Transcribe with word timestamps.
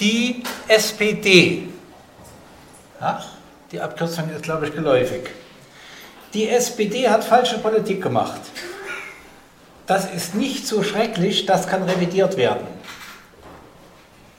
Die 0.00 0.42
SPD, 0.68 1.68
ja, 3.00 3.24
die 3.72 3.80
Abkürzung 3.80 4.28
ist, 4.30 4.42
glaube 4.42 4.66
ich, 4.66 4.74
geläufig. 4.74 5.30
Die 6.34 6.48
SPD 6.48 7.08
hat 7.08 7.24
falsche 7.24 7.58
Politik 7.58 8.02
gemacht. 8.02 8.40
Das 9.86 10.10
ist 10.12 10.34
nicht 10.34 10.66
so 10.66 10.82
schrecklich, 10.82 11.46
das 11.46 11.66
kann 11.66 11.82
revidiert 11.84 12.36
werden. 12.36 12.66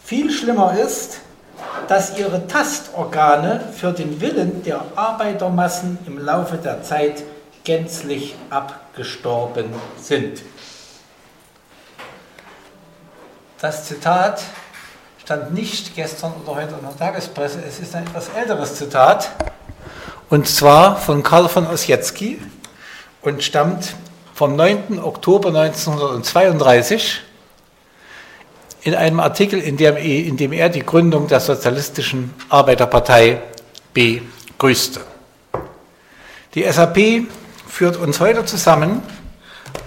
Viel 0.04 0.31
schlimmer 0.31 0.77
ist, 0.77 1.21
dass 1.87 2.17
ihre 2.17 2.47
Tastorgane 2.47 3.73
für 3.75 3.93
den 3.93 4.21
Willen 4.21 4.63
der 4.63 4.83
Arbeitermassen 4.95 5.97
im 6.05 6.19
Laufe 6.19 6.57
der 6.57 6.83
Zeit 6.83 7.23
gänzlich 7.63 8.35
abgestorben 8.49 9.73
sind. 9.97 10.41
Das 13.59 13.85
Zitat 13.85 14.43
stand 15.28 15.54
nicht 15.54 15.94
gestern 15.94 16.31
oder 16.41 16.55
heute 16.55 16.76
in 16.76 16.84
der 16.84 16.98
Tagespresse, 16.98 17.59
es 17.68 17.81
ist 17.81 17.94
ein 17.94 18.08
etwas 18.08 18.30
älteres 18.30 18.76
Zitat, 18.76 19.30
und 20.30 20.48
zwar 20.48 20.95
von 20.95 21.22
Karl 21.22 21.49
von 21.49 21.68
Ossietzky 21.68 22.40
und 23.23 23.44
stammt 23.44 23.94
vom 24.34 24.55
9. 24.55 24.99
Oktober 25.04 25.49
1932 25.49 27.20
in 28.84 28.95
einem 28.95 29.20
Artikel, 29.20 29.59
in 29.59 29.76
dem, 29.76 29.98
in 29.98 30.38
dem 30.38 30.54
er 30.54 30.70
die 30.70 30.85
Gründung 30.85 31.27
der 31.27 31.41
Sozialistischen 31.41 32.34
Arbeiterpartei 32.48 33.41
begrüßte. 33.94 35.02
Die 36.55 36.63
SAP 36.71 37.27
führt 37.68 37.98
uns 37.98 38.21
heute 38.21 38.46
zusammen 38.46 39.02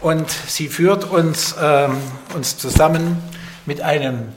und 0.03 0.31
sie 0.31 0.69
führt 0.69 1.11
uns, 1.11 1.55
ähm, 1.59 1.97
uns 2.35 2.59
zusammen 2.59 3.17
mit 3.65 3.81
einem 3.81 4.35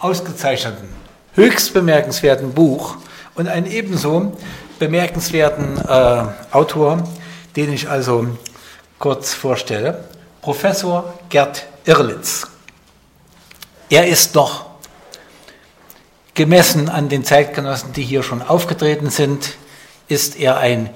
ausgezeichneten, 0.00 0.88
höchst 1.34 1.72
bemerkenswerten 1.72 2.52
Buch 2.52 2.96
und 3.34 3.48
einem 3.48 3.70
ebenso 3.70 4.36
bemerkenswerten 4.78 5.78
äh, 5.78 6.24
Autor, 6.50 7.06
den 7.56 7.72
ich 7.72 7.88
also 7.88 8.26
kurz 8.98 9.34
vorstelle, 9.34 10.04
Professor 10.40 11.14
Gerd 11.28 11.66
Irlitz. 11.84 12.46
Er 13.90 14.06
ist 14.06 14.34
noch 14.34 14.66
gemessen 16.34 16.88
an 16.88 17.08
den 17.08 17.24
Zeitgenossen, 17.24 17.92
die 17.92 18.02
hier 18.02 18.22
schon 18.22 18.40
aufgetreten 18.40 19.10
sind, 19.10 19.54
ist 20.08 20.38
er 20.38 20.58
ein 20.58 20.90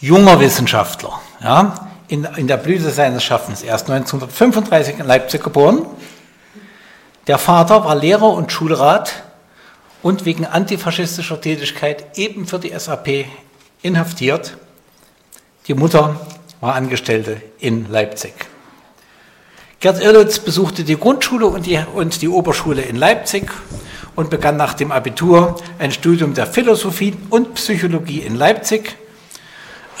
junger 0.00 0.40
Wissenschaftler. 0.40 1.20
Ja, 1.42 1.88
in, 2.08 2.24
in 2.36 2.48
der 2.48 2.56
Blüte 2.56 2.90
seines 2.90 3.22
Schaffens. 3.22 3.62
Er 3.62 3.76
ist 3.76 3.88
1935 3.88 4.98
in 4.98 5.06
Leipzig 5.06 5.44
geboren. 5.44 5.86
Der 7.30 7.38
Vater 7.38 7.84
war 7.84 7.94
Lehrer 7.94 8.32
und 8.32 8.50
Schulrat 8.50 9.22
und 10.02 10.24
wegen 10.24 10.44
antifaschistischer 10.44 11.40
Tätigkeit 11.40 12.18
eben 12.18 12.44
für 12.44 12.58
die 12.58 12.76
SAP 12.76 13.26
inhaftiert. 13.82 14.56
Die 15.68 15.74
Mutter 15.74 16.26
war 16.60 16.74
Angestellte 16.74 17.40
in 17.60 17.88
Leipzig. 17.88 18.34
Gerd 19.78 20.02
Irlitz 20.02 20.40
besuchte 20.40 20.82
die 20.82 20.96
Grundschule 20.96 21.46
und 21.46 21.66
die, 21.66 21.78
und 21.94 22.20
die 22.20 22.26
Oberschule 22.26 22.82
in 22.82 22.96
Leipzig 22.96 23.48
und 24.16 24.28
begann 24.28 24.56
nach 24.56 24.74
dem 24.74 24.90
Abitur 24.90 25.54
ein 25.78 25.92
Studium 25.92 26.34
der 26.34 26.48
Philosophie 26.48 27.16
und 27.30 27.54
Psychologie 27.54 28.22
in 28.22 28.34
Leipzig. 28.34 28.96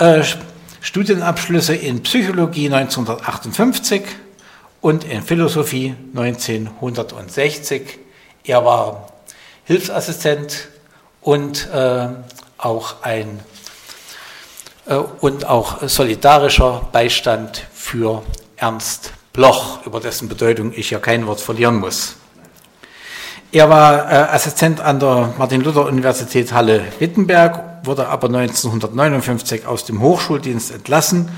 Äh, 0.00 0.24
Studienabschlüsse 0.80 1.76
in 1.76 2.02
Psychologie 2.02 2.66
1958 2.66 4.02
und 4.80 5.04
in 5.04 5.22
Philosophie 5.22 5.94
1960. 6.14 7.98
Er 8.44 8.64
war 8.64 9.12
Hilfsassistent 9.64 10.68
und 11.20 11.68
äh, 11.72 12.08
auch 12.58 13.02
ein 13.02 13.40
äh, 14.86 14.94
und 14.94 15.46
auch 15.46 15.86
solidarischer 15.86 16.88
Beistand 16.92 17.66
für 17.72 18.22
Ernst 18.56 19.12
Bloch, 19.32 19.86
über 19.86 20.00
dessen 20.00 20.28
Bedeutung 20.28 20.72
ich 20.74 20.90
ja 20.90 20.98
kein 20.98 21.26
Wort 21.26 21.40
verlieren 21.40 21.76
muss. 21.76 22.16
Er 23.52 23.68
war 23.68 24.10
äh, 24.10 24.14
Assistent 24.32 24.80
an 24.80 24.98
der 24.98 25.34
Martin-Luther-Universität 25.38 26.52
Halle-Wittenberg, 26.52 27.84
wurde 27.84 28.08
aber 28.08 28.28
1959 28.28 29.66
aus 29.66 29.84
dem 29.84 30.00
Hochschuldienst 30.00 30.72
entlassen 30.72 31.28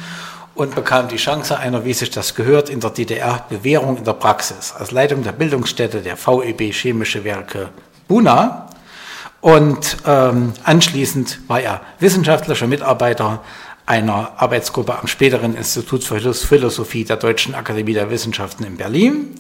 und 0.55 0.75
bekam 0.75 1.09
die 1.09 1.17
Chance 1.17 1.59
einer, 1.59 1.85
wie 1.85 1.93
sich 1.93 2.11
das 2.11 2.35
gehört, 2.35 2.69
in 2.69 2.81
der 2.81 2.91
DDR 2.91 3.45
Bewährung 3.49 3.97
in 3.97 4.05
der 4.05 4.13
Praxis 4.13 4.73
als 4.77 4.91
Leitung 4.91 5.23
der 5.23 5.33
Bildungsstätte 5.33 6.01
der 6.01 6.17
VEB 6.17 6.73
Chemische 6.73 7.25
Werke 7.25 7.71
Buna. 8.09 8.69
Und 9.41 9.97
ähm, 10.07 10.53
anschließend 10.63 11.41
war 11.49 11.61
er 11.61 11.81
wissenschaftlicher 11.99 12.67
Mitarbeiter 12.67 13.43
einer 13.87 14.33
Arbeitsgruppe 14.37 14.99
am 14.99 15.09
späteren 15.09 15.57
Institut 15.57 16.05
für 16.05 16.21
Philosophie 16.21 17.05
der 17.05 17.17
Deutschen 17.17 17.55
Akademie 17.55 17.95
der 17.95 18.11
Wissenschaften 18.11 18.65
in 18.65 18.77
Berlin. 18.77 19.35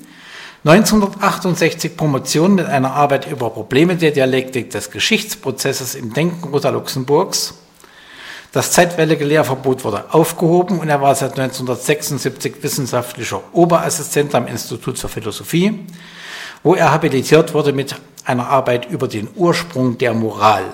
1968 0.65 1.97
Promotion 1.97 2.55
mit 2.55 2.67
einer 2.67 2.93
Arbeit 2.93 3.31
über 3.31 3.51
Probleme 3.51 3.97
der 3.97 4.13
Dialektik 4.13 4.71
des 4.71 4.91
Geschichtsprozesses 4.91 5.95
im 5.95 6.13
Denken 6.13 6.49
Rosa 6.49 6.71
Luxemburgs. 6.71 7.55
Das 8.53 8.71
zeitweilige 8.71 9.25
Lehrverbot 9.25 9.83
wurde 9.83 10.05
aufgehoben 10.13 10.79
und 10.79 10.91
er 10.91 11.01
war 11.01 11.15
seit 11.15 11.39
1976 11.39 12.63
wissenschaftlicher 12.63 13.41
Oberassistent 13.55 14.35
am 14.35 14.47
Institut 14.47 14.99
für 14.99 15.09
Philosophie, 15.09 15.87
wo 16.63 16.75
er 16.75 16.93
habilitiert 16.93 17.55
wurde 17.55 17.73
mit 17.73 17.97
einer 18.27 18.47
Arbeit 18.47 18.91
über 18.91 19.09
den 19.09 19.29
Ursprung 19.37 19.97
der 19.97 20.13
Moral. 20.13 20.65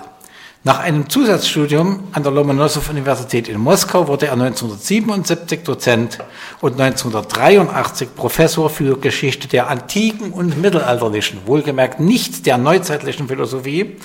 Nach 0.64 0.80
einem 0.80 1.08
Zusatzstudium 1.08 2.08
an 2.10 2.24
der 2.24 2.32
Lomonossow-Universität 2.32 3.46
in 3.46 3.60
Moskau 3.60 4.08
wurde 4.08 4.26
er 4.26 4.32
1977 4.32 5.62
Dozent 5.62 6.18
und 6.60 6.80
1983 6.80 8.08
Professor 8.16 8.68
für 8.70 8.98
Geschichte 8.98 9.46
der 9.46 9.68
antiken 9.68 10.32
und 10.32 10.60
mittelalterlichen, 10.60 11.42
wohlgemerkt 11.46 12.00
nicht 12.00 12.44
der 12.44 12.58
neuzeitlichen 12.58 13.28
Philosophie, 13.28 13.98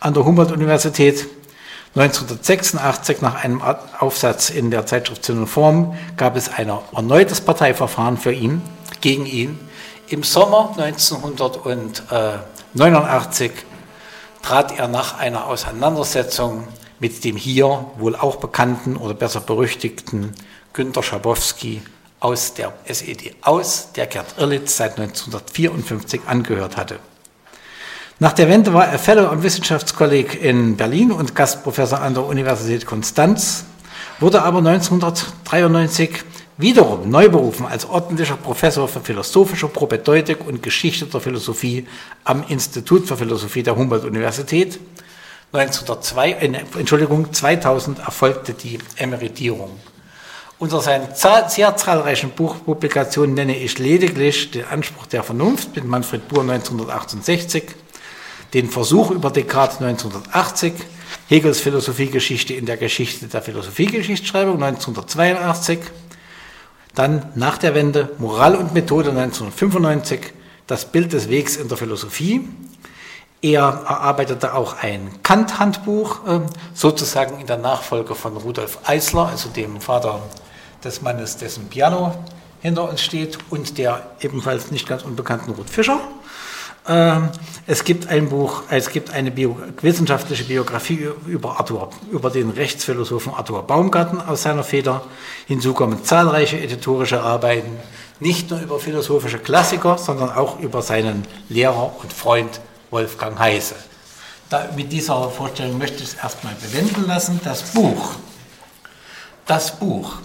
an 0.00 0.12
der 0.12 0.24
Humboldt-Universität. 0.24 1.28
1986, 1.94 3.20
nach 3.20 3.44
einem 3.44 3.60
Aufsatz 3.98 4.48
in 4.48 4.70
der 4.70 4.86
Zeitschrift 4.86 5.26
Sinn 5.26 5.40
und 5.40 5.46
Form, 5.46 5.94
gab 6.16 6.36
es 6.36 6.48
ein 6.48 6.72
erneutes 6.94 7.42
Parteiverfahren 7.42 8.16
für 8.16 8.32
ihn, 8.32 8.62
gegen 9.02 9.26
ihn. 9.26 9.60
Im 10.08 10.22
Sommer 10.22 10.74
1989 10.78 13.52
trat 14.40 14.78
er 14.78 14.88
nach 14.88 15.18
einer 15.18 15.46
Auseinandersetzung 15.46 16.66
mit 16.98 17.22
dem 17.24 17.36
hier 17.36 17.84
wohl 17.98 18.16
auch 18.16 18.36
bekannten 18.36 18.96
oder 18.96 19.12
besser 19.12 19.40
berüchtigten 19.40 20.32
Günter 20.72 21.02
Schabowski 21.02 21.82
aus 22.20 22.54
der 22.54 22.72
SED 22.86 23.36
aus, 23.42 23.92
der 23.92 24.06
Gerd 24.06 24.36
Irlitz 24.38 24.78
seit 24.78 24.98
1954 24.98 26.22
angehört 26.26 26.78
hatte. 26.78 27.00
Nach 28.18 28.32
der 28.32 28.48
Wende 28.48 28.72
war 28.72 28.86
er 28.86 28.98
Fellow 28.98 29.26
am 29.26 29.42
Wissenschaftskolleg 29.42 30.40
in 30.42 30.76
Berlin 30.76 31.10
und 31.10 31.34
Gastprofessor 31.34 32.00
an 32.00 32.14
der 32.14 32.24
Universität 32.24 32.86
Konstanz, 32.86 33.64
wurde 34.20 34.42
aber 34.42 34.58
1993 34.58 36.22
wiederum 36.56 37.10
neu 37.10 37.28
berufen 37.28 37.66
als 37.66 37.88
ordentlicher 37.88 38.36
Professor 38.36 38.86
für 38.86 39.00
philosophische 39.00 39.68
Propedeutik 39.68 40.46
und 40.46 40.62
Geschichte 40.62 41.06
der 41.06 41.20
Philosophie 41.20 41.86
am 42.24 42.44
Institut 42.48 43.08
für 43.08 43.16
Philosophie 43.16 43.62
der 43.62 43.76
Humboldt-Universität. 43.76 44.78
1902, 45.52 46.30
äh, 46.32 46.52
Entschuldigung, 46.78 47.32
2000 47.32 47.98
erfolgte 47.98 48.54
die 48.54 48.78
Emeritierung. 48.96 49.70
Unter 50.58 50.80
seinen 50.80 51.08
sehr 51.14 51.76
zahlreichen 51.76 52.30
Buchpublikationen 52.30 53.34
nenne 53.34 53.56
ich 53.56 53.80
lediglich 53.80 54.52
den 54.52 54.64
Anspruch 54.64 55.06
der 55.06 55.24
Vernunft 55.24 55.74
mit 55.74 55.84
Manfred 55.84 56.28
Buhr 56.28 56.42
1968, 56.42 57.64
den 58.54 58.68
Versuch 58.70 59.10
über 59.10 59.30
Descartes 59.30 59.80
1980, 59.80 60.74
Hegels 61.28 61.60
Philosophiegeschichte 61.60 62.54
in 62.54 62.66
der 62.66 62.76
Geschichte 62.76 63.26
der 63.26 63.42
Philosophiegeschichtsschreibung 63.42 64.62
1982, 64.62 65.78
dann 66.94 67.32
nach 67.34 67.56
der 67.56 67.74
Wende 67.74 68.10
Moral 68.18 68.54
und 68.54 68.74
Methode 68.74 69.10
1995, 69.10 70.20
das 70.66 70.84
Bild 70.84 71.12
des 71.12 71.28
Wegs 71.28 71.56
in 71.56 71.68
der 71.68 71.78
Philosophie. 71.78 72.48
Er 73.40 73.62
erarbeitete 73.62 74.54
auch 74.54 74.76
ein 74.82 75.10
Kant-Handbuch, 75.22 76.20
ähm, 76.28 76.46
sozusagen 76.74 77.40
in 77.40 77.46
der 77.46 77.56
Nachfolge 77.56 78.14
von 78.14 78.36
Rudolf 78.36 78.78
Eisler, 78.84 79.28
also 79.28 79.48
dem 79.48 79.80
Vater 79.80 80.22
des 80.84 81.02
Mannes, 81.02 81.38
dessen 81.38 81.68
Piano 81.68 82.14
hinter 82.60 82.88
uns 82.88 83.02
steht, 83.02 83.38
und 83.50 83.78
der 83.78 84.10
ebenfalls 84.20 84.70
nicht 84.70 84.86
ganz 84.86 85.02
unbekannten 85.02 85.50
Ruth 85.52 85.70
Fischer. 85.70 86.00
Ähm, 86.88 87.28
es 87.66 87.84
gibt 87.84 88.08
ein 88.08 88.28
Buch, 88.28 88.64
es 88.68 88.90
gibt 88.90 89.10
eine 89.10 89.30
Bio, 89.30 89.56
wissenschaftliche 89.80 90.44
Biografie 90.44 91.08
über 91.26 91.58
Arthur, 91.58 91.90
über 92.10 92.30
den 92.30 92.50
Rechtsphilosophen 92.50 93.32
Arthur 93.34 93.62
Baumgarten 93.62 94.20
aus 94.20 94.42
seiner 94.42 94.64
Feder. 94.64 95.02
Hinzu 95.46 95.74
kommen 95.74 96.04
zahlreiche 96.04 96.58
editorische 96.58 97.22
Arbeiten, 97.22 97.76
nicht 98.18 98.50
nur 98.50 98.60
über 98.60 98.80
philosophische 98.80 99.38
Klassiker, 99.38 99.96
sondern 99.96 100.30
auch 100.30 100.58
über 100.58 100.82
seinen 100.82 101.24
Lehrer 101.48 101.92
und 102.02 102.12
Freund 102.12 102.60
Wolfgang 102.90 103.38
Heise. 103.38 103.76
Da, 104.50 104.68
mit 104.76 104.92
dieser 104.92 105.30
Vorstellung 105.30 105.78
möchte 105.78 106.02
ich 106.02 106.10
es 106.10 106.14
erstmal 106.14 106.54
bewenden 106.56 107.06
lassen. 107.06 107.40
Das 107.44 107.62
Buch, 107.72 108.16
das 109.46 109.78
Buch 109.78 110.16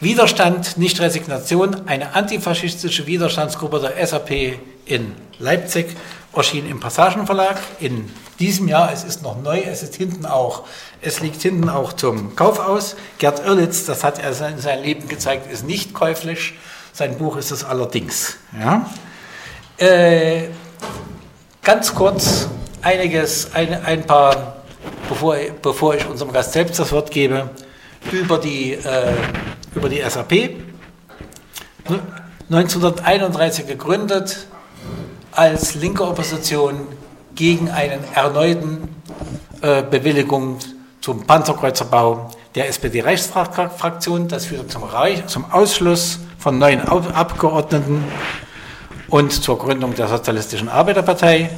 Widerstand, 0.00 0.78
nicht 0.78 0.98
Resignation, 0.98 1.86
eine 1.86 2.14
antifaschistische 2.14 3.06
Widerstandsgruppe 3.06 3.80
der 3.80 4.06
SAP 4.06 4.58
in 4.86 5.14
Leipzig, 5.40 5.96
erschien 6.34 6.68
im 6.68 6.78
Passagenverlag 6.78 7.58
in 7.80 8.10
diesem 8.38 8.68
Jahr. 8.68 8.92
Es 8.92 9.04
ist 9.04 9.22
noch 9.22 9.40
neu, 9.42 9.60
es 9.60 9.82
ist 9.82 9.96
hinten 9.96 10.26
auch, 10.26 10.64
es 11.00 11.20
liegt 11.20 11.42
hinten 11.42 11.68
auch 11.68 11.92
zum 11.94 12.36
Kauf 12.36 12.60
aus. 12.60 12.96
Gerd 13.18 13.44
Irlitz, 13.44 13.84
das 13.84 14.04
hat 14.04 14.18
er 14.18 14.28
in 14.48 14.58
seinem 14.58 14.82
Leben 14.82 15.08
gezeigt, 15.08 15.50
ist 15.50 15.66
nicht 15.66 15.94
käuflich. 15.94 16.54
Sein 16.92 17.18
Buch 17.18 17.36
ist 17.36 17.50
es 17.50 17.64
allerdings. 17.64 18.36
Ja. 18.58 18.90
Äh, 19.78 20.48
ganz 21.62 21.94
kurz 21.94 22.48
einiges, 22.82 23.54
ein, 23.54 23.72
ein 23.84 24.06
paar, 24.06 24.56
bevor, 25.08 25.36
bevor 25.62 25.94
ich 25.94 26.06
unserem 26.06 26.32
Gast 26.32 26.52
selbst 26.52 26.78
das 26.78 26.92
Wort 26.92 27.10
gebe, 27.10 27.50
über 28.12 28.38
die, 28.38 28.74
äh, 28.74 29.14
über 29.74 29.88
die 29.88 30.02
SAP. 30.08 30.56
1931 32.50 33.66
gegründet 33.66 34.46
als 35.32 35.74
linke 35.74 36.06
Opposition 36.06 36.86
gegen 37.34 37.70
einen 37.70 38.00
erneuten 38.14 38.88
äh, 39.62 39.82
Bewilligung 39.82 40.58
zum 41.00 41.26
Panzerkreuzerbau 41.26 42.30
der 42.54 42.68
SPD-Rechtsfraktion. 42.68 44.28
Das 44.28 44.46
führte 44.46 44.68
zum, 44.68 44.84
Reich, 44.84 45.26
zum 45.26 45.50
Ausschluss 45.50 46.18
von 46.38 46.58
neuen 46.58 46.80
Abgeordneten 46.80 48.04
und 49.08 49.32
zur 49.32 49.58
Gründung 49.58 49.94
der 49.94 50.08
Sozialistischen 50.08 50.68
Arbeiterpartei. 50.68 51.50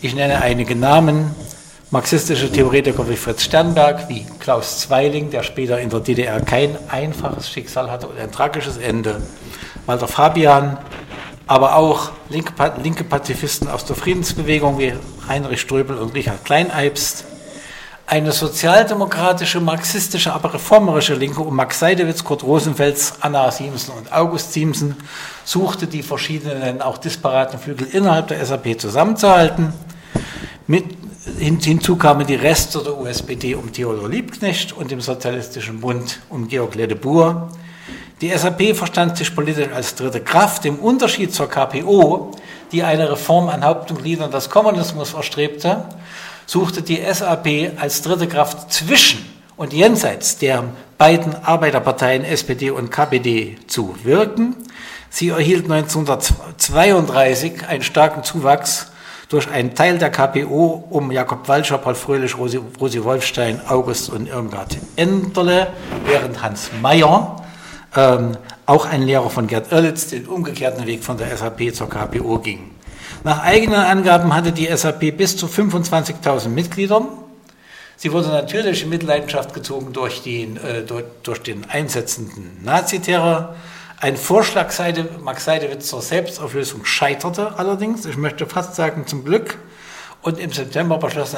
Ich 0.00 0.14
nenne 0.14 0.42
einige 0.42 0.76
Namen 0.76 1.34
marxistische 1.90 2.50
Theoretiker 2.50 3.08
wie 3.08 3.16
Fritz 3.16 3.44
Sternberg, 3.44 4.08
wie 4.08 4.26
Klaus 4.40 4.80
Zweiling, 4.80 5.30
der 5.30 5.42
später 5.42 5.78
in 5.80 5.88
der 5.88 6.00
DDR 6.00 6.40
kein 6.40 6.76
einfaches 6.88 7.48
Schicksal 7.48 7.90
hatte 7.90 8.08
und 8.08 8.18
ein 8.18 8.32
tragisches 8.32 8.76
Ende, 8.76 9.22
Walter 9.86 10.08
Fabian, 10.08 10.78
aber 11.46 11.76
auch 11.76 12.10
linke, 12.28 13.04
Pazifisten 13.04 13.68
aus 13.68 13.84
der 13.84 13.96
Friedensbewegung 13.96 14.78
wie 14.78 14.94
Heinrich 15.28 15.60
Ströbel 15.60 15.96
und 15.96 16.14
Richard 16.14 16.44
Kleineibst, 16.44 17.24
eine 18.08 18.30
sozialdemokratische, 18.30 19.60
marxistische, 19.60 20.32
aber 20.32 20.54
reformerische 20.54 21.14
Linke 21.14 21.40
um 21.40 21.56
Max 21.56 21.80
Seidewitz, 21.80 22.22
Kurt 22.22 22.44
Rosenfels, 22.44 23.14
Anna 23.20 23.50
Siemsen 23.50 23.94
und 23.94 24.12
August 24.12 24.52
Siemsen 24.52 24.94
suchte 25.44 25.88
die 25.88 26.04
verschiedenen, 26.04 26.82
auch 26.82 26.98
disparaten 26.98 27.58
Flügel 27.58 27.88
innerhalb 27.88 28.28
der 28.28 28.44
SAP 28.46 28.80
zusammenzuhalten. 28.80 29.72
Mit, 30.68 30.84
hinzu 31.38 31.96
kamen 31.96 32.26
die 32.26 32.36
Reste 32.36 32.78
der 32.78 32.96
USPD 32.96 33.56
um 33.56 33.72
Theodor 33.72 34.08
Liebknecht 34.08 34.72
und 34.72 34.92
dem 34.92 35.00
Sozialistischen 35.00 35.80
Bund 35.80 36.20
um 36.28 36.46
Georg 36.46 36.76
Ledebour. 36.76 37.48
Die 38.22 38.30
SAP 38.30 38.74
verstand 38.74 39.18
sich 39.18 39.34
politisch 39.34 39.70
als 39.74 39.94
dritte 39.94 40.22
Kraft, 40.22 40.64
im 40.64 40.76
Unterschied 40.76 41.34
zur 41.34 41.50
KPO, 41.50 42.30
die 42.72 42.82
eine 42.82 43.10
Reform 43.10 43.50
an 43.50 43.62
Haupt 43.62 43.90
und 43.90 44.02
Gliedern 44.02 44.30
des 44.30 44.48
Kommunismus 44.48 45.12
erstrebte, 45.12 45.84
suchte 46.46 46.80
die 46.80 46.98
SAP 47.12 47.78
als 47.78 48.00
dritte 48.00 48.26
Kraft 48.26 48.72
zwischen 48.72 49.22
und 49.58 49.74
jenseits 49.74 50.38
der 50.38 50.64
beiden 50.96 51.34
Arbeiterparteien 51.44 52.24
SPD 52.24 52.70
und 52.70 52.90
KPD 52.90 53.58
zu 53.66 53.94
wirken. 54.02 54.56
Sie 55.10 55.28
erhielt 55.28 55.70
1932 55.70 57.68
einen 57.68 57.82
starken 57.82 58.22
Zuwachs 58.22 58.92
durch 59.28 59.50
einen 59.50 59.74
Teil 59.74 59.98
der 59.98 60.08
KPO 60.08 60.84
um 60.88 61.12
Jakob 61.12 61.46
Walscher, 61.48 61.76
Paul 61.76 61.94
Fröhlich, 61.94 62.38
Rosi, 62.38 62.60
Rosi 62.80 63.04
Wolfstein, 63.04 63.60
August 63.68 64.08
und 64.08 64.26
Irmgard 64.26 64.78
Enderle, 64.96 65.66
während 66.06 66.42
Hans 66.42 66.70
Mayer, 66.80 67.42
ähm, 67.96 68.36
auch 68.66 68.86
ein 68.86 69.02
Lehrer 69.02 69.30
von 69.30 69.46
Gerd 69.46 69.72
Irlitz, 69.72 70.08
den 70.08 70.26
umgekehrten 70.26 70.86
Weg 70.86 71.04
von 71.04 71.16
der 71.16 71.36
SAP 71.36 71.74
zur 71.74 71.88
KPO 71.88 72.38
ging. 72.38 72.70
Nach 73.24 73.42
eigenen 73.42 73.80
Angaben 73.80 74.34
hatte 74.34 74.52
die 74.52 74.66
SAP 74.66 75.16
bis 75.16 75.36
zu 75.36 75.46
25.000 75.46 76.48
Mitgliedern. 76.48 77.08
Sie 77.96 78.12
wurde 78.12 78.28
natürlich 78.28 78.82
in 78.82 78.90
Mitleidenschaft 78.90 79.54
gezogen 79.54 79.92
durch 79.92 80.22
den, 80.22 80.58
äh, 80.58 80.82
durch, 80.82 81.04
durch 81.22 81.42
den 81.42 81.68
einsetzenden 81.68 82.62
Naziterror. 82.62 83.54
Ein 83.98 84.16
Vorschlag 84.16 84.70
Seide, 84.70 85.08
Max 85.22 85.46
Seidewitz 85.46 85.88
zur 85.88 86.02
Selbstauflösung 86.02 86.84
scheiterte 86.84 87.58
allerdings, 87.58 88.04
ich 88.04 88.18
möchte 88.18 88.46
fast 88.46 88.74
sagen 88.74 89.06
zum 89.06 89.24
Glück. 89.24 89.56
Und 90.20 90.38
im 90.38 90.52
September 90.52 90.98
beschloss, 90.98 91.36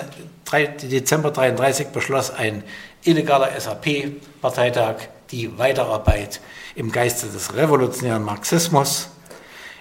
Dezember 0.82 1.30
33 1.30 1.88
beschloss 1.88 2.30
ein 2.30 2.64
illegaler 3.04 3.50
SAP-Parteitag 3.58 4.96
die 5.30 5.58
Weiterarbeit 5.58 6.40
im 6.74 6.90
Geiste 6.92 7.26
des 7.26 7.54
revolutionären 7.54 8.24
Marxismus. 8.24 9.08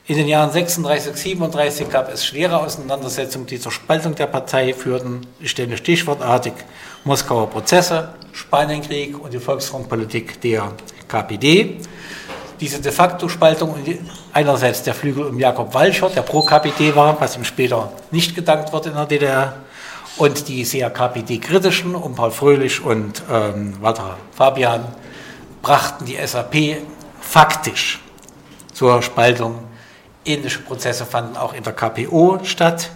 In 0.06 0.18
den 0.18 0.28
Jahren 0.28 0.52
36, 0.52 1.16
37 1.16 1.90
gab 1.90 2.12
es 2.12 2.26
schwere 2.26 2.60
Auseinandersetzungen, 2.60 3.46
die 3.48 3.60
zur 3.60 3.72
Spaltung 3.72 4.16
der 4.16 4.28
Partei 4.28 4.74
führten. 4.74 5.28
Ich 5.40 5.52
stelle 5.52 5.76
stichwortartig 5.76 6.54
Moskauer 7.04 7.50
Prozesse, 7.50 8.14
Spanienkrieg 8.32 9.20
und 9.20 9.34
die 9.34 9.40
Volksfrontpolitik 9.40 10.40
der 10.42 10.72
KPD 11.08 11.82
diese 12.60 12.82
de 12.82 12.92
facto 12.92 13.30
Spaltung 13.30 13.76
einerseits 14.34 14.84
der 14.84 14.94
Flügel 14.94 15.26
um 15.26 15.40
Jakob 15.40 15.74
Walcher, 15.74 16.10
der 16.10 16.22
pro 16.22 16.42
KPD 16.42 16.96
war, 16.96 17.20
was 17.20 17.38
ihm 17.38 17.44
später 17.44 17.92
nicht 18.12 18.36
gedankt 18.36 18.74
wurde 18.74 18.90
in 18.90 18.96
der 18.96 19.06
DDR, 19.06 19.54
und 20.18 20.48
die 20.48 20.66
sehr 20.66 20.90
KPD-kritischen 20.90 21.94
um 21.94 22.16
Paul 22.16 22.32
Fröhlich 22.32 22.84
und 22.84 23.22
ähm, 23.32 23.76
Walter 23.82 24.18
Fabian 24.36 24.84
brachten 25.68 26.06
die 26.06 26.16
SAP 26.26 26.78
faktisch 27.20 28.00
zur 28.72 29.02
Spaltung. 29.02 29.60
Ähnliche 30.24 30.60
Prozesse 30.60 31.06
fanden 31.06 31.36
auch 31.36 31.54
in 31.54 31.62
der 31.62 31.74
KPO 31.74 32.40
statt. 32.44 32.90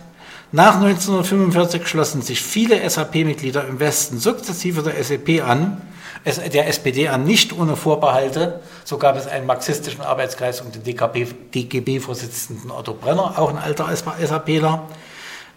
Nach 0.54 0.76
1945 0.76 1.86
schlossen 1.86 2.22
sich 2.22 2.42
viele 2.42 2.90
SAP-Mitglieder 2.90 3.68
im 3.68 3.82
Westen 3.82 4.20
sukzessive 4.20 4.84
der 4.84 5.04
SEP 5.04 5.44
an 5.46 5.82
der 6.26 6.68
SPD 6.68 7.10
an, 7.10 7.26
nicht 7.26 7.52
ohne 7.52 7.76
Vorbehalte. 7.76 8.62
So 8.86 8.98
gab 8.98 9.18
es 9.18 9.28
einen 9.28 9.48
marxistischen 9.48 10.00
Arbeitskreis 10.02 10.62
um 10.62 10.72
den 10.72 10.84
DGB-Vorsitzenden 10.84 12.72
Otto 12.72 12.94
Brenner, 12.94 13.38
auch 13.38 13.50
ein 13.50 13.58
alter 13.58 13.90
SAPler, 13.94 14.88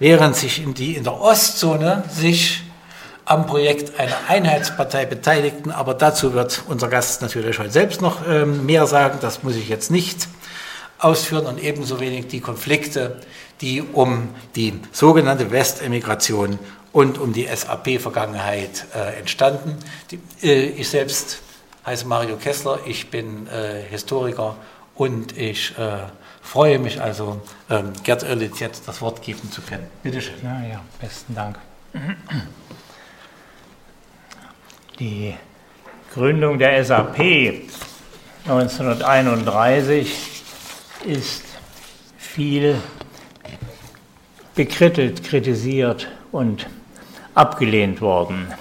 während 0.00 0.34
sich 0.34 0.60
in, 0.60 0.74
die, 0.74 0.96
in 0.96 1.04
der 1.04 1.20
Ostzone 1.20 2.02
sich 2.10 2.63
am 3.24 3.46
Projekt 3.46 3.98
einer 3.98 4.16
Einheitspartei 4.28 5.06
beteiligten. 5.06 5.70
Aber 5.70 5.94
dazu 5.94 6.34
wird 6.34 6.62
unser 6.68 6.88
Gast 6.88 7.22
natürlich 7.22 7.58
heute 7.58 7.70
selbst 7.70 8.00
noch 8.00 8.26
ähm, 8.28 8.66
mehr 8.66 8.86
sagen. 8.86 9.18
Das 9.20 9.42
muss 9.42 9.56
ich 9.56 9.68
jetzt 9.68 9.90
nicht 9.90 10.28
ausführen 10.98 11.46
und 11.46 11.62
ebenso 11.62 12.00
wenig 12.00 12.28
die 12.28 12.40
Konflikte, 12.40 13.20
die 13.60 13.82
um 13.82 14.28
die 14.56 14.80
sogenannte 14.92 15.50
Westemigration 15.50 16.58
und 16.92 17.18
um 17.18 17.32
die 17.32 17.46
SAP-Vergangenheit 17.46 18.86
äh, 18.94 19.18
entstanden. 19.18 19.76
Die, 20.10 20.18
äh, 20.42 20.66
ich 20.66 20.88
selbst 20.88 21.40
heiße 21.84 22.06
Mario 22.06 22.36
Kessler, 22.36 22.78
ich 22.86 23.10
bin 23.10 23.46
äh, 23.48 23.82
Historiker 23.90 24.56
und 24.94 25.36
ich 25.36 25.76
äh, 25.76 25.98
freue 26.40 26.78
mich 26.78 27.00
also, 27.00 27.42
ähm, 27.68 27.92
Gerd 28.04 28.22
Oerlitz 28.22 28.60
jetzt 28.60 28.86
das 28.86 29.00
Wort 29.00 29.22
geben 29.22 29.50
zu 29.50 29.60
können. 29.62 29.86
Bitte 30.02 30.20
schön. 30.20 30.34
Ja, 30.42 30.62
ja, 30.62 30.80
besten 31.00 31.34
Dank. 31.34 31.58
Die 35.00 35.34
Gründung 36.14 36.58
der 36.60 36.84
SAP 36.84 37.18
1931 38.46 40.42
ist 41.04 41.42
viel 42.16 42.76
bekrittelt, 44.54 45.24
kritisiert 45.24 46.06
und 46.30 46.68
abgelehnt 47.34 48.00
worden. 48.00 48.54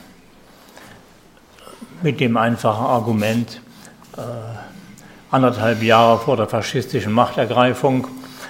Mit 2.02 2.20
dem 2.20 2.36
einfachen 2.36 2.86
Argument, 2.88 3.62
äh, 4.18 4.22
anderthalb 5.30 5.84
Jahre 5.84 6.18
vor 6.18 6.36
der 6.36 6.48
faschistischen 6.48 7.14
Machtergreifung 7.14 8.08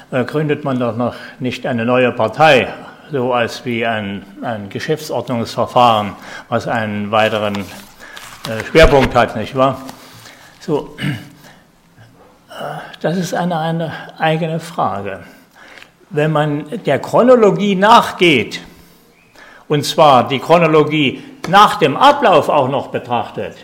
äh, 0.10 0.24
gründet 0.24 0.64
man 0.64 0.80
doch 0.80 0.96
noch 0.96 1.16
nicht 1.40 1.66
eine 1.66 1.84
neue 1.84 2.14
Partei, 2.14 2.74
so 3.12 3.34
als 3.34 3.66
wie 3.66 3.86
ein, 3.86 4.26
ein 4.42 4.70
Geschäftsordnungsverfahren, 4.70 6.14
was 6.50 6.68
einen 6.68 7.12
weiteren 7.12 7.56
äh, 7.58 8.64
Schwerpunkt 8.70 9.16
hat, 9.16 9.36
nicht 9.36 9.56
wahr? 9.56 9.82
So, 10.60 10.96
äh, 12.50 12.54
das 13.02 13.18
ist 13.18 13.34
eine, 13.34 13.58
eine 13.58 13.92
eigene 14.18 14.60
Frage. 14.60 15.22
Wenn 16.10 16.32
man 16.32 16.84
der 16.86 17.00
Chronologie 17.00 17.76
nachgeht, 17.76 18.62
und 19.68 19.86
zwar 19.86 20.28
die 20.28 20.40
Chronologie 20.40 21.24
nach 21.48 21.76
dem 21.76 21.98
Ablauf 21.98 22.50
auch 22.50 22.70
noch 22.70 22.88
betrachtet, 22.88 23.56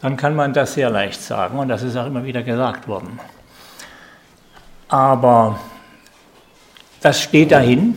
dann 0.00 0.16
kann 0.16 0.34
man 0.34 0.52
das 0.52 0.74
sehr 0.74 0.90
leicht 0.90 1.22
sagen 1.22 1.58
und 1.58 1.68
das 1.68 1.82
ist 1.82 1.96
auch 1.96 2.06
immer 2.06 2.24
wieder 2.24 2.42
gesagt 2.42 2.88
worden. 2.88 3.18
Aber 4.88 5.58
das 7.00 7.20
steht 7.20 7.52
dahin 7.52 7.96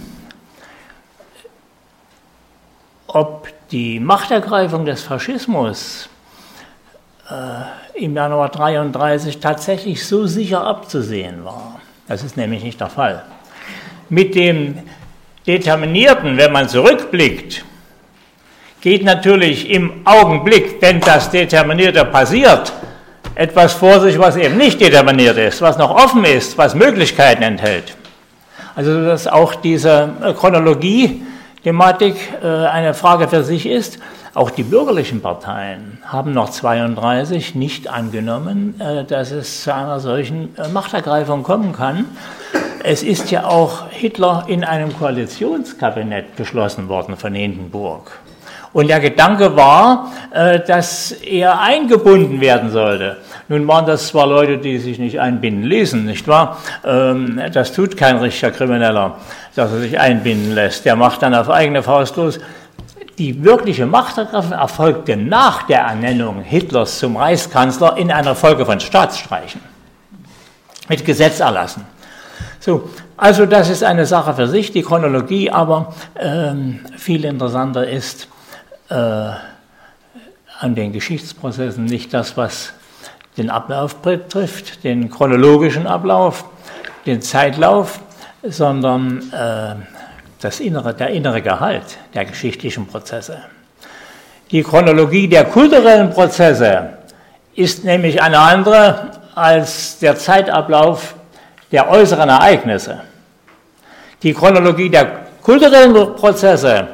die 3.72 4.00
Machtergreifung 4.00 4.86
des 4.86 5.04
Faschismus 5.04 6.10
äh, 7.30 8.04
im 8.04 8.16
Januar 8.16 8.48
1933 8.48 9.40
tatsächlich 9.40 10.06
so 10.06 10.26
sicher 10.26 10.66
abzusehen 10.66 11.44
war. 11.44 11.80
Das 12.08 12.24
ist 12.24 12.38
nämlich 12.38 12.64
nicht 12.64 12.80
der 12.80 12.90
Fall. 12.90 13.24
Mit 14.10 14.36
dem 14.36 14.80
Determinierten, 15.46 16.38
wenn 16.38 16.52
man 16.52 16.70
zurückblickt, 16.70 17.66
geht 18.82 19.04
natürlich 19.04 19.70
im 19.70 20.02
Augenblick, 20.06 20.82
wenn 20.82 21.00
das 21.02 21.30
Determinierte 21.30 22.06
passiert, 22.06 22.72
etwas 23.36 23.74
vor 23.74 24.00
sich, 24.00 24.18
was 24.18 24.36
eben 24.36 24.58
nicht 24.58 24.80
determiniert 24.80 25.38
ist, 25.38 25.62
was 25.62 25.78
noch 25.78 25.92
offen 25.92 26.24
ist, 26.24 26.58
was 26.58 26.74
Möglichkeiten 26.74 27.44
enthält. 27.44 27.96
Also 28.76 29.04
dass 29.04 29.28
auch 29.28 29.56
diese 29.56 30.10
Chronologie-Thematik 30.40 31.37
äh, 31.68 32.48
eine 32.68 32.94
Frage 32.94 33.28
für 33.28 33.44
sich 33.44 33.66
ist. 33.66 34.00
Auch 34.34 34.52
die 34.52 34.64
bürgerlichen 34.64 35.22
Parteien 35.22 35.98
haben 36.06 36.32
noch 36.34 36.50
32 36.50 37.56
nicht 37.56 37.90
angenommen, 37.90 38.80
äh, 38.80 39.04
dass 39.04 39.32
es 39.32 39.64
zu 39.64 39.74
einer 39.74 40.00
solchen 40.00 40.56
äh, 40.58 40.70
Machtergreifung 40.70 41.44
kommen 41.44 41.74
kann. 41.74 42.06
Es 42.84 43.04
ist 43.04 43.32
ja 43.32 43.46
auch 43.46 43.90
Hitler 43.90 44.46
in 44.48 44.64
einem 44.64 44.98
Koalitionskabinett 44.98 46.36
beschlossen 46.36 46.88
worden 46.88 47.18
von 47.18 47.34
Hindenburg. 47.34 48.12
Und 48.72 48.88
der 48.88 49.00
Gedanke 49.00 49.56
war, 49.56 50.12
dass 50.68 51.12
er 51.12 51.60
eingebunden 51.60 52.40
werden 52.42 52.70
sollte. 52.70 53.18
Nun 53.50 53.66
waren 53.68 53.86
das 53.86 54.10
zwar 54.10 54.28
Leute, 54.28 54.58
die 54.58 54.78
sich 54.78 55.00
nicht 55.00 55.22
einbinden 55.22 55.64
ließen, 55.64 56.06
nicht 56.06 56.28
wahr? 56.28 56.58
Ähm, 56.86 57.42
das 57.54 57.72
tut 57.72 57.96
kein 57.96 58.18
richtiger 58.18 58.52
Krimineller, 58.52 59.16
dass 59.58 59.72
er 59.72 59.80
sich 59.80 60.00
einbinden 60.00 60.54
lässt. 60.54 60.86
Der 60.86 60.96
macht 60.96 61.24
dann 61.24 61.34
auf 61.34 61.50
eigene 61.50 61.82
Faust 61.82 62.16
los. 62.16 62.40
Die 63.18 63.44
wirkliche 63.44 63.88
Machtergreifung 63.88 64.52
erfolgte 64.52 65.18
nach 65.18 65.64
der 65.64 65.80
Ernennung 65.80 66.42
Hitlers 66.42 67.00
zum 67.00 67.18
Reichskanzler 67.18 67.98
in 67.98 68.12
einer 68.12 68.36
Folge 68.36 68.66
von 68.66 68.80
Staatsstreichen 68.80 69.62
mit 70.88 71.04
Gesetzerlassen. 71.04 71.86
So, 72.60 72.90
also 73.18 73.48
das 73.48 73.70
ist 73.70 73.84
eine 73.84 74.06
Sache 74.06 74.36
für 74.36 74.48
sich, 74.48 74.72
die 74.72 74.84
Chronologie, 74.84 75.50
aber 75.50 75.96
ähm, 76.20 76.82
viel 76.96 77.26
interessanter 77.26 77.88
ist 77.88 78.28
äh, 78.90 78.94
an 80.60 80.76
den 80.76 80.94
Geschichtsprozessen 80.94 81.86
nicht 81.86 82.14
das, 82.14 82.38
was 82.38 82.74
den 83.38 83.50
Ablauf 83.50 83.96
betrifft, 83.98 84.84
den 84.84 85.10
chronologischen 85.10 85.88
Ablauf, 85.88 86.46
den 87.06 87.22
Zeitlauf, 87.22 88.00
sondern 88.50 89.32
äh, 89.32 89.76
das 90.40 90.60
innere, 90.60 90.94
der 90.94 91.10
innere 91.10 91.42
Gehalt 91.42 91.98
der 92.14 92.26
geschichtlichen 92.26 92.88
Prozesse. 92.88 93.40
Die 94.52 94.64
Chronologie 94.64 95.28
der 95.28 95.46
kulturellen 95.46 96.10
Prozesse 96.12 96.90
ist 97.56 97.84
nämlich 97.84 98.22
eine 98.22 98.40
andere 98.40 99.12
als 99.36 100.00
der 100.00 100.16
Zeitablauf 100.16 101.16
der 101.72 101.90
äußeren 101.90 102.30
Ereignisse. 102.30 103.02
Die 104.24 104.34
Chronologie 104.34 104.90
der 104.90 105.28
kulturellen 105.42 106.16
Prozesse, 106.16 106.88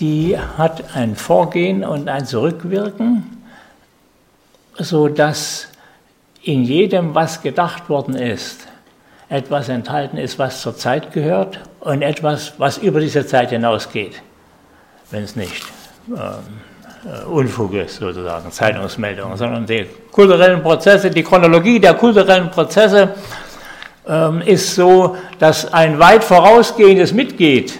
die 0.00 0.38
hat 0.38 0.84
ein 0.94 1.16
Vorgehen 1.16 1.84
und 1.84 2.08
ein 2.08 2.26
Zurückwirken, 2.26 3.42
so 4.78 5.08
dass 5.08 5.68
in 6.42 6.62
jedem, 6.62 7.14
was 7.14 7.42
gedacht 7.42 7.88
worden 7.88 8.14
ist, 8.14 8.67
etwas 9.28 9.68
enthalten 9.68 10.16
ist, 10.16 10.38
was 10.38 10.62
zur 10.62 10.76
Zeit 10.76 11.12
gehört 11.12 11.60
und 11.80 12.02
etwas, 12.02 12.54
was 12.58 12.78
über 12.78 13.00
diese 13.00 13.26
Zeit 13.26 13.50
hinausgeht, 13.50 14.22
wenn 15.10 15.22
es 15.22 15.36
nicht 15.36 15.64
ähm, 16.08 16.16
äh, 17.04 17.24
Unfug 17.26 17.74
ist, 17.74 17.96
sozusagen, 17.96 18.50
Zeitungsmeldungen, 18.50 19.36
sondern 19.36 19.66
die 19.66 19.86
kulturellen 20.10 20.62
Prozesse, 20.62 21.10
die 21.10 21.22
Chronologie 21.22 21.78
der 21.78 21.94
kulturellen 21.94 22.50
Prozesse 22.50 23.14
ähm, 24.06 24.40
ist 24.40 24.74
so, 24.74 25.16
dass 25.38 25.72
ein 25.72 25.98
weit 25.98 26.24
vorausgehendes 26.24 27.12
mitgeht. 27.12 27.78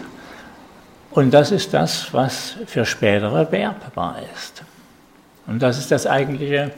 Und 1.10 1.32
das 1.32 1.50
ist 1.50 1.72
das, 1.72 2.12
was 2.12 2.56
für 2.66 2.84
spätere 2.84 3.44
beerbbar 3.46 4.16
ist. 4.34 4.62
Und 5.46 5.62
das 5.62 5.78
ist 5.78 5.90
das 5.90 6.06
eigentliche 6.06 6.70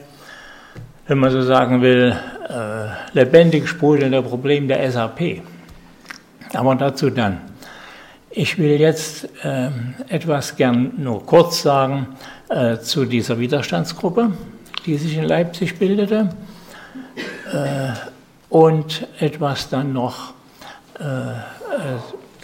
wenn 1.11 1.19
man 1.19 1.29
so 1.29 1.41
sagen 1.41 1.81
will, 1.81 2.15
äh, 2.47 2.87
lebendig 3.11 3.67
sprudelnde 3.67 4.21
Problem 4.21 4.69
der 4.69 4.89
SAP. 4.89 5.41
Aber 6.53 6.73
dazu 6.75 7.09
dann. 7.09 7.41
Ich 8.29 8.57
will 8.57 8.79
jetzt 8.79 9.27
äh, 9.43 9.71
etwas 10.07 10.55
gern 10.55 10.93
nur 10.95 11.25
kurz 11.25 11.63
sagen 11.63 12.15
äh, 12.47 12.77
zu 12.77 13.03
dieser 13.03 13.37
Widerstandsgruppe, 13.37 14.31
die 14.85 14.95
sich 14.95 15.17
in 15.17 15.25
Leipzig 15.25 15.77
bildete, 15.77 16.29
äh, 17.51 17.89
und 18.47 19.05
etwas 19.19 19.67
dann 19.67 19.91
noch 19.91 20.33
äh, 20.97 21.03
äh, 21.03 21.35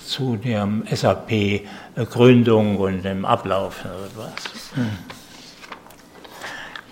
zu 0.06 0.36
der 0.36 0.68
SAP-Gründung 0.92 2.76
und 2.76 3.04
dem 3.04 3.24
Ablauf. 3.24 3.86
Hm. 4.76 4.90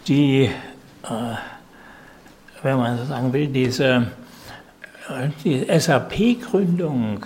Die 0.08 0.50
wenn 2.66 2.78
man 2.78 2.98
so 2.98 3.06
sagen 3.06 3.32
will, 3.32 3.48
diese 3.48 4.08
die 5.44 5.66
SAP-Gründung 5.70 7.24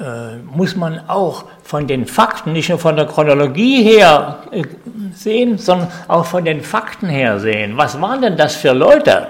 äh, 0.00 0.36
muss 0.52 0.74
man 0.74 1.00
auch 1.08 1.44
von 1.62 1.86
den 1.86 2.06
Fakten, 2.06 2.52
nicht 2.52 2.68
nur 2.68 2.78
von 2.80 2.96
der 2.96 3.06
Chronologie 3.06 3.84
her 3.84 4.38
äh, 4.50 4.64
sehen, 5.14 5.58
sondern 5.58 5.88
auch 6.08 6.26
von 6.26 6.44
den 6.44 6.60
Fakten 6.60 7.08
her 7.08 7.38
sehen. 7.38 7.76
Was 7.76 8.00
waren 8.00 8.20
denn 8.20 8.36
das 8.36 8.56
für 8.56 8.72
Leute? 8.72 9.28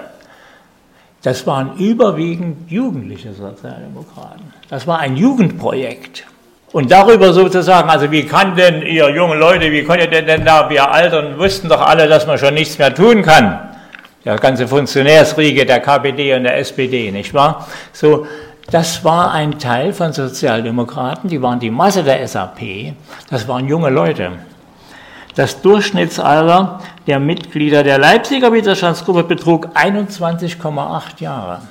Das 1.21 1.45
waren 1.45 1.77
überwiegend 1.77 2.71
jugendliche 2.71 3.33
Sozialdemokraten. 3.33 4.51
Das 4.69 4.87
war 4.87 4.97
ein 4.97 5.15
Jugendprojekt. 5.15 6.25
Und 6.71 6.91
darüber 6.91 7.33
sozusagen, 7.33 7.87
also 7.87 8.09
wie 8.09 8.25
kann 8.25 8.55
denn 8.55 8.81
ihr 8.81 9.09
jungen 9.09 9.39
Leute, 9.39 9.71
wie 9.71 9.83
könnt 9.83 10.01
ihr 10.01 10.23
denn 10.23 10.43
da, 10.43 10.67
wir 10.71 10.91
Altern 10.91 11.37
wussten 11.37 11.69
doch 11.69 11.81
alle, 11.81 12.07
dass 12.07 12.25
man 12.25 12.39
schon 12.39 12.55
nichts 12.55 12.79
mehr 12.79 12.93
tun 12.95 13.21
kann 13.21 13.72
der 14.25 14.37
ganze 14.37 14.67
Funktionärsriege 14.67 15.65
der 15.65 15.79
KPD 15.79 16.35
und 16.35 16.43
der 16.43 16.57
SPD, 16.57 17.11
nicht 17.11 17.33
wahr? 17.33 17.67
So, 17.91 18.25
das 18.71 19.03
war 19.03 19.31
ein 19.31 19.59
Teil 19.59 19.93
von 19.93 20.13
Sozialdemokraten, 20.13 21.29
die 21.29 21.41
waren 21.41 21.59
die 21.59 21.69
Masse 21.69 22.03
der 22.03 22.25
SAP, 22.27 22.93
das 23.29 23.47
waren 23.47 23.67
junge 23.67 23.89
Leute. 23.89 24.31
Das 25.35 25.61
Durchschnittsalter 25.61 26.79
der 27.07 27.19
Mitglieder 27.19 27.83
der 27.83 27.97
Leipziger 27.97 28.53
Widerstandsgruppe 28.53 29.23
betrug 29.23 29.67
21,8 29.75 31.21
Jahre. 31.21 31.61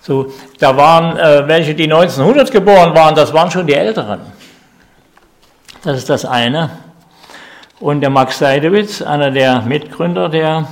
So, 0.00 0.32
da 0.60 0.76
waren 0.76 1.16
äh, 1.16 1.48
welche, 1.48 1.74
die 1.74 1.84
1900 1.84 2.52
geboren 2.52 2.94
waren, 2.94 3.14
das 3.14 3.32
waren 3.34 3.50
schon 3.50 3.66
die 3.66 3.74
Älteren. 3.74 4.20
Das 5.82 5.98
ist 5.98 6.08
das 6.08 6.24
eine. 6.24 6.70
Und 7.80 8.00
der 8.00 8.10
Max 8.10 8.38
Seidewitz, 8.38 9.02
einer 9.02 9.32
der 9.32 9.62
Mitgründer 9.62 10.28
der 10.28 10.68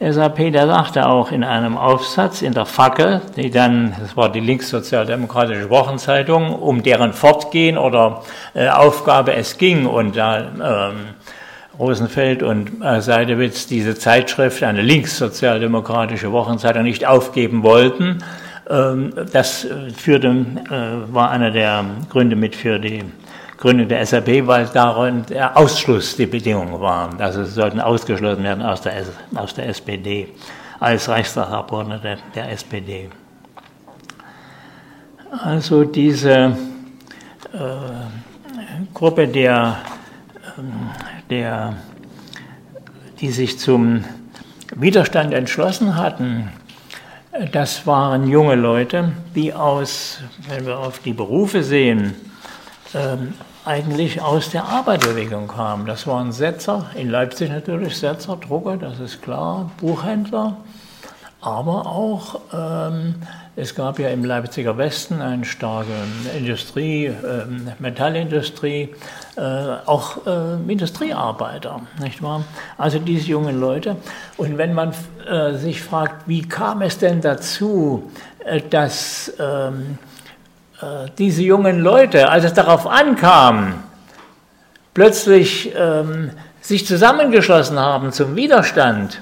SAP, 0.00 0.52
der 0.52 0.68
sagte 0.68 1.08
auch 1.08 1.32
in 1.32 1.42
einem 1.42 1.76
Aufsatz 1.76 2.42
in 2.42 2.54
der 2.54 2.66
Fackel, 2.66 3.20
die 3.36 3.50
dann, 3.50 3.96
das 4.00 4.16
war 4.16 4.30
die 4.30 4.38
linkssozialdemokratische 4.38 5.70
Wochenzeitung, 5.70 6.54
um 6.54 6.84
deren 6.84 7.12
Fortgehen 7.12 7.76
oder 7.76 8.22
äh, 8.54 8.68
Aufgabe 8.68 9.32
es 9.32 9.58
ging 9.58 9.86
und 9.86 10.16
da 10.16 10.38
ähm, 10.92 10.96
Rosenfeld 11.80 12.44
und 12.44 12.80
äh, 12.80 13.00
Seidewitz 13.00 13.66
diese 13.66 13.96
Zeitschrift, 13.96 14.62
eine 14.62 14.82
linkssozialdemokratische 14.82 16.30
Wochenzeitung, 16.30 16.84
nicht 16.84 17.04
aufgeben 17.04 17.64
wollten. 17.64 18.22
Ähm, 18.70 19.12
das 19.32 19.64
äh, 19.64 19.90
führte, 19.90 20.28
äh, 20.28 21.12
war 21.12 21.30
einer 21.30 21.50
der 21.50 21.84
Gründe 22.08 22.36
mit 22.36 22.54
für 22.54 22.78
die 22.78 23.02
Gründung 23.58 23.88
der 23.88 24.06
SAP, 24.06 24.46
weil 24.46 24.66
darin 24.66 25.26
der 25.26 25.56
Ausschluss 25.56 26.16
die 26.16 26.26
Bedingung 26.26 26.80
war. 26.80 27.10
Also 27.18 27.44
sie 27.44 27.50
sollten 27.50 27.80
ausgeschlossen 27.80 28.44
werden 28.44 28.62
aus 28.62 28.80
der, 28.82 29.02
aus 29.34 29.52
der 29.52 29.68
SPD, 29.68 30.28
als 30.78 31.08
Reichstagsabgeordnete 31.08 32.18
der 32.36 32.52
SPD. 32.52 33.10
Also 35.42 35.84
diese 35.84 36.56
äh, 37.52 37.56
Gruppe 38.94 39.26
der, 39.26 39.78
äh, 40.56 41.28
der, 41.28 41.74
die 43.20 43.30
sich 43.30 43.58
zum 43.58 44.04
Widerstand 44.76 45.34
entschlossen 45.34 45.96
hatten, 45.96 46.52
das 47.52 47.86
waren 47.88 48.28
junge 48.28 48.54
Leute, 48.54 49.12
die 49.34 49.52
aus, 49.52 50.20
wenn 50.48 50.64
wir 50.64 50.78
auf 50.78 51.00
die 51.00 51.12
Berufe 51.12 51.62
sehen, 51.62 52.14
ähm, 52.94 53.34
eigentlich 53.64 54.20
aus 54.20 54.50
der 54.50 54.64
Arbeiterbewegung 54.64 55.48
kam. 55.48 55.86
Das 55.86 56.06
waren 56.06 56.32
Setzer, 56.32 56.86
in 56.94 57.10
Leipzig 57.10 57.50
natürlich 57.50 57.96
Setzer, 57.96 58.36
Drucker, 58.36 58.76
das 58.76 58.98
ist 59.00 59.22
klar, 59.22 59.70
Buchhändler, 59.78 60.56
aber 61.40 61.86
auch 61.86 62.40
ähm, 62.52 63.14
es 63.60 63.74
gab 63.74 63.98
ja 63.98 64.10
im 64.10 64.24
Leipziger 64.24 64.78
Westen 64.78 65.20
eine 65.20 65.44
starke 65.44 65.90
Industrie, 66.36 67.06
äh, 67.06 67.14
Metallindustrie, 67.80 68.94
äh, 69.36 69.40
auch 69.84 70.26
äh, 70.26 70.70
Industriearbeiter, 70.70 71.80
nicht 72.00 72.22
wahr? 72.22 72.44
Also 72.76 73.00
diese 73.00 73.26
jungen 73.26 73.58
Leute. 73.58 73.96
Und 74.36 74.58
wenn 74.58 74.74
man 74.74 74.94
äh, 75.28 75.54
sich 75.54 75.82
fragt, 75.82 76.28
wie 76.28 76.42
kam 76.42 76.82
es 76.82 76.98
denn 76.98 77.20
dazu, 77.20 78.08
äh, 78.44 78.60
dass 78.60 79.32
ähm, 79.40 79.98
äh, 80.04 80.07
diese 81.18 81.42
jungen 81.42 81.80
Leute, 81.80 82.28
als 82.28 82.44
es 82.44 82.54
darauf 82.54 82.86
ankam, 82.86 83.74
plötzlich 84.94 85.72
ähm, 85.76 86.30
sich 86.60 86.86
zusammengeschlossen 86.86 87.78
haben 87.78 88.12
zum 88.12 88.36
Widerstand, 88.36 89.20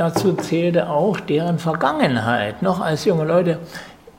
Dazu 0.00 0.32
zählte 0.32 0.88
auch 0.88 1.20
deren 1.20 1.58
Vergangenheit, 1.58 2.62
noch 2.62 2.80
als 2.80 3.04
junge 3.04 3.24
Leute 3.24 3.58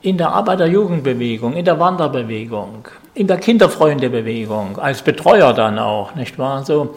in 0.00 0.16
der 0.16 0.28
Arbeiterjugendbewegung, 0.28 1.54
in 1.54 1.64
der 1.64 1.80
Wanderbewegung, 1.80 2.86
in 3.14 3.26
der 3.26 3.38
Kinderfreundebewegung, 3.38 4.78
als 4.78 5.02
Betreuer 5.02 5.52
dann 5.52 5.80
auch, 5.80 6.14
nicht 6.14 6.38
wahr? 6.38 6.64
So, 6.64 6.94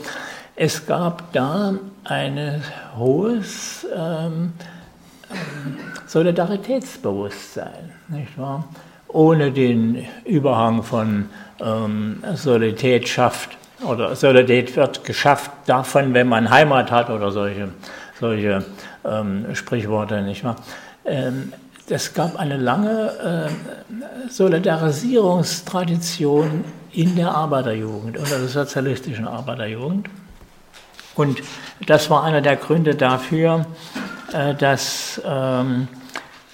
es 0.55 0.86
gab 0.86 1.34
da 1.34 1.74
ein 2.03 2.62
hohes 2.96 3.88
ähm, 3.91 4.53
Solidaritätsbewusstsein, 6.08 7.92
nicht 8.10 8.38
wahr? 8.38 8.65
Ohne 9.08 9.51
den 9.51 10.06
Überhang 10.25 10.84
von 10.84 11.30
ähm, 11.60 12.24
Solidarität 12.36 13.08
schafft 13.08 13.50
oder 13.88 14.15
Solidarität 14.15 14.75
wird 14.75 15.04
geschafft 15.04 15.51
davon, 15.65 16.13
wenn 16.13 16.27
man 16.27 16.50
Heimat 16.50 16.92
hat 16.92 17.10
oder 17.10 17.32
solche 17.32 17.70
solche 18.20 18.65
ähm, 19.04 19.48
Sprichworte, 19.54 20.22
nicht 20.22 20.44
wahr? 20.44 20.58
Ähm, 21.06 21.54
es 21.88 22.13
gab 22.13 22.36
eine 22.38 22.58
lange 22.58 23.10
äh, 23.10 23.48
Solidarisierungstradition 24.30 26.65
in 26.92 27.15
der 27.15 27.32
Arbeiterjugend, 27.32 28.18
unter 28.18 28.39
der 28.39 28.48
sozialistischen 28.48 29.27
Arbeiterjugend. 29.27 30.10
Und 31.15 31.44
das 31.86 32.10
war 32.10 32.24
einer 32.24 32.42
der 32.42 32.56
Gründe 32.56 32.96
dafür, 32.96 33.68
dass 34.58 35.22
ähm, 35.24 35.88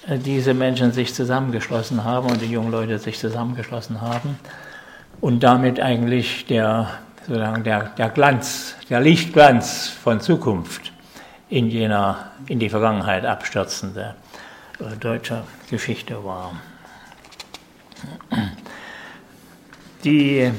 diese 0.06 0.54
Menschen 0.54 0.92
sich 0.92 1.14
zusammengeschlossen 1.14 2.04
haben 2.04 2.30
und 2.30 2.40
die 2.40 2.46
jungen 2.46 2.70
Leute 2.70 2.98
sich 2.98 3.18
zusammengeschlossen 3.18 4.00
haben 4.00 4.38
und 5.20 5.42
damit 5.42 5.80
eigentlich 5.80 6.46
der, 6.46 6.90
sozusagen 7.26 7.64
der, 7.64 7.90
der 7.96 8.10
Glanz, 8.10 8.74
der 8.90 9.00
Lichtglanz 9.00 9.88
von 9.88 10.20
Zukunft 10.20 10.92
in 11.48 11.68
jener 11.68 12.32
in 12.48 12.58
die 12.58 12.68
Vergangenheit 12.68 13.24
abstürzende 13.24 14.14
äh, 14.80 14.96
deutscher 14.96 15.44
Geschichte 15.70 16.24
war. 16.24 16.52
Die, 20.02 20.38
äh, 20.38 20.50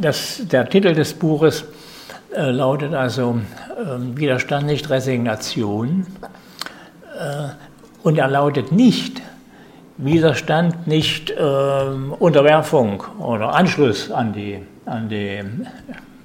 das, 0.00 0.42
der 0.44 0.68
Titel 0.68 0.94
des 0.94 1.14
Buches 1.14 1.64
äh, 2.34 2.50
lautet 2.50 2.94
also 2.94 3.40
äh, 3.76 4.16
Widerstand 4.16 4.66
nicht 4.66 4.90
Resignation. 4.90 6.06
Äh, 7.18 7.48
und 8.02 8.18
er 8.18 8.28
lautet 8.28 8.72
nicht 8.72 9.22
Widerstand 9.98 10.86
nicht 10.86 11.30
äh, 11.30 11.34
Unterwerfung 12.18 13.02
oder 13.18 13.54
Anschluss 13.54 14.10
an 14.10 14.32
die, 14.32 14.60
an 14.84 15.08
die 15.08 15.42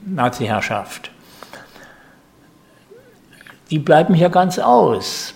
Nazi-Herrschaft. 0.05 1.09
Die 3.69 3.79
bleiben 3.79 4.13
hier 4.13 4.29
ganz 4.29 4.59
aus. 4.59 5.33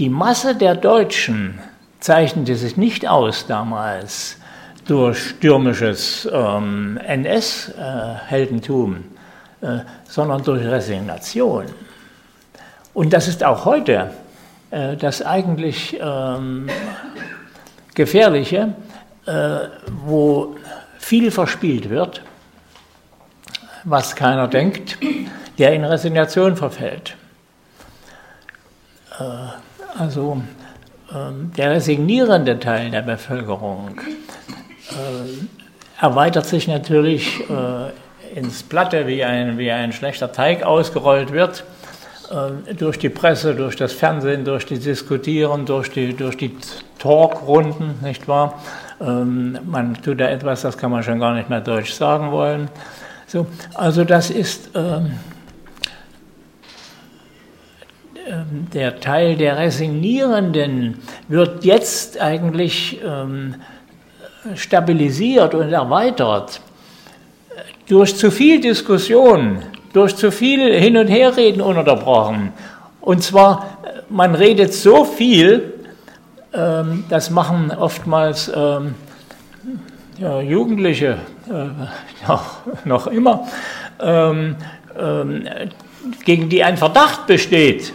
Die 0.00 0.08
Masse 0.08 0.56
der 0.56 0.74
Deutschen 0.74 1.60
zeichnete 2.00 2.56
sich 2.56 2.76
nicht 2.76 3.06
aus 3.06 3.46
damals 3.46 4.38
durch 4.86 5.18
stürmisches 5.18 6.28
ähm, 6.32 6.98
NS-Heldentum, 7.06 8.94
äh, 8.94 9.17
sondern 10.08 10.42
durch 10.44 10.64
Resignation. 10.64 11.66
Und 12.94 13.12
das 13.12 13.28
ist 13.28 13.44
auch 13.44 13.64
heute 13.64 14.10
äh, 14.70 14.96
das 14.96 15.22
eigentlich 15.22 15.98
ähm, 16.00 16.68
Gefährliche, 17.94 18.74
äh, 19.26 19.58
wo 20.04 20.56
viel 20.98 21.30
verspielt 21.30 21.90
wird, 21.90 22.22
was 23.84 24.14
keiner 24.14 24.48
denkt, 24.48 24.98
der 25.58 25.72
in 25.74 25.84
Resignation 25.84 26.56
verfällt. 26.56 27.16
Äh, 29.18 29.24
also 29.98 30.42
ähm, 31.14 31.52
der 31.56 31.70
resignierende 31.70 32.58
Teil 32.60 32.90
der 32.90 33.02
Bevölkerung 33.02 34.00
äh, 34.90 36.02
erweitert 36.04 36.46
sich 36.46 36.68
natürlich 36.68 37.48
äh, 37.48 37.90
ins 38.34 38.62
Platte, 38.62 39.06
wie 39.06 39.24
ein, 39.24 39.58
wie 39.58 39.70
ein 39.70 39.92
schlechter 39.92 40.32
Teig 40.32 40.62
ausgerollt 40.62 41.32
wird, 41.32 41.64
durch 42.76 42.98
die 42.98 43.08
Presse, 43.08 43.54
durch 43.54 43.76
das 43.76 43.94
Fernsehen, 43.94 44.44
durch 44.44 44.66
die 44.66 44.78
Diskutieren, 44.78 45.64
durch 45.64 45.90
die, 45.90 46.14
durch 46.14 46.36
die 46.36 46.54
Talkrunden, 46.98 47.94
nicht 48.02 48.28
wahr? 48.28 48.60
Ähm, 49.00 49.58
man 49.64 49.94
tut 49.94 50.20
da 50.20 50.28
etwas, 50.28 50.62
das 50.62 50.76
kann 50.76 50.90
man 50.90 51.02
schon 51.02 51.20
gar 51.20 51.34
nicht 51.34 51.48
mehr 51.48 51.60
deutsch 51.60 51.92
sagen 51.92 52.30
wollen. 52.32 52.68
So, 53.26 53.46
also 53.74 54.04
das 54.04 54.30
ist 54.30 54.70
ähm, 54.74 55.12
ähm, 58.26 58.66
der 58.74 59.00
Teil 59.00 59.36
der 59.36 59.56
Resignierenden 59.56 60.98
wird 61.28 61.64
jetzt 61.64 62.20
eigentlich 62.20 63.00
ähm, 63.04 63.54
stabilisiert 64.54 65.54
und 65.54 65.72
erweitert 65.72 66.60
durch 67.88 68.16
zu 68.16 68.30
viel 68.30 68.60
Diskussion, 68.60 69.62
durch 69.92 70.14
zu 70.16 70.30
viel 70.30 70.72
Hin- 70.78 70.96
und 70.96 71.08
Herreden 71.08 71.62
ununterbrochen. 71.62 72.52
Und 73.00 73.22
zwar, 73.22 73.78
man 74.08 74.34
redet 74.34 74.74
so 74.74 75.04
viel, 75.04 75.74
ähm, 76.52 77.04
das 77.08 77.30
machen 77.30 77.70
oftmals 77.70 78.48
ja, 80.18 80.40
Jugendliche, 80.40 81.18
äh, 81.48 82.28
noch 82.84 83.06
immer, 83.06 83.46
gegen 86.24 86.48
die 86.48 86.62
ein 86.62 86.76
Verdacht 86.76 87.26
besteht, 87.26 87.92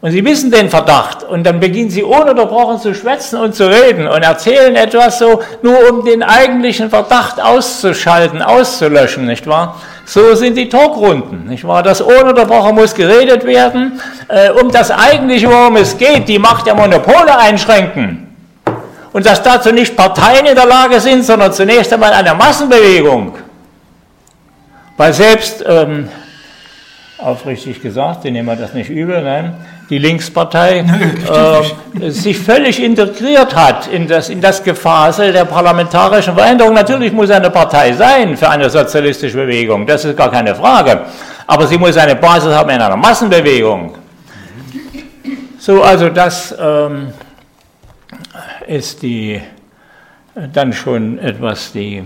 und 0.00 0.12
sie 0.12 0.24
wissen 0.24 0.50
den 0.52 0.70
Verdacht 0.70 1.24
und 1.24 1.44
dann 1.44 1.58
beginnen 1.58 1.90
sie 1.90 2.04
ununterbrochen 2.04 2.78
zu 2.78 2.94
schwätzen 2.94 3.40
und 3.40 3.54
zu 3.54 3.68
reden 3.68 4.06
und 4.06 4.22
erzählen 4.22 4.76
etwas 4.76 5.18
so, 5.18 5.42
nur 5.62 5.90
um 5.90 6.04
den 6.04 6.22
eigentlichen 6.22 6.88
Verdacht 6.88 7.42
auszuschalten, 7.42 8.40
auszulöschen, 8.40 9.26
nicht 9.26 9.46
wahr? 9.48 9.80
So 10.04 10.36
sind 10.36 10.56
die 10.56 10.68
Talkrunden, 10.68 11.46
nicht 11.48 11.66
wahr? 11.66 11.82
Das 11.82 12.00
ununterbrochen 12.00 12.76
muss 12.76 12.94
geredet 12.94 13.44
werden, 13.44 14.00
äh, 14.28 14.50
um 14.50 14.70
das 14.70 14.92
eigentliche, 14.92 15.48
worum 15.50 15.76
es 15.76 15.98
geht, 15.98 16.28
die 16.28 16.38
Macht 16.38 16.66
der 16.66 16.76
Monopole 16.76 17.36
einschränken. 17.36 18.24
Und 19.12 19.26
dass 19.26 19.42
dazu 19.42 19.72
nicht 19.72 19.96
Parteien 19.96 20.46
in 20.46 20.54
der 20.54 20.66
Lage 20.66 21.00
sind, 21.00 21.24
sondern 21.24 21.52
zunächst 21.52 21.92
einmal 21.92 22.12
eine 22.12 22.34
Massenbewegung. 22.34 23.34
Weil 24.96 25.12
selbst, 25.12 25.64
ähm, 25.66 26.08
aufrichtig 27.18 27.82
gesagt, 27.82 28.22
Sie 28.22 28.30
nehmen 28.30 28.56
das 28.58 28.74
nicht 28.74 28.90
übel, 28.90 29.22
nein, 29.22 29.54
die 29.90 29.98
Linkspartei 29.98 30.78
äh, 32.00 32.10
sich 32.10 32.38
völlig 32.38 32.82
integriert 32.82 33.54
hat 33.54 33.88
in 33.88 34.06
das, 34.06 34.28
in 34.28 34.40
das 34.40 34.62
Gefasel 34.62 35.32
der 35.32 35.44
parlamentarischen 35.44 36.34
Veränderung. 36.34 36.74
Natürlich 36.74 37.12
muss 37.12 37.30
eine 37.30 37.50
Partei 37.50 37.92
sein 37.92 38.36
für 38.36 38.48
eine 38.48 38.70
sozialistische 38.70 39.36
Bewegung, 39.36 39.86
das 39.86 40.04
ist 40.04 40.16
gar 40.16 40.30
keine 40.30 40.54
Frage. 40.54 41.06
Aber 41.46 41.66
sie 41.66 41.78
muss 41.78 41.96
eine 41.96 42.14
Basis 42.14 42.52
haben 42.52 42.70
in 42.70 42.80
einer 42.80 42.96
Massenbewegung. 42.96 43.94
So, 45.58 45.82
also 45.82 46.08
das 46.08 46.54
ähm, 46.60 47.08
ist 48.66 49.02
die, 49.02 49.40
dann 50.52 50.72
schon 50.72 51.18
etwas 51.18 51.72
die, 51.72 52.04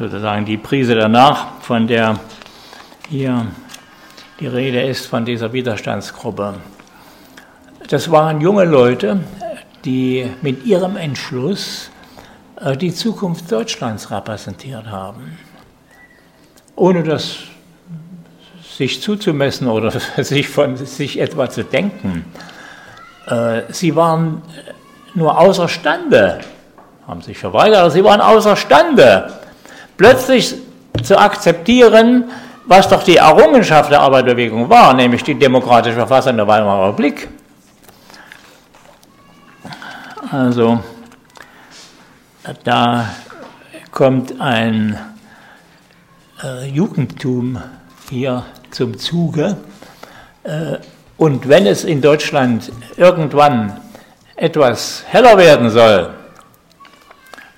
sozusagen 0.00 0.46
die 0.46 0.56
Prise 0.56 0.94
danach 0.94 1.60
von 1.60 1.86
der 1.86 2.18
hier 3.10 3.46
die 4.40 4.46
Rede 4.46 4.80
ist 4.80 5.06
von 5.06 5.26
dieser 5.26 5.52
Widerstandsgruppe. 5.52 6.54
Das 7.86 8.10
waren 8.10 8.40
junge 8.40 8.64
Leute, 8.64 9.20
die 9.84 10.30
mit 10.40 10.64
ihrem 10.64 10.96
Entschluss 10.96 11.90
äh, 12.58 12.78
die 12.78 12.94
Zukunft 12.94 13.52
Deutschlands 13.52 14.10
repräsentiert 14.10 14.86
haben, 14.86 15.36
ohne 16.76 17.02
das 17.02 17.40
sich 18.62 19.02
zuzumessen 19.02 19.68
oder 19.68 19.90
sich 20.16 20.48
von 20.48 20.78
sich 20.78 21.20
etwa 21.20 21.50
zu 21.50 21.62
denken. 21.62 22.24
Äh, 23.26 23.62
sie 23.68 23.94
waren 23.94 24.40
nur 25.14 25.38
außerstande, 25.38 26.40
haben 27.06 27.20
sich 27.20 27.36
verweigert, 27.36 27.80
aber 27.80 27.90
sie 27.90 28.02
waren 28.02 28.22
außerstande, 28.22 29.39
plötzlich 30.00 30.54
zu 31.02 31.18
akzeptieren, 31.18 32.30
was 32.64 32.88
doch 32.88 33.02
die 33.02 33.16
Errungenschaft 33.16 33.92
der 33.92 34.00
Arbeiterbewegung 34.00 34.70
war, 34.70 34.94
nämlich 34.94 35.22
die 35.24 35.34
demokratische 35.34 35.96
Verfassung 35.96 36.38
der 36.38 36.48
Weimarer 36.48 36.88
Republik. 36.88 37.28
Also 40.32 40.80
da 42.64 43.10
kommt 43.90 44.40
ein 44.40 44.98
äh, 46.42 46.66
Jugendtum 46.66 47.60
hier 48.08 48.46
zum 48.70 48.96
Zuge. 48.96 49.58
Äh, 50.44 50.78
und 51.18 51.46
wenn 51.46 51.66
es 51.66 51.84
in 51.84 52.00
Deutschland 52.00 52.72
irgendwann 52.96 53.78
etwas 54.34 55.04
heller 55.08 55.36
werden 55.36 55.68
soll, 55.68 56.14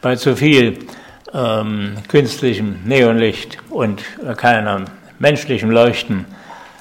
bei 0.01 0.17
zu 0.17 0.35
viel 0.35 0.89
ähm, 1.35 1.95
künstlichem 2.09 2.81
Neonlicht 2.85 3.59
und 3.71 4.03
keinem 4.37 4.85
menschlichen 5.19 5.71
Leuchten, 5.71 6.27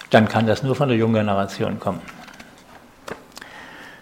dann 0.10 0.28
kann 0.28 0.48
das 0.48 0.64
nur 0.64 0.76
von 0.76 0.90
der 0.90 0.98
jungen 0.98 1.16
Generation 1.16 1.80
kommen. 1.80 2.02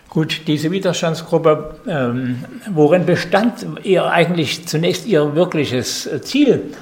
Gut, 0.10 0.48
diese 0.48 0.72
Widerstandsgruppe, 0.72 1.76
ähm, 1.88 2.44
worin 2.72 3.06
bestand 3.06 3.66
ihr 3.84 4.06
eigentlich 4.10 4.68
zunächst 4.68 5.06
ihr 5.06 5.36
wirkliches 5.36 6.10
Ziel, 6.24 6.74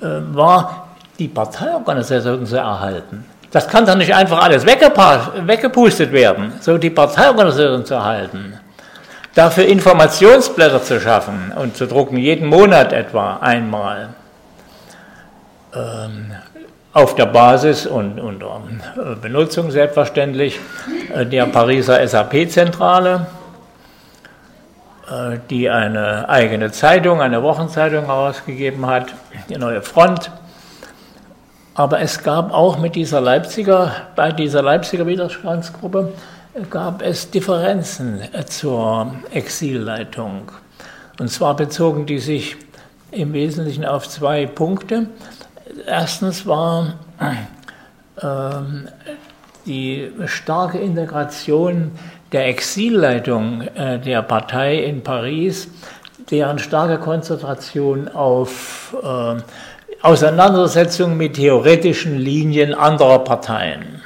äh, 0.00 0.06
war 0.32 0.88
die 1.18 1.28
Parteiorganisation 1.28 2.44
zu 2.44 2.56
erhalten. 2.56 3.24
Das 3.52 3.68
kann 3.68 3.86
doch 3.86 3.94
nicht 3.94 4.12
einfach 4.12 4.42
alles 4.42 4.66
weggepustet 4.66 6.10
werden, 6.10 6.54
so 6.60 6.76
die 6.76 6.90
Parteiorganisation 6.90 7.84
zu 7.84 7.94
erhalten. 7.94 8.58
Dafür 9.34 9.64
Informationsblätter 9.64 10.82
zu 10.82 11.00
schaffen 11.00 11.52
und 11.56 11.76
zu 11.76 11.86
drucken, 11.86 12.18
jeden 12.18 12.48
Monat 12.48 12.92
etwa 12.92 13.38
einmal. 13.38 14.10
Ähm, 15.74 16.32
auf 16.92 17.14
der 17.14 17.26
Basis 17.26 17.86
und 17.86 18.20
unter 18.20 18.60
äh, 18.96 19.14
Benutzung 19.16 19.70
selbstverständlich 19.70 20.60
äh, 21.14 21.24
der 21.24 21.46
Pariser 21.46 22.06
SAP-Zentrale, 22.06 23.26
äh, 25.10 25.38
die 25.48 25.70
eine 25.70 26.28
eigene 26.28 26.70
Zeitung, 26.70 27.22
eine 27.22 27.42
Wochenzeitung 27.42 28.04
herausgegeben 28.04 28.84
hat, 28.86 29.14
die 29.48 29.56
Neue 29.56 29.80
Front. 29.80 30.30
Aber 31.74 32.00
es 32.00 32.22
gab 32.22 32.52
auch 32.52 32.78
mit 32.78 32.94
dieser 32.94 33.22
Leipziger, 33.22 33.92
bei 34.14 34.30
dieser 34.30 34.60
Leipziger 34.60 35.06
Widerstandsgruppe, 35.06 36.12
gab 36.70 37.02
es 37.02 37.30
Differenzen 37.30 38.20
zur 38.46 39.14
Exilleitung. 39.30 40.52
Und 41.18 41.28
zwar 41.28 41.56
bezogen 41.56 42.04
die 42.06 42.18
sich 42.18 42.56
im 43.10 43.32
Wesentlichen 43.32 43.84
auf 43.84 44.08
zwei 44.08 44.46
Punkte. 44.46 45.06
Erstens 45.86 46.46
war 46.46 46.94
ähm, 48.22 48.88
die 49.64 50.10
starke 50.26 50.78
Integration 50.78 51.92
der 52.32 52.48
Exilleitung 52.48 53.62
äh, 53.62 53.98
der 53.98 54.22
Partei 54.22 54.84
in 54.84 55.02
Paris, 55.02 55.68
deren 56.30 56.58
starke 56.58 56.98
Konzentration 56.98 58.08
auf 58.08 58.94
äh, 59.02 59.36
Auseinandersetzung 60.02 61.16
mit 61.16 61.34
theoretischen 61.34 62.18
Linien 62.18 62.74
anderer 62.74 63.20
Parteien. 63.20 64.01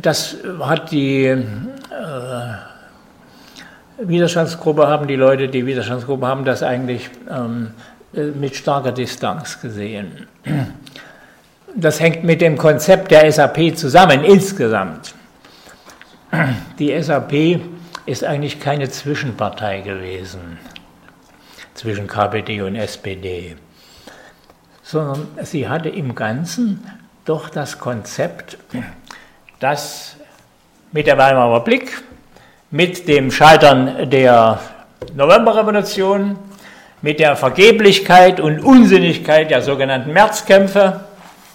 Das 0.00 0.36
hat 0.60 0.90
die 0.90 1.24
äh, 1.26 1.42
Widerstandsgruppe, 3.98 4.86
haben 4.86 5.06
die 5.06 5.16
Leute, 5.16 5.48
die 5.48 5.66
Widerstandsgruppe 5.66 6.26
haben 6.26 6.44
das 6.44 6.62
eigentlich 6.62 7.10
ähm, 7.30 7.72
äh, 8.14 8.26
mit 8.26 8.56
starker 8.56 8.92
Distanz 8.92 9.60
gesehen. 9.60 10.26
Das 11.74 12.00
hängt 12.00 12.24
mit 12.24 12.40
dem 12.40 12.56
Konzept 12.56 13.10
der 13.10 13.30
SAP 13.30 13.76
zusammen, 13.76 14.24
insgesamt. 14.24 15.14
Die 16.78 17.02
SAP 17.02 17.60
ist 18.06 18.24
eigentlich 18.24 18.60
keine 18.60 18.88
Zwischenpartei 18.88 19.80
gewesen 19.80 20.58
zwischen 21.74 22.06
KPD 22.06 22.62
und 22.62 22.76
SPD, 22.76 23.56
sondern 24.82 25.28
sie 25.42 25.68
hatte 25.68 25.88
im 25.88 26.14
Ganzen 26.14 26.86
doch 27.24 27.48
das 27.48 27.78
Konzept, 27.78 28.58
dass 29.62 30.16
mit 30.90 31.06
der 31.06 31.16
Weimarer 31.16 31.54
Republik, 31.54 32.02
mit 32.72 33.06
dem 33.06 33.30
Scheitern 33.30 34.10
der 34.10 34.58
Novemberrevolution, 35.14 36.36
mit 37.00 37.20
der 37.20 37.36
Vergeblichkeit 37.36 38.40
und 38.40 38.58
Unsinnigkeit 38.58 39.52
der 39.52 39.62
sogenannten 39.62 40.12
Märzkämpfe, 40.12 41.04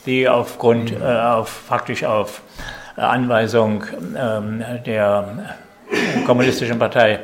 die 0.05 0.27
aufgrund, 0.29 0.93
äh, 0.93 1.03
auf, 1.03 1.49
faktisch 1.49 2.05
auf 2.05 2.41
äh, 2.97 3.01
Anweisung 3.01 3.83
ähm, 4.17 4.63
der 4.85 5.57
Kommunistischen 6.25 6.79
Partei 6.79 7.19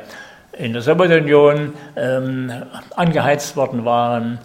in 0.52 0.74
der 0.74 0.82
Sowjetunion 0.82 1.74
ähm, 1.96 2.52
angeheizt 2.94 3.56
worden 3.56 3.86
waren, 3.86 4.38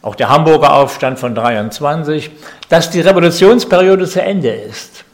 auch 0.00 0.14
der 0.14 0.28
Hamburger 0.28 0.74
Aufstand 0.74 1.18
von 1.18 1.34
23, 1.34 2.30
dass 2.68 2.90
die 2.90 3.00
Revolutionsperiode 3.00 4.06
zu 4.06 4.22
Ende 4.22 4.50
ist 4.50 5.04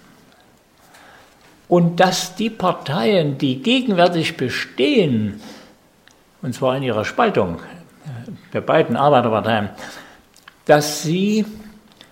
und 1.69 2.01
dass 2.01 2.35
die 2.35 2.51
Parteien, 2.51 3.39
die 3.39 3.63
gegenwärtig 3.63 4.37
bestehen, 4.37 5.41
und 6.43 6.55
zwar 6.55 6.77
in 6.77 6.83
ihrer 6.83 7.05
Spaltung, 7.05 7.59
der 8.53 8.61
beiden 8.63 8.97
Arbeiterparteien, 8.97 9.71
dass 10.65 11.03
sie 11.03 11.45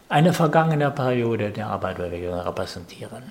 eine 0.08 0.32
vergangene 0.32 0.90
Periode 0.90 1.50
der 1.50 1.68
Arbeiterbewegung 1.68 2.38
repräsentieren. 2.38 3.22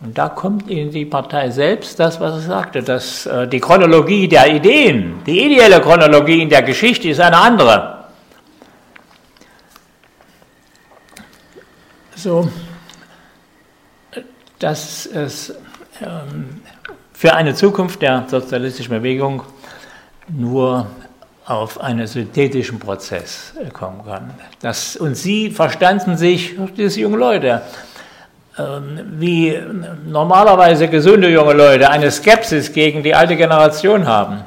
Und 0.00 0.16
da 0.16 0.28
kommt 0.28 0.70
in 0.70 0.90
die 0.90 1.04
Partei 1.04 1.50
selbst 1.50 1.98
das, 1.98 2.20
was 2.20 2.34
er 2.34 2.40
sagte, 2.40 2.82
dass 2.82 3.26
äh, 3.26 3.48
die 3.48 3.58
Chronologie 3.58 4.28
der 4.28 4.46
Ideen, 4.46 5.24
die 5.26 5.46
ideelle 5.46 5.80
Chronologie 5.80 6.42
in 6.42 6.48
der 6.48 6.62
Geschichte 6.62 7.08
ist 7.08 7.20
eine 7.20 7.36
andere. 7.36 8.04
So, 12.14 12.48
dass 14.60 15.06
es 15.06 15.54
für 17.12 17.34
eine 17.34 17.54
Zukunft 17.54 18.02
der 18.02 18.24
sozialistischen 18.28 18.94
Bewegung 18.94 19.42
nur 20.28 20.86
auf 21.46 21.80
einen 21.80 22.06
synthetischen 22.06 22.78
Prozess 22.78 23.54
kommen 23.72 24.04
kann. 24.04 24.30
Das, 24.60 24.96
und 24.96 25.16
sie 25.16 25.50
verstanden 25.50 26.16
sich, 26.16 26.56
diese 26.76 27.00
jungen 27.00 27.18
Leute, 27.18 27.62
ähm, 28.58 29.00
wie 29.18 29.58
normalerweise 30.06 30.88
gesunde 30.88 31.30
junge 31.30 31.54
Leute 31.54 31.88
eine 31.90 32.10
Skepsis 32.10 32.72
gegen 32.72 33.02
die 33.02 33.14
alte 33.14 33.36
Generation 33.36 34.06
haben. 34.06 34.44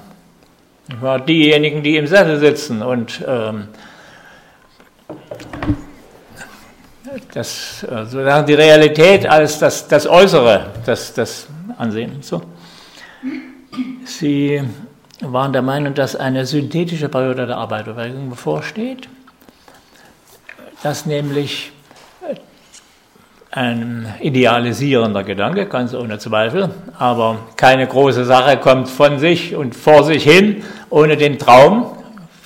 Diejenigen, 1.28 1.84
die 1.84 1.96
im 1.96 2.06
Sessel 2.06 2.40
sitzen 2.40 2.82
und 2.82 3.24
ähm, 3.26 3.70
das, 7.34 7.84
äh, 7.84 8.06
sozusagen 8.06 8.45
die 8.45 8.54
Realität 8.54 9.28
als 9.28 9.60
das, 9.60 9.88
das 9.88 10.08
Äußere, 10.08 10.67
das, 10.86 11.13
das 11.13 11.47
ansehen. 11.78 12.17
So. 12.21 12.41
Sie 14.06 14.62
waren 15.21 15.54
der 15.54 15.62
Meinung, 15.62 15.93
dass 15.93 16.15
eine 16.15 16.45
synthetische 16.45 17.10
Periode 17.10 17.47
der 17.47 17.58
Arbeiterbewegung 17.58 18.30
bevorsteht, 18.30 19.08
dass 20.84 21.06
nämlich 21.06 21.71
ein 23.52 24.13
idealisierender 24.21 25.24
Gedanke, 25.24 25.65
ganz 25.65 25.93
ohne 25.93 26.17
Zweifel, 26.19 26.69
aber 26.97 27.39
keine 27.58 27.86
große 27.86 28.24
Sache 28.24 28.58
kommt 28.58 28.88
von 28.88 29.19
sich 29.19 29.56
und 29.56 29.76
vor 29.76 30.06
sich 30.06 30.24
hin 30.24 30.63
ohne 30.89 31.17
den 31.17 31.38
Traum 31.38 31.97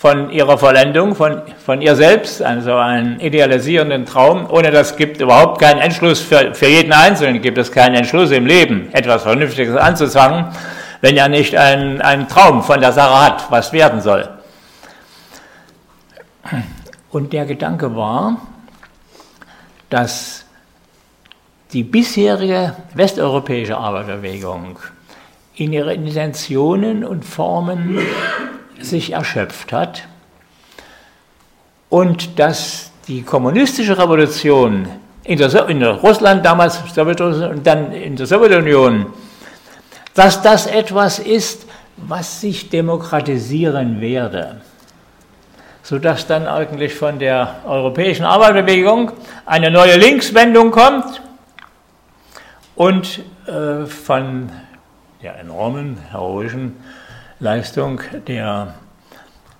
von 0.05 0.29
ihrer 0.29 0.57
Vollendung, 0.57 1.15
von, 1.15 1.41
von 1.65 1.81
ihr 1.81 1.95
selbst, 1.95 2.41
also 2.41 2.75
einen 2.75 3.19
idealisierenden 3.19 4.05
Traum. 4.05 4.47
Ohne 4.49 4.69
das 4.71 4.97
gibt 4.97 5.19
überhaupt 5.19 5.59
keinen 5.59 5.79
Entschluss 5.79 6.21
für, 6.21 6.53
für 6.53 6.67
jeden 6.67 6.93
Einzelnen, 6.93 7.41
gibt 7.41 7.57
es 7.57 7.71
keinen 7.71 7.95
Entschluss 7.95 8.31
im 8.31 8.45
Leben, 8.45 8.89
etwas 8.93 9.23
Vernünftiges 9.23 9.75
anzufangen 9.75 10.45
wenn 11.01 11.17
er 11.17 11.29
nicht 11.29 11.55
einen, 11.55 12.01
einen 12.01 12.27
Traum 12.27 12.63
von 12.63 12.79
der 12.79 12.91
Sache 12.91 13.23
hat, 13.23 13.51
was 13.51 13.71
werden 13.73 14.01
soll. 14.01 14.27
Und 17.11 17.31
der 17.31 17.45
Gedanke 17.45 17.95
war, 17.95 18.41
dass 19.91 20.45
die 21.73 21.83
bisherige 21.83 22.75
westeuropäische 22.95 23.77
Arbeiterbewegung 23.77 24.79
in 25.55 25.73
ihren 25.73 26.07
Intentionen 26.07 27.03
und 27.03 27.23
Formen 27.23 27.99
sich 28.81 29.13
erschöpft 29.13 29.71
hat 29.71 30.07
und 31.89 32.39
dass 32.39 32.91
die 33.07 33.21
kommunistische 33.21 33.97
Revolution 33.97 34.87
in, 35.23 35.37
der, 35.37 35.69
in 35.69 35.79
der 35.79 35.91
Russland 35.91 36.45
damals 36.45 36.79
und 36.97 37.65
dann 37.65 37.91
in 37.91 38.15
der 38.15 38.25
Sowjetunion 38.25 39.07
dass 40.15 40.41
das 40.41 40.65
etwas 40.65 41.19
ist, 41.19 41.67
was 41.97 42.39
sich 42.39 42.69
demokratisieren 42.69 43.99
werde. 44.01 44.61
sodass 45.83 46.25
dann 46.25 46.47
eigentlich 46.47 46.95
von 46.95 47.19
der 47.19 47.57
europäischen 47.67 48.25
Arbeiterbewegung 48.25 49.11
eine 49.45 49.69
neue 49.69 49.97
Linkswendung 49.97 50.71
kommt 50.71 51.21
und 52.75 53.21
äh, 53.45 53.85
von 53.85 54.49
der 55.21 55.37
enormen, 55.37 55.99
heroischen 56.09 56.77
Leistung 57.39 58.01
der 58.27 58.75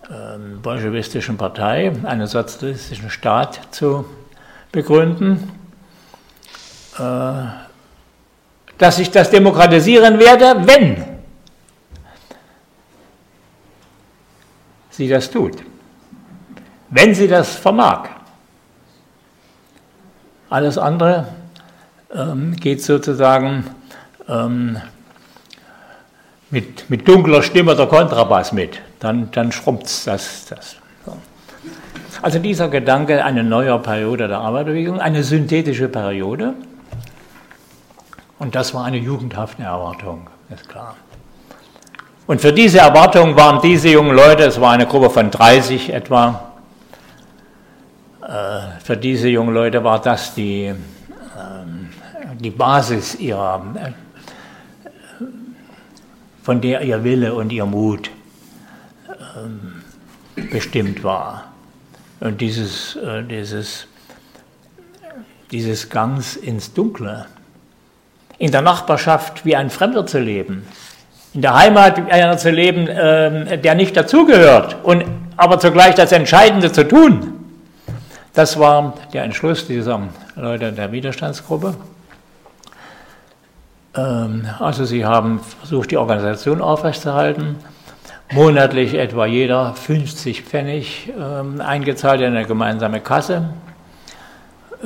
äh, 0.03 0.38
bolschewistischen 0.61 1.38
Partei, 1.38 1.91
einen 2.03 2.27
sozialistischen 2.27 3.09
Staat 3.09 3.59
zu 3.71 4.05
begründen, 4.71 5.51
äh, 6.97 7.43
dass 8.77 8.99
ich 8.99 9.11
das 9.11 9.29
demokratisieren 9.29 10.19
werde, 10.19 10.67
wenn 10.67 11.03
sie 14.89 15.07
das 15.07 15.29
tut 15.29 15.63
wenn 16.95 17.13
sie 17.13 17.27
das 17.27 17.55
vermag. 17.55 18.09
Alles 20.49 20.77
andere 20.77 21.27
ähm, 22.13 22.55
geht 22.55 22.81
sozusagen 22.81 23.65
ähm, 24.29 24.77
mit, 26.51 26.89
mit 26.89 27.08
dunkler 27.08 27.41
Stimme 27.41 27.75
der 27.75 27.88
Kontrabass 27.88 28.51
mit. 28.51 28.81
Dann, 28.99 29.29
dann 29.31 29.51
schrumpft 29.51 30.08
das. 30.08 30.45
das. 30.45 30.77
Also 32.21 32.39
dieser 32.39 32.69
Gedanke, 32.69 33.23
eine 33.23 33.43
neue 33.43 33.77
Periode 33.79 34.27
der 34.27 34.39
Arbeiterbewegung, 34.39 34.99
eine 34.99 35.23
synthetische 35.23 35.89
Periode. 35.89 36.53
Und 38.39 38.55
das 38.55 38.73
war 38.73 38.86
eine 38.86 38.97
jugendhafte 38.97 39.63
Erwartung, 39.63 40.29
ist 40.53 40.67
klar. 40.67 40.95
Und 42.27 42.41
für 42.41 42.51
diese 42.51 42.79
Erwartung 42.79 43.36
waren 43.36 43.62
diese 43.62 43.89
jungen 43.89 44.15
Leute, 44.15 44.43
es 44.43 44.60
war 44.60 44.71
eine 44.71 44.88
Gruppe 44.88 45.10
von 45.10 45.29
30 45.29 45.93
etwa, 45.93 46.51
äh, 48.23 48.81
für 48.84 48.97
diese 48.97 49.29
jungen 49.29 49.53
Leute 49.53 49.84
war 49.84 50.01
das 50.01 50.34
die, 50.34 50.65
ähm, 50.65 51.89
die 52.39 52.49
Basis 52.49 53.15
ihrer, 53.15 53.62
von 56.45 56.62
der 56.62 56.81
ihr 56.81 57.03
Wille 57.03 57.34
und 57.34 57.51
ihr 57.51 57.65
Mut 57.65 58.12
ähm, 59.36 59.81
bestimmt 60.51 61.03
war. 61.03 61.45
Und 62.19 62.39
dieses, 62.39 62.95
äh, 62.97 63.23
dieses, 63.23 63.88
dieses 65.49 65.89
Gangs 65.89 66.36
ins 66.36 66.71
Dunkle, 66.71 67.25
in 68.38 68.51
der 68.51 68.62
Nachbarschaft 68.62 69.43
wie 69.43 69.55
ein 69.55 69.71
Fremder 69.71 70.05
zu 70.05 70.19
leben, 70.19 70.67
in 71.34 71.41
der 71.41 71.55
Heimat 71.55 72.05
wie 72.05 72.12
einer 72.12 72.38
zu 72.38 72.51
leben, 72.51 72.88
ähm, 72.91 73.60
der 73.63 73.73
nicht 73.73 73.97
dazugehört, 73.97 74.77
und 74.84 75.03
aber 75.38 75.60
zugleich 75.60 75.95
das 75.95 76.12
Entscheidende 76.12 76.71
zu 76.71 76.88
tun. 76.88 77.34
Das 78.34 78.60
war 78.60 78.93
der 79.13 79.23
Entschluss 79.23 79.65
dieser 79.65 79.99
Leute 80.36 80.71
der 80.71 80.91
Widerstandsgruppe. 80.91 81.73
Ähm, 83.95 84.47
also 84.60 84.86
sie 84.86 85.05
haben 85.05 85.39
versucht, 85.39 85.91
die 85.91 85.97
Organisation 85.97 86.62
aufrechtzuerhalten. 86.62 87.55
Monatlich 88.31 88.95
etwa 88.95 89.25
jeder 89.25 89.73
50 89.73 90.41
Pfennig 90.43 91.13
ähm, 91.17 91.62
eingezahlt 91.62 92.21
in 92.21 92.27
eine 92.27 92.45
gemeinsame 92.45 92.99
Kasse 92.99 93.49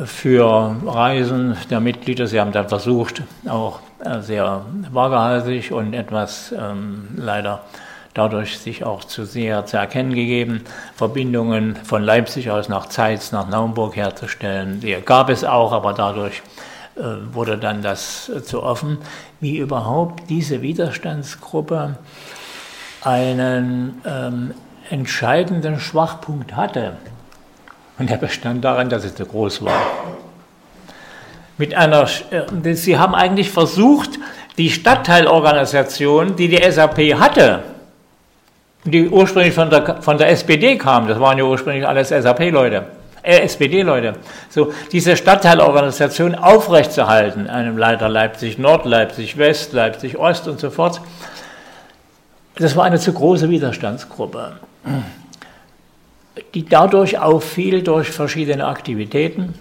für 0.06 0.76
Reisen 0.86 1.56
der 1.70 1.80
Mitglieder. 1.80 2.28
Sie 2.28 2.40
haben 2.40 2.52
dann 2.52 2.68
versucht, 2.68 3.24
auch 3.48 3.80
äh, 4.04 4.20
sehr 4.20 4.66
wagehalsig 4.92 5.72
und 5.72 5.94
etwas 5.94 6.54
ähm, 6.58 7.08
leider 7.16 7.62
dadurch 8.14 8.58
sich 8.58 8.84
auch 8.84 9.04
zu 9.04 9.24
sehr 9.24 9.66
zu 9.66 9.78
erkennen 9.78 10.14
gegeben, 10.14 10.64
Verbindungen 10.96 11.78
von 11.78 12.04
Leipzig 12.04 12.52
aus 12.52 12.68
nach 12.68 12.88
Zeitz, 12.88 13.32
nach 13.32 13.48
Naumburg 13.48 13.96
herzustellen. 13.96 14.82
Die 14.82 14.98
gab 15.06 15.30
es 15.30 15.44
auch, 15.44 15.72
aber 15.72 15.94
dadurch 15.94 16.42
wurde 17.32 17.58
dann 17.58 17.82
das 17.82 18.30
äh, 18.30 18.44
zu 18.44 18.64
offen, 18.64 18.98
wie 19.40 19.58
überhaupt 19.58 20.30
diese 20.30 20.62
Widerstandsgruppe 20.62 21.98
einen 23.02 24.02
ähm, 24.06 24.54
entscheidenden 24.90 25.80
Schwachpunkt 25.80 26.56
hatte. 26.56 26.98
Und 27.98 28.10
der 28.10 28.18
bestand 28.18 28.64
darin, 28.64 28.90
dass 28.90 29.04
es 29.04 29.16
zu 29.16 29.26
groß 29.26 29.64
war. 29.64 29.82
Mit 31.58 31.76
einer, 31.76 32.08
äh, 32.32 32.74
sie 32.74 32.98
haben 32.98 33.16
eigentlich 33.16 33.52
versucht, 33.52 34.12
die 34.58 34.70
Stadtteilorganisation, 34.70 36.36
die 36.36 36.50
die 36.50 36.72
SAP 36.72 36.98
hatte, 37.20 37.64
die 38.84 39.10
ursprünglich 39.10 39.54
von 39.54 39.70
der, 39.70 40.02
von 40.02 40.18
der 40.18 40.30
SPD 40.30 40.78
kamen, 40.78 41.08
das 41.08 41.20
waren 41.20 41.38
ja 41.38 41.44
ursprünglich 41.44 41.88
alles 41.88 42.10
SAP-Leute, 42.10 42.86
äh, 43.24 43.40
SPD-Leute, 43.40 44.14
so 44.50 44.74
diese 44.92 45.16
Stadtteilorganisation 45.18 46.36
aufrechtzuerhalten, 46.36 47.48
einem 47.48 47.78
Leiter 47.78 48.10
Leipzig 48.10 48.58
Nord, 48.58 48.86
Leipzig 48.86 49.38
West, 49.38 49.74
Leipzig 49.74 50.18
Ost 50.18 50.48
und 50.48 50.60
so 50.60 50.70
fort, 50.70 51.02
das 52.56 52.76
war 52.76 52.84
eine 52.84 53.00
zu 53.00 53.14
große 53.14 53.50
Widerstandsgruppe, 53.50 54.60
die 56.54 56.66
dadurch 56.66 57.18
auffiel 57.18 57.84
durch 57.84 58.10
verschiedene 58.10 58.68
Aktivitäten. 58.68 59.54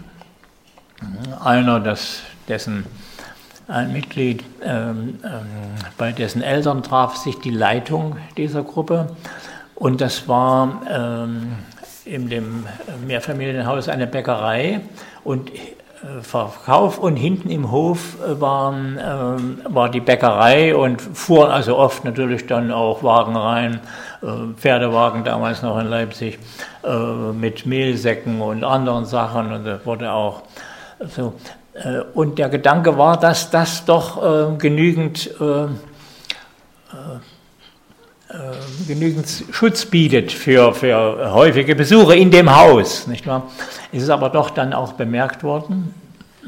Einer, 1.44 1.78
das, 1.78 2.22
dessen 2.48 2.86
ein 3.68 3.92
Mitglied, 3.92 4.42
ähm, 4.64 5.20
ähm, 5.22 5.46
bei 5.98 6.10
dessen 6.10 6.42
Eltern 6.42 6.82
traf 6.82 7.16
sich 7.16 7.38
die 7.38 7.50
Leitung 7.50 8.16
dieser 8.36 8.62
Gruppe. 8.62 9.14
Und 9.74 10.00
das 10.00 10.26
war 10.26 10.82
ähm, 10.90 11.52
in 12.08 12.28
dem 12.28 12.66
Mehrfamilienhaus 13.06 13.88
eine 13.88 14.06
Bäckerei 14.06 14.80
und 15.24 15.50
äh, 15.50 16.22
Verkauf 16.22 16.98
und 16.98 17.16
hinten 17.16 17.50
im 17.50 17.70
Hof 17.70 18.16
waren, 18.24 18.98
ähm, 19.02 19.60
war 19.68 19.90
die 19.90 20.00
Bäckerei 20.00 20.74
und 20.74 21.00
fuhren 21.00 21.50
also 21.50 21.76
oft 21.76 22.04
natürlich 22.04 22.46
dann 22.46 22.70
auch 22.70 23.02
Wagen 23.02 23.36
rein, 23.36 23.80
äh, 24.22 24.26
Pferdewagen 24.56 25.24
damals 25.24 25.62
noch 25.62 25.78
in 25.78 25.86
Leipzig, 25.86 26.38
äh, 26.84 27.32
mit 27.32 27.66
Mehlsäcken 27.66 28.40
und 28.40 28.64
anderen 28.64 29.04
Sachen 29.04 29.52
und 29.52 29.64
da 29.64 29.80
wurde 29.84 30.12
auch 30.12 30.42
so. 31.14 31.34
Äh, 31.74 32.00
und 32.14 32.38
der 32.38 32.48
Gedanke 32.48 32.96
war, 32.96 33.18
dass 33.18 33.50
das 33.50 33.84
doch 33.84 34.22
äh, 34.22 34.56
genügend, 34.56 35.30
äh, 35.40 35.44
äh, 35.44 35.64
äh, 35.64 35.68
genügend 38.86 39.26
Schutz 39.52 39.86
bietet 39.86 40.32
für, 40.32 40.74
für 40.74 41.32
häufige 41.32 41.74
Besuche 41.74 42.14
in 42.16 42.30
dem 42.30 42.54
Haus. 42.54 43.06
Nicht 43.06 43.26
wahr? 43.26 43.50
Es 43.92 44.02
ist 44.02 44.10
aber 44.10 44.28
doch 44.28 44.50
dann 44.50 44.72
auch 44.72 44.92
bemerkt 44.92 45.42
worden, 45.42 45.94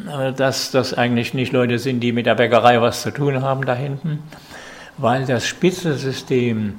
äh, 0.07 0.33
dass 0.33 0.71
das 0.71 0.93
eigentlich 0.93 1.33
nicht 1.33 1.53
Leute 1.53 1.79
sind, 1.79 2.01
die 2.01 2.13
mit 2.13 2.27
der 2.27 2.35
Bäckerei 2.35 2.81
was 2.81 3.03
zu 3.03 3.11
tun 3.11 3.43
haben 3.43 3.65
da 3.65 3.75
hinten, 3.75 4.23
weil 4.99 5.25
das 5.25 5.47
Spitzelsystem 5.47 6.79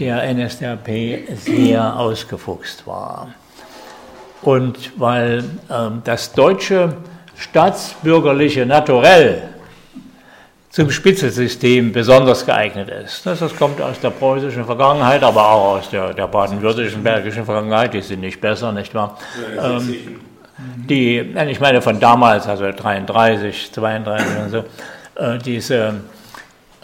der 0.00 0.32
NSDAP 0.32 0.88
sehr 1.36 1.98
ausgefuchst 1.98 2.86
war. 2.86 3.28
Und 4.40 4.92
weil 4.98 5.44
ähm, 5.70 6.00
das 6.04 6.32
deutsche 6.32 6.96
staatsbürgerliche 7.36 8.64
Naturell 8.64 9.42
zum 10.70 10.90
Spitzelsystem 10.90 11.92
besonders 11.92 12.44
geeignet 12.44 12.90
ist. 12.90 13.24
Das, 13.24 13.38
das, 13.38 13.56
kommt 13.56 13.80
aus 13.80 14.00
der 14.00 14.10
preußischen 14.10 14.64
Vergangenheit, 14.64 15.22
aber 15.22 15.48
auch 15.48 15.76
aus 15.78 15.90
der, 15.90 16.12
der 16.12 16.26
baden-württembergischen, 16.26 17.02
bergischen 17.02 17.44
Vergangenheit. 17.44 17.94
Die 17.94 18.02
sind 18.02 18.20
nicht 18.20 18.40
besser, 18.40 18.72
nicht 18.72 18.94
wahr? 18.94 19.18
Ähm, 19.58 20.20
die, 20.58 21.18
ich 21.18 21.60
meine 21.60 21.80
von 21.80 21.98
damals, 22.00 22.46
also 22.46 22.70
33, 22.70 23.72
32 23.72 24.26
und 24.38 24.50
so, 24.50 24.58
äh, 25.14 25.38
diese, 25.38 25.94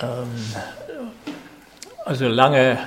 ähm, 0.01 0.29
also 2.05 2.29
lange, 2.29 2.79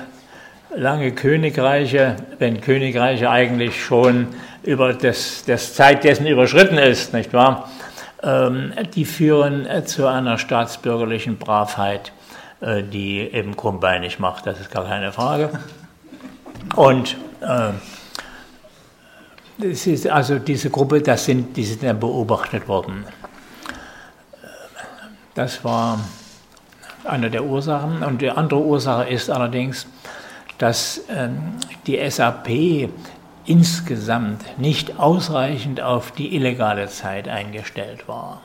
lange 0.74 1.12
Königreiche, 1.12 2.16
wenn 2.38 2.60
Königreiche 2.60 3.30
eigentlich 3.30 3.82
schon 3.82 4.28
über 4.64 4.92
das, 4.94 5.44
das 5.46 5.74
Zeit 5.74 6.04
dessen 6.04 6.26
überschritten 6.26 6.78
ist, 6.78 7.14
nicht 7.14 7.32
wahr? 7.32 7.70
Ähm, 8.22 8.72
die 8.94 9.04
führen 9.04 9.66
äh, 9.66 9.84
zu 9.84 10.06
einer 10.06 10.38
staatsbürgerlichen 10.38 11.38
Bravheit, 11.38 12.12
äh, 12.60 12.82
die 12.82 13.20
eben 13.20 13.56
krummbeinig 13.56 14.18
macht, 14.18 14.46
das 14.46 14.60
ist 14.60 14.70
gar 14.70 14.84
keine 14.84 15.12
Frage. 15.12 15.50
Und 16.74 17.16
äh, 17.40 17.70
das 19.58 19.86
ist 19.86 20.08
also 20.08 20.38
diese 20.38 20.70
Gruppe, 20.70 21.00
das 21.00 21.24
sind, 21.24 21.56
die 21.56 21.64
sind 21.64 21.82
dann 21.82 21.98
beobachtet 22.00 22.68
worden. 22.68 23.04
Das 25.34 25.64
war 25.64 26.00
eine 27.04 27.30
der 27.30 27.44
Ursachen. 27.44 28.02
Und 28.02 28.20
die 28.20 28.30
andere 28.30 28.60
Ursache 28.60 29.08
ist 29.08 29.30
allerdings, 29.30 29.86
dass 30.58 31.00
ähm, 31.08 31.54
die 31.86 31.98
SAP 32.10 32.88
insgesamt 33.48 34.58
nicht 34.58 34.98
ausreichend 34.98 35.80
auf 35.80 36.10
die 36.12 36.36
illegale 36.36 36.88
Zeit 36.88 37.28
eingestellt 37.28 38.06
war. 38.06 38.42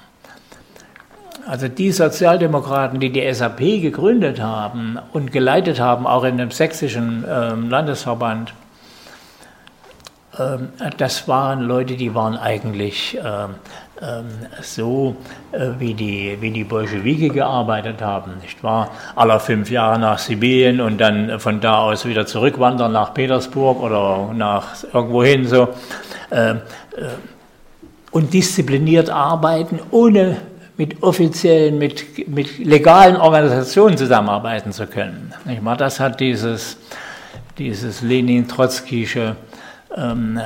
Also 1.46 1.68
die 1.68 1.92
Sozialdemokraten, 1.92 3.02
die 3.02 3.12
die 3.12 3.34
SAP 3.34 3.60
gegründet 3.82 4.40
haben 4.40 4.98
und 5.12 5.34
geleitet 5.34 5.80
haben, 5.80 6.08
auch 6.08 6.24
in 6.24 6.38
dem 6.38 6.52
sächsischen 6.52 7.26
äh, 7.26 7.54
Landesverband, 7.54 8.52
ähm, 8.52 8.63
das 10.98 11.28
waren 11.28 11.62
Leute, 11.62 11.96
die 11.96 12.16
waren 12.16 12.36
eigentlich 12.36 13.18
ähm, 13.24 13.56
ähm, 14.02 14.26
so, 14.62 15.16
äh, 15.52 15.70
wie 15.78 15.94
die, 15.94 16.38
wie 16.42 16.50
die 16.50 16.64
Bolschewiki 16.64 17.30
gearbeitet 17.30 18.02
haben, 18.02 18.40
nicht 18.42 18.64
wahr? 18.64 18.90
Aller 19.16 19.40
fünf 19.40 19.70
Jahre 19.70 20.00
nach 20.00 20.18
Sibirien 20.18 20.82
und 20.82 21.00
dann 21.00 21.40
von 21.40 21.62
da 21.62 21.78
aus 21.78 22.06
wieder 22.06 22.26
zurückwandern 22.26 22.92
nach 22.92 23.14
Petersburg 23.14 23.82
oder 23.82 24.34
nach 24.34 24.84
irgendwohin 24.92 25.48
so. 25.48 25.70
Äh, 26.32 26.56
und 28.12 28.34
diszipliniert 28.34 29.10
arbeiten, 29.10 29.80
ohne 29.92 30.38
mit 30.78 31.04
offiziellen, 31.04 31.78
mit, 31.78 32.28
mit 32.28 32.58
legalen 32.58 33.16
Organisationen 33.16 33.98
zusammenarbeiten 33.98 34.72
zu 34.72 34.88
können. 34.88 35.34
Nicht 35.46 35.64
wahr? 35.64 35.78
Das 35.78 36.00
hat 36.00 36.20
dieses, 36.20 36.78
dieses 37.58 38.02
Lenin-Trotzkische 38.02 39.36
ähm, 39.96 40.40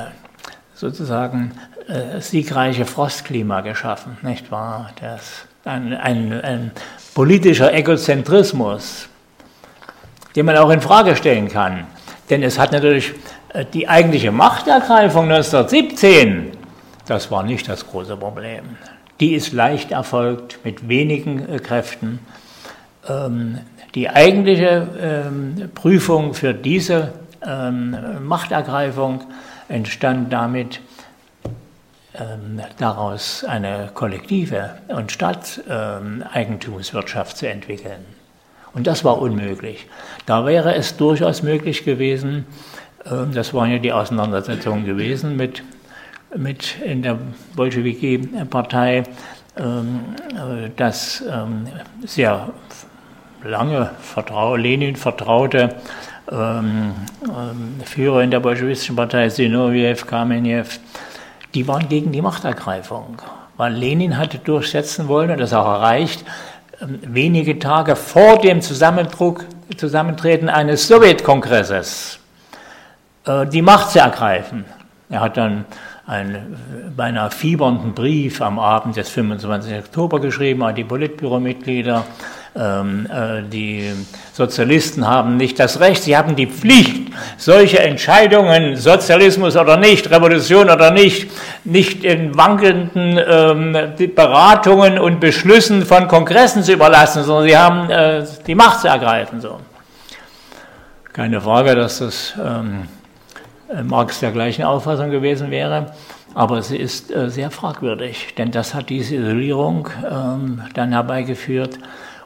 sozusagen 0.74 1.52
äh, 1.88 2.20
siegreiche 2.20 2.84
Frostklima 2.84 3.60
geschaffen, 3.62 4.16
nicht 4.22 4.50
wahr? 4.50 4.90
Das 5.00 5.46
ein, 5.64 5.94
ein, 5.94 6.32
ein 6.40 6.70
politischer 7.14 7.72
Egozentrismus, 7.74 9.08
den 10.34 10.46
man 10.46 10.56
auch 10.56 10.70
in 10.70 10.80
Frage 10.80 11.16
stellen 11.16 11.48
kann. 11.48 11.86
Denn 12.30 12.42
es 12.42 12.58
hat 12.58 12.72
natürlich 12.72 13.12
äh, 13.52 13.64
die 13.72 13.88
eigentliche 13.88 14.32
Machtergreifung 14.32 15.24
1917, 15.24 16.52
das 17.06 17.30
war 17.30 17.42
nicht 17.42 17.68
das 17.68 17.86
große 17.86 18.16
Problem. 18.16 18.64
Die 19.20 19.34
ist 19.34 19.52
leicht 19.52 19.90
erfolgt 19.90 20.60
mit 20.64 20.88
wenigen 20.88 21.48
äh, 21.48 21.58
Kräften. 21.58 22.20
Ähm, 23.08 23.58
die 23.94 24.10
eigentliche 24.10 24.86
ähm, 25.00 25.70
Prüfung 25.74 26.34
für 26.34 26.52
diese 26.52 27.12
ähm, 27.46 28.26
Machtergreifung 28.26 29.20
entstand 29.68 30.32
damit, 30.32 30.80
ähm, 32.14 32.62
daraus 32.78 33.44
eine 33.44 33.90
kollektive 33.94 34.78
und 34.88 35.12
Stadteigentumswirtschaft 35.12 37.36
zu 37.36 37.48
entwickeln. 37.48 38.04
Und 38.74 38.86
das 38.86 39.04
war 39.04 39.20
unmöglich. 39.20 39.86
Da 40.26 40.44
wäre 40.46 40.74
es 40.74 40.96
durchaus 40.96 41.42
möglich 41.42 41.84
gewesen, 41.84 42.46
ähm, 43.10 43.32
das 43.32 43.54
waren 43.54 43.70
ja 43.70 43.78
die 43.78 43.92
Auseinandersetzungen 43.92 44.84
gewesen 44.84 45.36
mit, 45.36 45.62
mit 46.36 46.78
in 46.80 47.02
der 47.02 47.18
Bolschewiki-Partei, 47.54 49.04
ähm, 49.56 50.00
äh, 50.30 50.70
dass 50.76 51.22
sehr 52.04 52.50
lange 53.44 53.90
Vertrau 54.00 54.56
Lenin 54.56 54.96
vertraute 54.96 55.76
Führer 57.84 58.22
in 58.22 58.30
der 58.30 58.40
bolschewistischen 58.40 58.96
Partei, 58.96 59.28
Zinoviev, 59.28 60.06
Kamenev, 60.06 60.78
die 61.54 61.66
waren 61.66 61.88
gegen 61.88 62.12
die 62.12 62.20
Machtergreifung. 62.20 63.16
Weil 63.56 63.72
Lenin 63.72 64.18
hatte 64.18 64.38
durchsetzen 64.38 65.08
wollen 65.08 65.30
und 65.30 65.40
das 65.40 65.52
auch 65.52 65.66
erreicht, 65.66 66.24
ähm, 66.80 67.00
wenige 67.02 67.58
Tage 67.58 67.96
vor 67.96 68.38
dem 68.38 68.60
Zusammentreten 68.60 70.48
eines 70.48 70.86
Sowjetkongresses 70.86 72.20
äh, 73.26 73.46
die 73.46 73.62
Macht 73.62 73.90
zu 73.90 73.98
ergreifen. 73.98 74.64
Er 75.10 75.20
hat 75.20 75.36
dann 75.36 75.64
einen 76.06 76.56
beinahe 76.96 77.30
fiebernden 77.30 77.94
Brief 77.94 78.40
am 78.40 78.58
Abend 78.58 78.96
des 78.96 79.08
25. 79.08 79.78
Oktober 79.78 80.20
geschrieben 80.20 80.62
an 80.62 80.74
die 80.74 80.84
Politbüromitglieder 80.84 81.96
ähm, 81.96 82.02
äh, 82.02 82.37
die 82.54 83.92
Sozialisten 84.32 85.06
haben 85.06 85.36
nicht 85.36 85.60
das 85.60 85.80
Recht, 85.80 86.02
sie 86.02 86.16
haben 86.16 86.34
die 86.34 86.46
Pflicht, 86.46 87.12
solche 87.36 87.78
Entscheidungen, 87.80 88.76
Sozialismus 88.76 89.56
oder 89.56 89.76
nicht, 89.76 90.10
Revolution 90.10 90.70
oder 90.70 90.90
nicht, 90.90 91.30
nicht 91.64 92.04
in 92.04 92.36
wankelnden 92.36 93.20
ähm, 93.24 93.76
Beratungen 94.14 94.98
und 94.98 95.20
Beschlüssen 95.20 95.84
von 95.84 96.08
Kongressen 96.08 96.62
zu 96.62 96.72
überlassen, 96.72 97.22
sondern 97.22 97.44
sie 97.48 97.56
haben 97.56 97.90
äh, 97.90 98.24
die 98.46 98.54
Macht 98.54 98.80
zu 98.80 98.88
ergreifen. 98.88 99.40
So. 99.40 99.60
Keine 101.12 101.40
Frage, 101.40 101.74
dass 101.74 101.98
das 101.98 102.34
ähm, 102.42 102.88
Marx 103.84 104.20
der 104.20 104.32
gleichen 104.32 104.64
Auffassung 104.64 105.10
gewesen 105.10 105.50
wäre. 105.50 105.92
Aber 106.34 106.62
sie 106.62 106.76
ist 106.76 107.10
äh, 107.10 107.30
sehr 107.30 107.50
fragwürdig, 107.50 108.34
denn 108.36 108.50
das 108.50 108.74
hat 108.74 108.90
diese 108.90 109.16
Isolierung 109.16 109.88
ähm, 110.08 110.62
dann 110.74 110.92
herbeigeführt, 110.92 111.78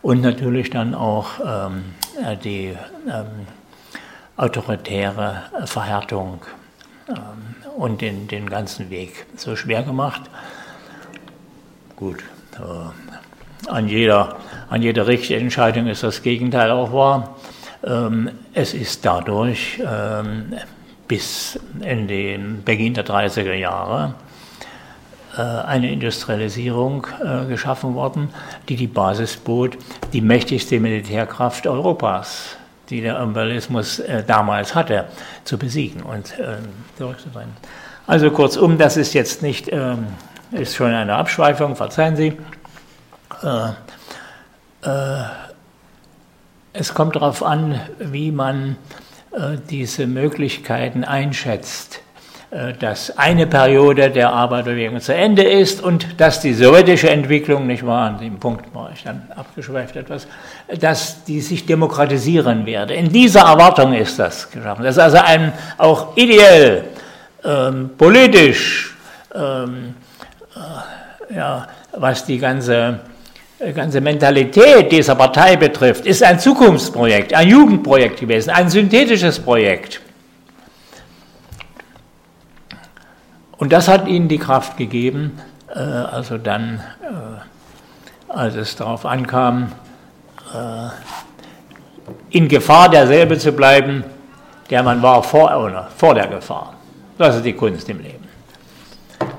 und 0.02 0.20
natürlich 0.20 0.70
dann 0.70 0.94
auch 0.94 1.38
ähm, 1.44 1.84
äh, 2.22 2.36
die 2.36 2.74
ähm, 3.06 3.46
autoritäre 4.36 5.42
Verhärtung 5.64 6.40
ähm, 7.08 7.54
und 7.76 8.00
den, 8.00 8.28
den 8.28 8.48
ganzen 8.48 8.90
Weg 8.90 9.26
so 9.36 9.56
schwer 9.56 9.82
gemacht. 9.82 10.22
Gut, 11.96 12.24
äh, 12.58 13.68
an, 13.70 13.88
jeder, 13.88 14.36
an 14.68 14.82
jeder 14.82 15.06
richtigen 15.06 15.42
Entscheidung 15.42 15.86
ist 15.86 16.02
das 16.02 16.22
Gegenteil 16.22 16.70
auch 16.70 16.92
wahr. 16.92 17.36
Ähm, 17.84 18.30
es 18.54 18.74
ist 18.74 19.04
dadurch 19.04 19.80
ähm, 19.84 20.54
bis 21.06 21.58
in 21.80 22.08
den 22.08 22.64
Beginn 22.64 22.94
der 22.94 23.06
30er 23.06 23.54
Jahre 23.54 24.14
eine 25.40 25.90
Industrialisierung 25.90 27.06
äh, 27.24 27.46
geschaffen 27.46 27.94
worden, 27.94 28.28
die 28.68 28.76
die 28.76 28.86
Basis 28.86 29.36
bot, 29.36 29.78
die 30.12 30.20
mächtigste 30.20 30.78
Militärkraft 30.78 31.66
Europas, 31.66 32.56
die 32.90 33.00
der 33.00 33.18
Imperialismus 33.20 33.98
äh, 34.00 34.22
damals 34.24 34.74
hatte, 34.74 35.06
zu 35.44 35.56
besiegen 35.56 36.02
und 36.02 36.34
zurückzubringen. 36.98 37.56
Also 38.06 38.30
kurzum, 38.30 38.78
das 38.78 38.96
ist 38.96 39.14
jetzt 39.14 39.42
nicht, 39.42 39.70
ähm, 39.72 40.06
ist 40.50 40.74
schon 40.74 40.92
eine 40.92 41.14
Abschweifung, 41.14 41.76
verzeihen 41.76 42.16
Sie. 42.16 42.36
Es 46.72 46.94
kommt 46.94 47.16
darauf 47.16 47.42
an, 47.42 47.80
wie 47.98 48.30
man 48.30 48.76
diese 49.70 50.06
Möglichkeiten 50.06 51.04
einschätzt 51.04 51.96
äh, 51.96 52.11
dass 52.78 53.16
eine 53.16 53.46
Periode 53.46 54.10
der 54.10 54.30
Arbeiterbewegung 54.30 55.00
zu 55.00 55.14
Ende 55.14 55.42
ist 55.42 55.82
und 55.82 56.20
dass 56.20 56.40
die 56.40 56.52
sowjetische 56.52 57.08
Entwicklung, 57.08 57.66
nicht 57.66 57.86
wahr, 57.86 58.08
an 58.08 58.18
dem 58.18 58.38
Punkt 58.38 58.74
war 58.74 58.90
ich 58.94 59.02
dann 59.02 59.22
abgeschweift 59.34 59.96
etwas, 59.96 60.26
dass 60.78 61.24
die 61.24 61.40
sich 61.40 61.64
demokratisieren 61.64 62.66
werde. 62.66 62.92
In 62.92 63.10
dieser 63.10 63.40
Erwartung 63.40 63.94
ist 63.94 64.18
das 64.18 64.50
geschaffen. 64.50 64.84
Das 64.84 64.96
ist 64.96 65.02
also 65.02 65.16
ein 65.16 65.54
auch 65.78 66.14
ideell, 66.14 66.84
ähm, 67.42 67.90
politisch, 67.96 68.96
ähm, 69.34 69.94
äh, 70.54 71.34
ja, 71.34 71.66
was 71.92 72.26
die 72.26 72.38
ganze 72.38 73.00
ganze 73.74 74.00
Mentalität 74.00 74.90
dieser 74.90 75.14
Partei 75.14 75.56
betrifft, 75.56 76.04
ist 76.04 76.22
ein 76.22 76.40
Zukunftsprojekt, 76.40 77.32
ein 77.32 77.48
Jugendprojekt 77.48 78.18
gewesen, 78.18 78.50
ein 78.50 78.68
synthetisches 78.68 79.38
Projekt. 79.38 80.00
Und 83.62 83.72
das 83.72 83.86
hat 83.86 84.08
ihnen 84.08 84.26
die 84.26 84.38
Kraft 84.38 84.76
gegeben, 84.76 85.38
äh, 85.72 85.78
also 85.78 86.36
dann, 86.36 86.80
äh, 87.00 88.32
als 88.32 88.56
es 88.56 88.74
darauf 88.74 89.06
ankam, 89.06 89.70
äh, 90.52 90.88
in 92.30 92.48
Gefahr 92.48 92.88
derselbe 92.88 93.38
zu 93.38 93.52
bleiben, 93.52 94.02
der 94.68 94.82
man 94.82 95.00
war 95.00 95.22
vor, 95.22 95.88
vor 95.96 96.12
der 96.12 96.26
Gefahr. 96.26 96.74
Das 97.18 97.36
ist 97.36 97.44
die 97.44 97.52
Kunst 97.52 97.88
im 97.88 98.00
Leben. 98.00 98.26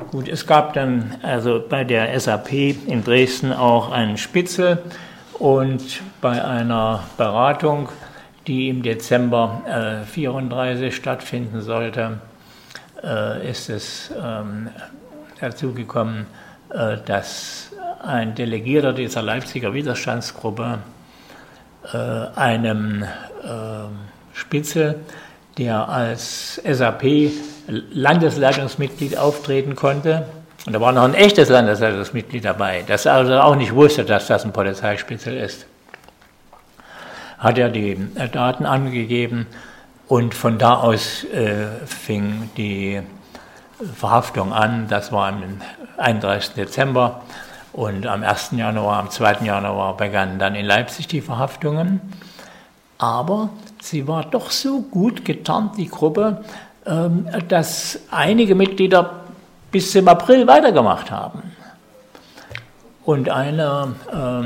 Gut, 0.10 0.30
es 0.30 0.48
gab 0.48 0.72
dann 0.72 1.16
also 1.22 1.62
bei 1.68 1.84
der 1.84 2.18
SAP 2.18 2.78
in 2.88 3.04
Dresden 3.04 3.52
auch 3.52 3.92
einen 3.92 4.18
Spitzel 4.18 4.84
und 5.38 6.02
bei 6.22 6.42
einer 6.42 7.04
Beratung, 7.18 7.90
die 8.48 8.70
im 8.70 8.84
Dezember 8.84 9.64
1934 9.66 10.96
stattfinden 10.96 11.60
sollte, 11.60 12.02
äh, 12.02 12.33
ist 13.04 13.70
es 13.70 14.12
ähm, 14.18 14.70
dazu 15.42 15.74
gekommen, 15.74 16.26
äh, 16.70 16.96
dass 17.06 17.72
ein 18.02 18.34
Delegierter 18.36 18.94
dieser 18.94 19.22
Leipziger 19.22 19.74
Widerstandsgruppe 19.74 20.80
äh, 21.94 21.98
einem 22.36 23.04
Spitze, 24.34 24.96
der 25.58 25.90
als 25.90 26.62
SAP-Landesleitungsmitglied 26.66 29.18
auftreten 29.18 29.76
konnte, 29.76 30.26
und 30.66 30.72
da 30.72 30.80
war 30.80 30.94
noch 30.94 31.04
ein 31.04 31.14
echtes 31.14 31.50
Landesleitungsmitglied 31.50 32.46
dabei, 32.46 32.86
das 32.88 33.06
also 33.06 33.34
auch 33.34 33.56
nicht 33.56 33.76
wusste, 33.76 34.06
dass 34.06 34.28
das 34.28 34.46
ein 34.46 34.54
Polizeispitzel 34.54 35.36
ist, 35.36 35.66
hat 37.38 37.58
er 37.58 37.68
die 37.68 37.98
Daten 38.32 38.66
angegeben 38.66 39.48
und 40.14 40.36
von 40.36 40.60
da 40.60 40.76
aus 40.76 41.24
äh, 41.24 41.66
fing 41.88 42.52
die 42.56 43.02
Verhaftung 43.96 44.54
an. 44.54 44.86
Das 44.88 45.12
war 45.12 45.30
am 45.30 45.42
31. 45.98 46.54
Dezember. 46.54 47.24
Und 47.72 48.06
am 48.06 48.22
1. 48.22 48.52
Januar, 48.52 49.00
am 49.00 49.10
2. 49.10 49.38
Januar 49.44 49.98
begannen 49.98 50.38
dann 50.38 50.54
in 50.54 50.68
Leipzig 50.68 51.08
die 51.08 51.22
Verhaftungen. 51.22 52.00
Aber 53.00 53.50
sie 53.82 54.08
war 54.08 54.24
doch 54.26 54.52
so 54.52 54.82
gut 54.82 55.26
getarnt, 55.26 55.80
die 55.80 55.90
Gruppe, 55.90 56.44
ähm, 56.86 57.28
dass 57.48 58.00
einige 58.12 58.54
Mitglieder 58.54 59.24
bis 59.72 59.94
zum 59.94 60.08
April 60.08 60.46
weitergemacht 60.46 61.10
haben. 61.10 61.42
Und 63.06 63.28
einer, 63.30 63.90
ähm, 64.14 64.46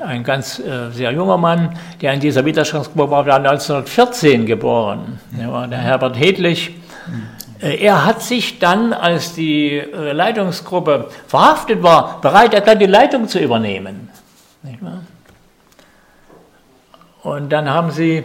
äh, 0.00 0.04
ein 0.04 0.22
ganz 0.22 0.60
äh, 0.60 0.90
sehr 0.92 1.10
junger 1.10 1.36
Mann, 1.38 1.76
der 2.00 2.12
in 2.12 2.20
dieser 2.20 2.44
Widerstandsgruppe 2.44 3.10
war, 3.10 3.26
war 3.26 3.36
1914 3.36 4.46
geboren. 4.46 5.18
Der 5.32 5.50
war 5.50 5.66
der 5.66 5.78
Herbert 5.78 6.16
Hedlich. 6.16 6.70
Äh, 7.60 7.84
er 7.84 8.04
hat 8.04 8.22
sich 8.22 8.60
dann, 8.60 8.92
als 8.92 9.34
die 9.34 9.78
äh, 9.78 10.12
Leitungsgruppe 10.12 11.08
verhaftet 11.26 11.82
war, 11.82 12.20
bereit 12.20 12.54
erklärt, 12.54 12.80
die 12.80 12.86
Leitung 12.86 13.26
zu 13.26 13.40
übernehmen. 13.40 14.08
Und 17.22 17.50
dann 17.50 17.68
haben 17.68 17.90
sie 17.90 18.24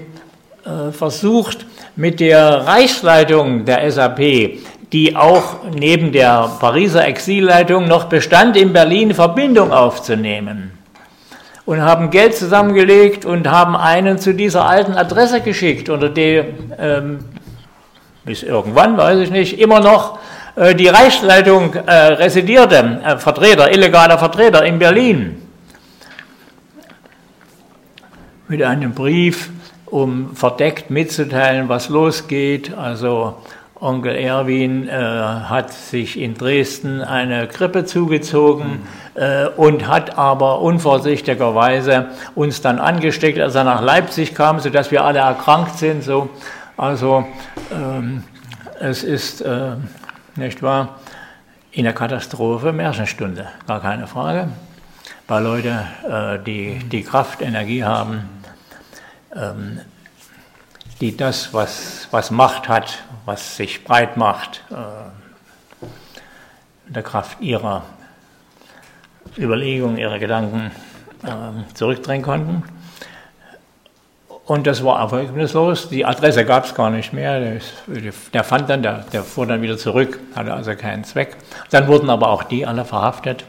äh, 0.63 0.91
versucht, 0.91 1.65
mit 1.95 2.19
der 2.19 2.67
Reichsleitung 2.67 3.65
der 3.65 3.91
SAP 3.91 4.59
die 4.93 5.15
auch 5.15 5.63
neben 5.75 6.11
der 6.11 6.49
Pariser 6.59 7.05
Exilleitung 7.05 7.87
noch 7.87 8.05
bestand, 8.05 8.55
in 8.55 8.73
Berlin 8.73 9.13
Verbindung 9.13 9.71
aufzunehmen. 9.71 10.71
Und 11.65 11.81
haben 11.81 12.11
Geld 12.11 12.35
zusammengelegt 12.35 13.25
und 13.25 13.49
haben 13.49 13.75
einen 13.75 14.17
zu 14.19 14.33
dieser 14.33 14.65
alten 14.65 14.93
Adresse 14.93 15.41
geschickt, 15.41 15.89
unter 15.89 16.07
der 16.07 16.45
ähm, 16.79 17.19
bis 18.23 18.43
irgendwann, 18.43 18.97
weiß 18.97 19.19
ich 19.19 19.31
nicht, 19.31 19.59
immer 19.59 19.79
noch 19.79 20.19
äh, 20.55 20.75
die 20.75 20.87
Reichsleitung 20.87 21.73
äh, 21.73 21.91
residierte, 21.91 23.01
äh, 23.03 23.17
Vertreter, 23.17 23.71
illegaler 23.71 24.17
Vertreter 24.17 24.65
in 24.65 24.79
Berlin. 24.79 25.41
Mit 28.47 28.63
einem 28.63 28.93
Brief, 28.93 29.49
um 29.85 30.35
verdeckt 30.35 30.89
mitzuteilen, 30.89 31.69
was 31.69 31.89
losgeht, 31.89 32.77
also 32.77 33.37
Onkel 33.79 34.15
Erwin 34.15 34.87
äh, 34.87 34.91
hat 34.91 35.71
sich 35.71 36.19
in 36.19 36.33
Dresden 36.33 37.01
eine 37.01 37.47
Grippe 37.47 37.85
zugezogen 37.85 38.83
mhm. 39.15 39.21
äh, 39.21 39.47
und 39.47 39.87
hat 39.87 40.17
aber 40.17 40.61
unvorsichtigerweise 40.61 42.07
uns 42.33 42.61
dann 42.61 42.79
angesteckt, 42.79 43.39
als 43.39 43.55
er 43.55 43.63
nach 43.63 43.81
Leipzig 43.81 44.33
kam, 44.33 44.59
sodass 44.59 44.89
wir 44.89 45.03
alle 45.03 45.19
erkrankt 45.19 45.77
sind. 45.77 46.03
So. 46.03 46.29
Also 46.75 47.25
ähm, 47.71 48.23
es 48.79 49.03
ist, 49.03 49.41
äh, 49.41 49.75
nicht 50.35 50.63
wahr, 50.63 50.99
in 51.71 51.83
der 51.83 51.93
Katastrophe 51.93 52.73
Märchenstunde, 52.73 53.47
gar 53.67 53.81
keine 53.81 54.07
Frage. 54.07 54.49
Bei 55.27 55.39
Leuten, 55.39 55.77
äh, 56.09 56.39
die 56.39 56.79
die 56.79 57.03
Kraft, 57.03 57.41
Energie 57.41 57.83
haben, 57.83 58.29
ähm, 59.35 59.81
die 60.99 61.15
das, 61.15 61.53
was, 61.53 62.07
was 62.11 62.31
Macht 62.31 62.69
hat, 62.69 63.03
was 63.27 63.57
sich 63.57 63.83
breit 63.83 64.15
macht, 64.15 64.63
äh, 64.71 65.83
der 66.87 67.03
Kraft 67.03 67.41
ihrer 67.41 67.83
Überlegungen, 69.37 69.97
ihrer 69.97 70.17
Gedanken 70.17 70.71
äh, 71.23 71.73
zurückdrängen 71.73 72.23
konnten. 72.23 72.63
Und 74.45 74.65
das 74.65 74.81
war 74.81 75.01
erfolglos. 75.01 75.89
Die 75.89 76.05
Adresse 76.05 76.45
gab 76.45 76.63
es 76.63 76.73
gar 76.73 76.89
nicht 76.89 77.11
mehr. 77.11 77.59
Der 78.33 78.43
fand 78.45 78.69
dann, 78.69 78.81
der, 78.81 79.03
der, 79.11 79.23
fuhr 79.23 79.45
dann 79.45 79.61
wieder 79.61 79.77
zurück, 79.77 80.21
hatte 80.33 80.53
also 80.53 80.73
keinen 80.75 81.03
Zweck. 81.03 81.35
Dann 81.69 81.87
wurden 81.87 82.09
aber 82.09 82.29
auch 82.29 82.43
die 82.43 82.65
alle 82.65 82.85
verhaftet. 82.85 83.43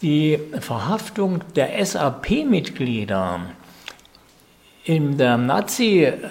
Die 0.00 0.38
Verhaftung 0.60 1.42
der 1.56 1.84
SAP-Mitglieder 1.84 3.40
in 4.84 5.18
der 5.18 5.36
Nazi-Zeit 5.36 6.26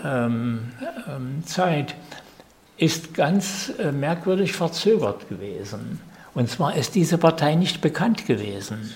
ist 2.78 3.14
ganz 3.14 3.74
äh, 3.78 3.92
merkwürdig 3.92 4.54
verzögert 4.54 5.28
gewesen. 5.30 6.00
Und 6.34 6.50
zwar 6.50 6.76
ist 6.76 6.96
diese 6.96 7.18
Partei 7.18 7.56
nicht 7.56 7.82
bekannt 7.82 8.26
gewesen. 8.26 8.96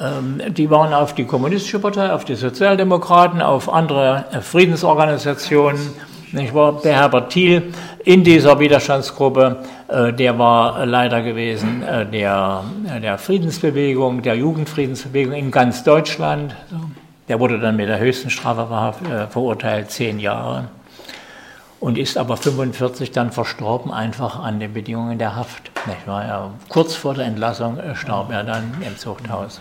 Ähm, 0.00 0.42
die 0.48 0.68
waren 0.70 0.92
auf 0.92 1.14
die 1.14 1.24
Kommunistische 1.24 1.78
Partei, 1.78 2.12
auf 2.12 2.24
die 2.24 2.34
Sozialdemokraten, 2.34 3.40
auf 3.40 3.72
andere 3.72 4.24
äh, 4.32 4.40
Friedensorganisationen. 4.40 5.92
Ich 6.32 6.52
war 6.52 6.80
der 6.82 6.96
Herbert 6.96 7.30
Thiel 7.30 7.72
in 8.04 8.24
dieser 8.24 8.58
Widerstandsgruppe, 8.58 9.62
äh, 9.86 10.12
der 10.12 10.36
war 10.38 10.84
Leiter 10.84 11.22
gewesen 11.22 11.82
der, 12.12 12.64
der 13.00 13.16
Friedensbewegung, 13.16 14.22
der 14.22 14.34
Jugendfriedensbewegung 14.34 15.32
in 15.32 15.50
ganz 15.52 15.84
Deutschland. 15.84 16.56
Der 17.28 17.40
wurde 17.40 17.58
dann 17.58 17.76
mit 17.76 17.88
der 17.88 17.98
höchsten 17.98 18.30
Strafe 18.30 18.62
äh, 19.08 19.26
verurteilt, 19.26 19.90
zehn 19.90 20.20
Jahre, 20.20 20.68
und 21.80 21.98
ist 21.98 22.16
aber 22.16 22.36
45 22.36 23.10
dann 23.10 23.32
verstorben, 23.32 23.92
einfach 23.92 24.38
an 24.38 24.60
den 24.60 24.72
Bedingungen 24.72 25.18
der 25.18 25.36
Haft. 25.36 25.70
Nicht 25.86 26.06
wahr? 26.06 26.26
Ja, 26.26 26.50
kurz 26.68 26.94
vor 26.94 27.14
der 27.14 27.26
Entlassung 27.26 27.78
äh, 27.78 27.94
starb 27.94 28.30
er 28.30 28.44
dann 28.44 28.74
im 28.80 28.96
Zuchthaus. 28.96 29.60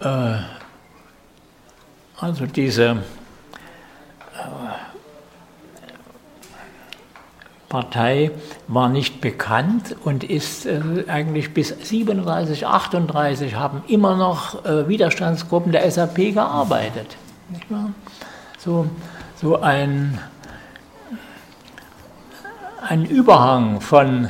Äh, 0.00 0.36
also 2.18 2.46
diese 2.46 2.98
Partei 7.70 8.32
war 8.66 8.88
nicht 8.88 9.20
bekannt 9.20 9.94
und 10.04 10.24
ist 10.24 10.66
äh, 10.66 10.80
eigentlich 11.06 11.54
bis 11.54 11.68
37, 11.68 12.66
38 12.66 13.54
haben 13.54 13.84
immer 13.86 14.16
noch 14.16 14.64
äh, 14.64 14.88
Widerstandsgruppen 14.88 15.70
der 15.70 15.88
SAP 15.88 16.34
gearbeitet. 16.34 17.16
So, 18.58 18.86
so 19.36 19.60
ein, 19.60 20.18
ein 22.86 23.04
Überhang 23.04 23.80
von, 23.80 24.28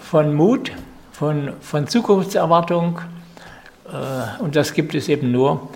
von 0.00 0.34
Mut, 0.34 0.72
von, 1.10 1.54
von 1.60 1.88
Zukunftserwartung 1.88 3.00
äh, 3.86 4.42
und 4.42 4.56
das 4.56 4.74
gibt 4.74 4.94
es 4.94 5.08
eben 5.08 5.32
nur 5.32 5.70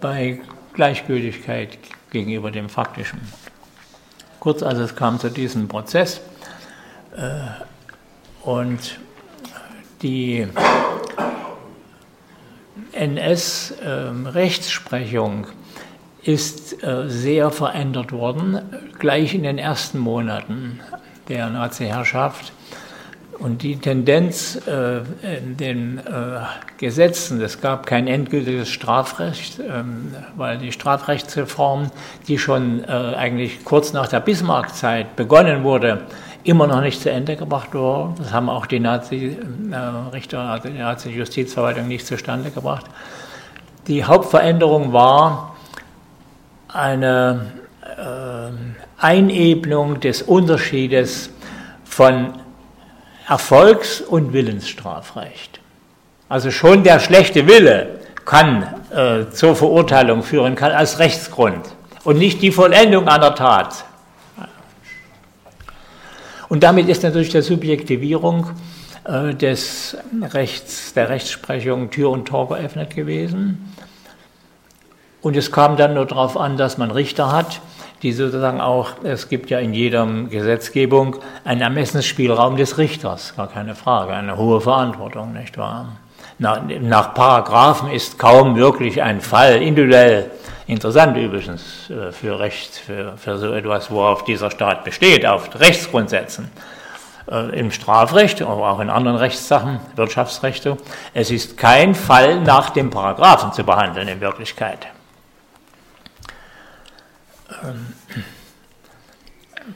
bei 0.00 0.40
Gleichgültigkeit 0.72 1.76
gegenüber 2.10 2.50
dem 2.50 2.70
Faktischen. 2.70 3.20
Kurz 4.46 4.62
also 4.62 4.84
es 4.84 4.94
kam 4.94 5.18
zu 5.18 5.28
diesem 5.28 5.66
Prozess 5.66 6.20
äh, 7.16 7.40
und 8.44 9.00
die 10.02 10.46
NS-Rechtsprechung 12.92 15.48
ähm, 15.48 15.52
ist 16.22 16.80
äh, 16.84 17.08
sehr 17.08 17.50
verändert 17.50 18.12
worden, 18.12 18.60
gleich 19.00 19.34
in 19.34 19.42
den 19.42 19.58
ersten 19.58 19.98
Monaten 19.98 20.78
der 21.28 21.50
Nazi-Herrschaft. 21.50 22.52
Und 23.38 23.62
die 23.62 23.76
Tendenz 23.76 24.58
äh, 24.66 24.98
in 25.38 25.56
den 25.58 25.98
äh, 25.98 26.02
Gesetzen, 26.78 27.40
es 27.42 27.60
gab 27.60 27.84
kein 27.84 28.06
endgültiges 28.06 28.70
Strafrecht, 28.70 29.60
ähm, 29.60 30.14
weil 30.36 30.56
die 30.58 30.72
Strafrechtsreform, 30.72 31.90
die 32.28 32.38
schon 32.38 32.84
äh, 32.84 32.86
eigentlich 32.86 33.64
kurz 33.64 33.92
nach 33.92 34.08
der 34.08 34.20
Bismarck-Zeit 34.20 35.16
begonnen 35.16 35.64
wurde, 35.64 36.02
immer 36.44 36.66
noch 36.66 36.80
nicht 36.80 37.02
zu 37.02 37.10
Ende 37.10 37.36
gebracht 37.36 37.74
wurde. 37.74 38.14
Das 38.18 38.32
haben 38.32 38.48
auch 38.48 38.64
die 38.66 38.80
Nazi-Richter, 38.80 40.40
also 40.40 40.68
die 40.68 40.78
Nazi-Justizverwaltung 40.78 41.88
nicht 41.88 42.06
zustande 42.06 42.50
gebracht. 42.50 42.86
Die 43.86 44.04
Hauptveränderung 44.04 44.92
war 44.92 45.56
eine 46.68 47.52
Einebnung 48.98 50.00
des 50.00 50.22
Unterschiedes 50.22 51.30
von 51.84 52.34
Erfolgs- 53.28 54.00
und 54.00 54.32
Willensstrafrecht. 54.32 55.60
Also 56.28 56.50
schon 56.50 56.84
der 56.84 57.00
schlechte 57.00 57.46
Wille 57.46 58.00
kann 58.24 58.62
äh, 58.90 59.30
zur 59.30 59.54
Verurteilung 59.56 60.22
führen, 60.22 60.54
kann 60.54 60.72
als 60.72 60.98
Rechtsgrund 60.98 61.66
und 62.04 62.18
nicht 62.18 62.42
die 62.42 62.52
Vollendung 62.52 63.08
einer 63.08 63.34
Tat. 63.34 63.84
Und 66.48 66.62
damit 66.62 66.88
ist 66.88 67.02
natürlich 67.02 67.30
der 67.30 67.42
Subjektivierung 67.42 68.50
äh, 69.04 69.34
des 69.34 69.96
Rechts, 70.22 70.92
der 70.94 71.08
Rechtsprechung 71.08 71.90
Tür 71.90 72.10
und 72.10 72.26
Tor 72.26 72.48
geöffnet 72.48 72.94
gewesen. 72.94 73.72
Und 75.22 75.36
es 75.36 75.50
kam 75.50 75.76
dann 75.76 75.94
nur 75.94 76.06
darauf 76.06 76.36
an, 76.36 76.56
dass 76.56 76.78
man 76.78 76.92
Richter 76.92 77.32
hat, 77.32 77.60
die 78.06 78.12
sozusagen 78.12 78.60
auch, 78.60 78.90
es 79.02 79.28
gibt 79.28 79.50
ja 79.50 79.58
in 79.58 79.74
jeder 79.74 80.06
Gesetzgebung 80.30 81.16
einen 81.44 81.60
Ermessensspielraum 81.60 82.56
des 82.56 82.78
Richters, 82.78 83.34
gar 83.36 83.48
keine 83.48 83.74
Frage, 83.74 84.12
eine 84.12 84.36
hohe 84.36 84.60
Verantwortung, 84.60 85.32
nicht 85.32 85.58
wahr? 85.58 85.96
Nach, 86.38 86.60
nach 86.80 87.14
Paragraphen 87.14 87.90
ist 87.90 88.16
kaum 88.16 88.54
wirklich 88.54 89.02
ein 89.02 89.20
Fall 89.20 89.60
individuell 89.60 90.30
interessant 90.68 91.16
übrigens 91.16 91.90
äh, 91.90 92.12
für 92.12 92.38
Recht, 92.38 92.76
für, 92.76 93.16
für 93.16 93.38
so 93.38 93.52
etwas, 93.52 93.90
worauf 93.90 94.22
dieser 94.22 94.52
Staat 94.52 94.84
besteht, 94.84 95.26
auf 95.26 95.58
Rechtsgrundsätzen. 95.58 96.52
Äh, 97.28 97.58
Im 97.58 97.72
Strafrecht, 97.72 98.40
aber 98.40 98.70
auch 98.70 98.78
in 98.78 98.88
anderen 98.88 99.16
Rechtssachen, 99.16 99.80
Wirtschaftsrechte. 99.96 100.76
Es 101.12 101.32
ist 101.32 101.56
kein 101.56 101.96
Fall 101.96 102.38
nach 102.40 102.70
dem 102.70 102.90
Paragraphen 102.90 103.52
zu 103.52 103.64
behandeln 103.64 104.06
in 104.06 104.20
Wirklichkeit. 104.20 104.86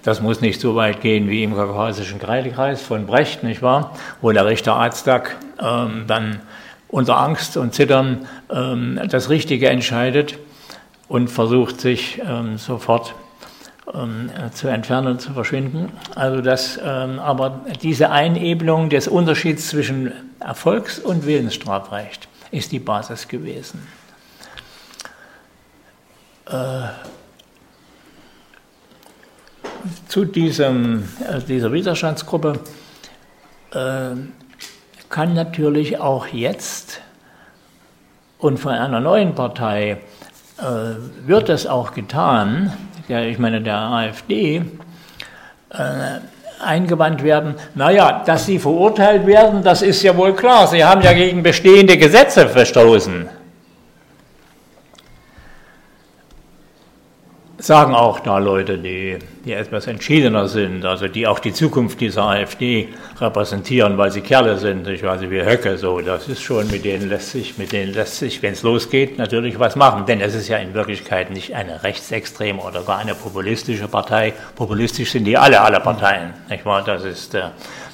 Das 0.02 0.20
muss 0.20 0.40
nicht 0.40 0.60
so 0.60 0.76
weit 0.76 1.00
gehen 1.00 1.28
wie 1.28 1.42
im 1.42 1.54
kaukasischen 1.54 2.18
Kreidekreis 2.18 2.82
von 2.82 3.06
Brecht, 3.06 3.42
nicht 3.42 3.62
wahr? 3.62 3.96
Wo 4.20 4.30
der 4.32 4.46
Richter 4.46 4.76
Azdak 4.76 5.36
ähm, 5.60 6.04
dann 6.06 6.40
unter 6.88 7.18
Angst 7.18 7.56
und 7.56 7.74
Zittern 7.74 8.26
ähm, 8.50 9.00
das 9.08 9.30
Richtige 9.30 9.68
entscheidet 9.68 10.38
und 11.08 11.28
versucht 11.28 11.80
sich 11.80 12.20
ähm, 12.24 12.58
sofort 12.58 13.14
ähm, 13.92 14.30
zu 14.52 14.68
entfernen 14.68 15.08
und 15.08 15.20
zu 15.20 15.32
verschwinden. 15.32 15.90
Also 16.14 16.40
das, 16.40 16.78
ähm, 16.82 17.18
aber 17.18 17.60
diese 17.82 18.10
Einebelung 18.10 18.90
des 18.90 19.08
Unterschieds 19.08 19.68
zwischen 19.68 20.12
Erfolgs- 20.40 20.98
und 20.98 21.26
Willensstrafrecht 21.26 22.28
ist 22.50 22.72
die 22.72 22.78
Basis 22.78 23.28
gewesen. 23.28 23.86
Äh, 26.46 26.82
zu 30.08 30.24
diesem, 30.24 31.04
äh, 31.28 31.40
dieser 31.40 31.72
Widerstandsgruppe 31.72 32.60
äh, 33.72 34.16
kann 35.08 35.34
natürlich 35.34 35.98
auch 35.98 36.26
jetzt 36.26 37.00
und 38.38 38.58
von 38.58 38.72
einer 38.72 39.00
neuen 39.00 39.34
Partei 39.34 39.98
äh, 40.58 40.62
wird 41.26 41.48
das 41.48 41.66
auch 41.66 41.94
getan, 41.94 42.72
ja, 43.08 43.20
ich 43.22 43.38
meine 43.38 43.60
der 43.60 43.76
AfD, 43.76 44.62
äh, 45.70 46.20
eingewandt 46.62 47.22
werden, 47.22 47.54
naja, 47.74 48.22
dass 48.24 48.46
sie 48.46 48.58
verurteilt 48.58 49.26
werden, 49.26 49.62
das 49.62 49.82
ist 49.82 50.02
ja 50.02 50.16
wohl 50.16 50.34
klar, 50.34 50.66
sie 50.66 50.84
haben 50.84 51.02
ja 51.02 51.12
gegen 51.12 51.42
bestehende 51.42 51.96
Gesetze 51.96 52.48
verstoßen. 52.48 53.39
Sagen 57.70 57.94
auch 57.94 58.18
da 58.18 58.38
Leute, 58.38 58.78
die, 58.78 59.16
die 59.44 59.52
etwas 59.52 59.86
entschiedener 59.86 60.48
sind, 60.48 60.84
also 60.84 61.06
die 61.06 61.28
auch 61.28 61.38
die 61.38 61.52
Zukunft 61.52 62.00
dieser 62.00 62.24
AfD 62.24 62.88
repräsentieren, 63.20 63.96
weil 63.96 64.10
sie 64.10 64.22
Kerle 64.22 64.58
sind, 64.58 64.88
ich 64.88 65.04
weiß 65.04 65.20
nicht, 65.20 65.30
wie 65.30 65.40
Höcke, 65.40 65.78
so, 65.78 66.00
das 66.00 66.26
ist 66.26 66.42
schon, 66.42 66.68
mit 66.68 66.84
denen 66.84 67.08
lässt 67.08 67.30
sich, 67.30 67.58
mit 67.58 67.70
denen 67.70 67.94
lässt 67.94 68.18
sich, 68.18 68.42
wenn 68.42 68.54
es 68.54 68.64
losgeht, 68.64 69.18
natürlich 69.18 69.60
was 69.60 69.76
machen, 69.76 70.04
denn 70.04 70.20
es 70.20 70.34
ist 70.34 70.48
ja 70.48 70.56
in 70.56 70.74
Wirklichkeit 70.74 71.30
nicht 71.30 71.54
eine 71.54 71.80
rechtsextreme 71.84 72.60
oder 72.60 72.82
gar 72.82 72.98
eine 72.98 73.14
populistische 73.14 73.86
Partei, 73.86 74.32
populistisch 74.56 75.12
sind 75.12 75.22
die 75.22 75.38
alle, 75.38 75.60
alle 75.60 75.78
Parteien, 75.78 76.34
nicht 76.48 76.66
wahr, 76.66 76.82
das 76.84 77.04
ist, 77.04 77.36
äh, 77.36 77.42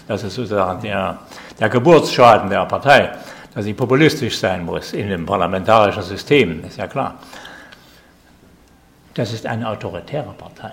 das 0.08 0.24
ist 0.24 0.36
sozusagen 0.36 0.80
der, 0.80 1.18
der 1.60 1.68
Geburtsschaden 1.68 2.48
der 2.48 2.64
Partei, 2.64 3.10
dass 3.54 3.66
sie 3.66 3.74
populistisch 3.74 4.38
sein 4.38 4.64
muss 4.64 4.94
in 4.94 5.10
dem 5.10 5.26
parlamentarischen 5.26 6.02
System, 6.02 6.64
ist 6.64 6.78
ja 6.78 6.86
klar. 6.86 7.16
Das 9.16 9.32
ist 9.32 9.46
eine 9.46 9.66
autoritäre 9.66 10.34
Partei. 10.36 10.72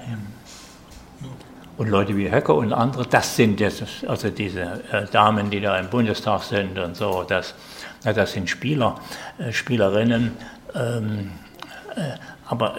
Und 1.77 1.87
Leute 1.87 2.15
wie 2.17 2.29
Höcke 2.29 2.53
und 2.53 2.73
andere, 2.73 3.07
das 3.07 3.37
sind 3.37 3.59
jetzt, 3.61 3.83
also 4.05 4.29
diese 4.29 4.81
äh, 4.91 5.05
Damen, 5.11 5.49
die 5.49 5.61
da 5.61 5.79
im 5.79 5.89
Bundestag 5.89 6.43
sind 6.43 6.77
und 6.77 6.95
so, 6.95 7.23
das, 7.23 7.55
das 8.03 8.33
sind 8.33 8.49
Spieler, 8.49 8.99
äh, 9.39 9.51
Spielerinnen. 9.53 10.33
Ähm, 10.75 11.31
äh, 11.95 12.01
aber 12.45 12.75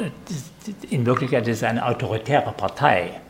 in 0.91 1.07
Wirklichkeit 1.07 1.49
ist 1.49 1.59
es 1.59 1.65
eine 1.65 1.85
autoritäre 1.85 2.53
Partei, 2.53 3.21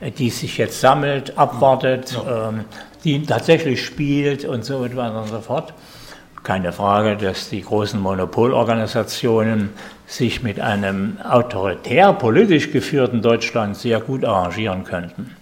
die 0.00 0.30
sich 0.30 0.58
jetzt 0.58 0.80
sammelt, 0.80 1.38
abwartet, 1.38 2.18
ähm, 2.28 2.64
die 3.04 3.22
tatsächlich 3.22 3.86
spielt 3.86 4.44
und 4.44 4.64
so 4.64 4.80
weiter 4.80 5.22
und 5.22 5.28
so 5.28 5.40
fort. 5.40 5.72
Keine 6.42 6.72
Frage, 6.72 7.16
dass 7.16 7.50
die 7.50 7.62
großen 7.62 8.00
Monopolorganisationen 8.00 9.70
sich 10.06 10.42
mit 10.42 10.60
einem 10.60 11.18
autoritär 11.22 12.12
politisch 12.12 12.70
geführten 12.70 13.20
Deutschland 13.20 13.76
sehr 13.76 14.00
gut 14.00 14.24
arrangieren 14.24 14.84
könnten. 14.84 15.36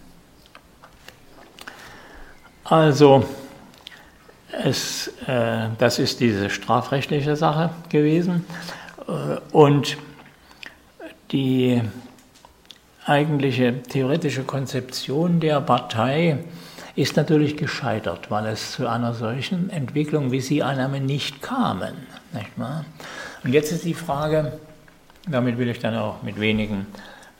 Also, 2.64 3.24
es, 4.50 5.08
äh, 5.26 5.68
das 5.78 5.98
ist 5.98 6.20
diese 6.20 6.50
strafrechtliche 6.50 7.36
Sache 7.36 7.70
gewesen. 7.88 8.44
Äh, 9.06 9.38
und 9.52 9.96
die 11.30 11.82
eigentliche 13.04 13.82
theoretische 13.82 14.42
Konzeption 14.42 15.38
der 15.38 15.60
Partei 15.60 16.38
ist 16.96 17.16
natürlich 17.16 17.58
gescheitert, 17.58 18.30
weil 18.30 18.46
es 18.46 18.72
zu 18.72 18.88
einer 18.88 19.12
solchen 19.12 19.68
Entwicklung, 19.68 20.32
wie 20.32 20.40
sie 20.40 20.62
annahme, 20.62 20.98
nicht 20.98 21.42
kamen. 21.42 21.94
Nicht 22.32 22.58
wahr? 22.58 22.86
Und 23.44 23.52
jetzt 23.52 23.70
ist 23.70 23.84
die 23.84 23.94
Frage, 23.94 24.58
damit 25.28 25.58
will 25.58 25.68
ich 25.68 25.78
dann 25.78 25.94
auch 25.96 26.22
mit 26.22 26.40
wenigen 26.40 26.86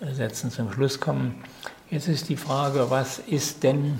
Sätzen 0.01 0.51
zum 0.51 0.71
Schluss 0.71 1.01
kommen, 1.01 1.43
jetzt 1.91 2.07
ist 2.07 2.29
die 2.29 2.37
Frage, 2.37 2.91
was 2.91 3.19
ist 3.19 3.63
denn 3.63 3.99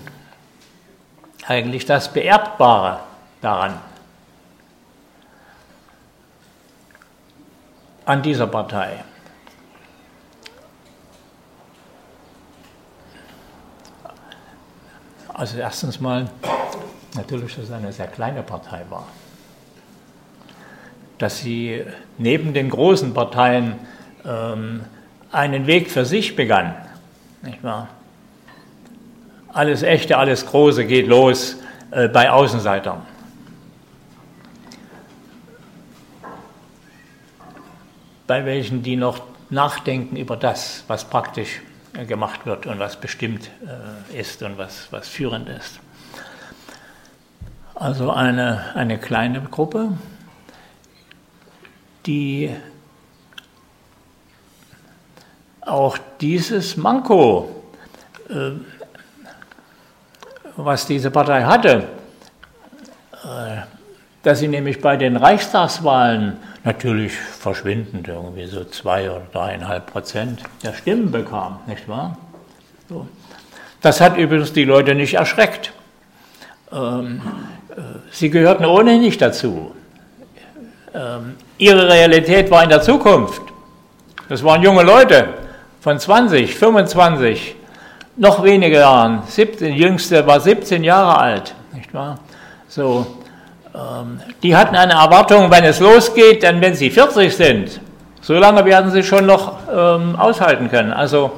eigentlich 1.47 1.85
das 1.85 2.13
Beerbbare 2.13 2.99
daran? 3.41 3.79
An 8.05 8.21
dieser 8.21 8.47
Partei. 8.47 9.03
Also 15.37 15.59
erstens 15.59 16.01
mal 16.01 16.29
natürlich, 17.15 17.55
dass 17.55 17.65
es 17.65 17.71
eine 17.71 17.93
sehr 17.93 18.07
kleine 18.07 18.43
Partei 18.43 18.83
war 18.89 19.07
dass 21.17 21.39
sie 21.39 21.83
neben 22.17 22.53
den 22.53 22.69
großen 22.69 23.13
Parteien 23.13 23.75
ähm, 24.25 24.81
einen 25.31 25.67
Weg 25.67 25.89
für 25.89 26.05
sich 26.05 26.35
begann. 26.35 26.75
Nicht 27.41 27.63
wahr? 27.63 27.89
Alles 29.49 29.81
Echte, 29.83 30.17
alles 30.17 30.45
Große 30.45 30.85
geht 30.85 31.07
los 31.07 31.57
äh, 31.91 32.07
bei 32.07 32.29
Außenseitern. 32.29 33.01
Bei 38.27 38.45
welchen, 38.45 38.83
die 38.83 38.97
noch 38.97 39.21
nachdenken 39.49 40.17
über 40.17 40.35
das, 40.35 40.83
was 40.87 41.05
praktisch 41.05 41.61
gemacht 42.05 42.45
wird 42.45 42.65
und 42.65 42.79
was 42.79 42.99
bestimmt 42.99 43.49
äh, 44.11 44.19
ist 44.19 44.43
und 44.43 44.57
was, 44.57 44.87
was 44.91 45.07
führend 45.07 45.49
ist. 45.49 45.79
Also 47.75 48.11
eine, 48.11 48.75
eine 48.75 48.97
kleine 48.97 49.41
Gruppe, 49.41 49.97
die 52.05 52.55
auch 55.61 55.97
dieses 56.19 56.77
Manko, 56.77 57.63
äh, 58.29 58.51
was 60.55 60.87
diese 60.87 61.11
Partei 61.11 61.43
hatte, 61.43 61.87
äh, 63.23 63.76
dass 64.23 64.39
sie 64.39 64.47
nämlich 64.47 64.81
bei 64.81 64.97
den 64.97 65.15
Reichstagswahlen 65.15 66.37
natürlich 66.63 67.13
verschwindend 67.13 68.07
irgendwie 68.07 68.45
so 68.45 68.63
zwei 68.65 69.09
oder 69.09 69.21
dreieinhalb 69.31 69.85
Prozent 69.85 70.41
der 70.63 70.73
Stimmen 70.73 71.11
bekam, 71.11 71.59
nicht 71.67 71.87
wahr? 71.87 72.17
So. 72.89 73.07
Das 73.81 74.01
hat 74.01 74.17
übrigens 74.17 74.53
die 74.53 74.65
Leute 74.65 74.95
nicht 74.95 75.13
erschreckt. 75.13 75.71
Ähm, 76.71 77.21
äh, 77.69 77.81
sie 78.11 78.29
gehörten 78.29 78.65
ohnehin 78.65 79.01
nicht 79.01 79.21
dazu. 79.21 79.73
Ähm, 80.93 81.35
ihre 81.57 81.87
Realität 81.87 82.49
war 82.49 82.63
in 82.63 82.69
der 82.69 82.81
Zukunft. 82.81 83.41
Das 84.29 84.43
waren 84.43 84.61
junge 84.61 84.83
Leute 84.83 85.29
von 85.79 85.99
20, 85.99 86.55
25, 86.55 87.55
noch 88.17 88.43
weniger 88.43 88.79
Jahren. 88.79 89.21
17, 89.27 89.73
die 89.73 89.79
jüngste 89.79 90.25
war 90.27 90.39
17 90.39 90.83
Jahre 90.83 91.17
alt, 91.17 91.55
nicht 91.73 91.93
wahr? 91.93 92.19
So, 92.67 93.07
die 94.43 94.55
hatten 94.55 94.75
eine 94.75 94.93
Erwartung, 94.93 95.51
wenn 95.51 95.63
es 95.63 95.79
losgeht, 95.79 96.43
dann 96.43 96.61
wenn 96.61 96.75
sie 96.75 96.89
40 96.89 97.35
sind. 97.35 97.81
So 98.21 98.33
lange 98.33 98.65
werden 98.65 98.91
sie 98.91 99.03
schon 99.03 99.25
noch 99.25 99.59
ähm, 99.71 100.15
aushalten 100.15 100.69
können. 100.69 100.91
Also, 100.91 101.31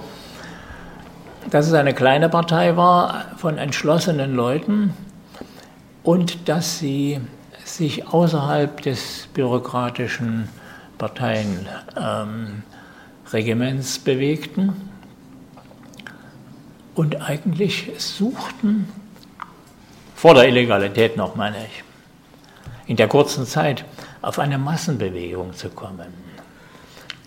dass 1.49 1.67
es 1.67 1.73
eine 1.73 1.93
kleine 1.93 2.29
Partei 2.29 2.77
war 2.77 3.25
von 3.37 3.57
entschlossenen 3.57 4.35
Leuten 4.35 4.93
und 6.03 6.49
dass 6.49 6.79
sie 6.79 7.19
sich 7.63 8.07
außerhalb 8.07 8.81
des 8.81 9.27
bürokratischen 9.33 10.49
Parteienregiments 10.97 13.97
ähm, 13.97 14.03
bewegten 14.03 14.73
und 16.95 17.21
eigentlich 17.21 17.91
suchten, 17.97 18.91
vor 20.15 20.33
der 20.33 20.49
Illegalität 20.49 21.15
noch 21.15 21.35
meine 21.35 21.57
ich, 21.65 21.83
in 22.89 22.95
der 22.95 23.07
kurzen 23.07 23.45
Zeit 23.45 23.85
auf 24.23 24.39
eine 24.39 24.57
Massenbewegung 24.57 25.53
zu 25.53 25.69
kommen. 25.69 26.11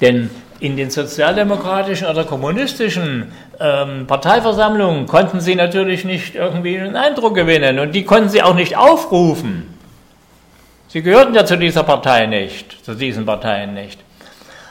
Denn 0.00 0.28
in 0.58 0.76
den 0.76 0.90
sozialdemokratischen 0.90 2.08
oder 2.08 2.24
kommunistischen 2.24 3.30
ähm, 3.60 4.08
Parteiversammlungen 4.08 5.06
konnten 5.06 5.40
sie 5.40 5.54
natürlich 5.54 6.04
nicht 6.04 6.34
irgendwie 6.34 6.76
einen 6.76 6.96
Eindruck 6.96 7.36
gewinnen 7.36 7.78
und 7.78 7.92
die 7.92 8.04
konnten 8.04 8.28
sie 8.28 8.42
auch 8.42 8.56
nicht 8.56 8.76
aufrufen. 8.76 9.72
Sie 10.88 11.00
gehörten 11.00 11.32
ja 11.32 11.46
zu 11.46 11.56
dieser 11.56 11.84
Partei 11.84 12.26
nicht, 12.26 12.84
zu 12.84 12.94
diesen 12.94 13.24
Parteien 13.24 13.72
nicht. 13.72 14.00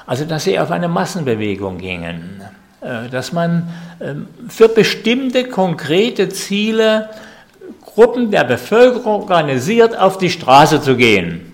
Also 0.05 0.25
dass 0.25 0.43
sie 0.43 0.59
auf 0.59 0.71
eine 0.71 0.89
Massenbewegung 0.89 1.77
gingen, 1.77 2.41
äh, 2.81 3.07
dass 3.09 3.31
man 3.31 3.73
ähm, 4.01 4.27
für 4.49 4.67
bestimmte 4.67 5.45
konkrete 5.45 6.27
Ziele 6.27 7.09
Gruppen 7.93 8.31
der 8.31 8.45
Bevölkerung 8.45 9.23
organisiert 9.23 9.97
auf 9.97 10.17
die 10.17 10.29
Straße 10.29 10.81
zu 10.81 10.95
gehen. 10.95 11.51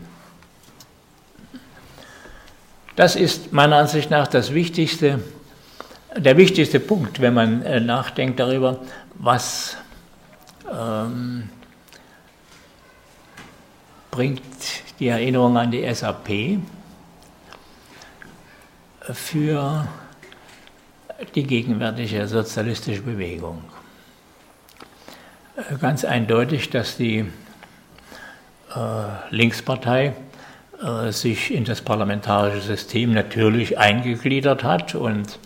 Das 2.96 3.16
ist 3.16 3.54
meiner 3.54 3.78
Ansicht 3.78 4.10
nach 4.10 4.28
das 4.28 4.54
wichtigste, 4.54 5.20
der 6.16 6.38
wichtigste 6.38 6.80
Punkt, 6.80 7.22
wenn 7.22 7.34
man 7.34 7.62
äh, 7.62 7.80
nachdenkt 7.80 8.40
darüber, 8.40 8.80
was 9.16 9.78
ähm, 10.72 11.50
bringt 14.10 14.42
die 15.00 15.08
Erinnerung 15.08 15.58
an 15.58 15.70
die 15.70 15.94
SAP 15.94 16.60
für 19.14 19.88
die 21.36 21.44
gegenwärtige 21.44 22.28
sozialistische 22.28 23.02
Bewegung. 23.02 23.62
Äh, 25.58 25.78
ganz 25.80 26.06
eindeutig, 26.06 26.70
dass 26.70 26.98
die 26.98 27.20
äh, 27.20 27.26
Linkspartei 29.32 30.14
äh, 30.82 31.12
sich 31.12 31.54
in 31.54 31.66
das 31.66 31.82
parlamentarische 31.82 32.62
System 32.62 33.14
natürlich 33.14 33.78
eingegliedert 33.78 34.64
hat 34.64 34.94
und 34.94 35.40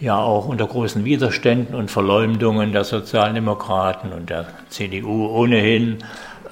ja 0.00 0.18
auch 0.18 0.46
unter 0.46 0.66
großen 0.66 1.04
Widerständen 1.04 1.74
und 1.74 1.90
Verleumdungen 1.90 2.72
der 2.72 2.84
Sozialdemokraten 2.84 4.12
und 4.12 4.30
der 4.30 4.46
CDU 4.68 5.26
ohnehin 5.26 6.04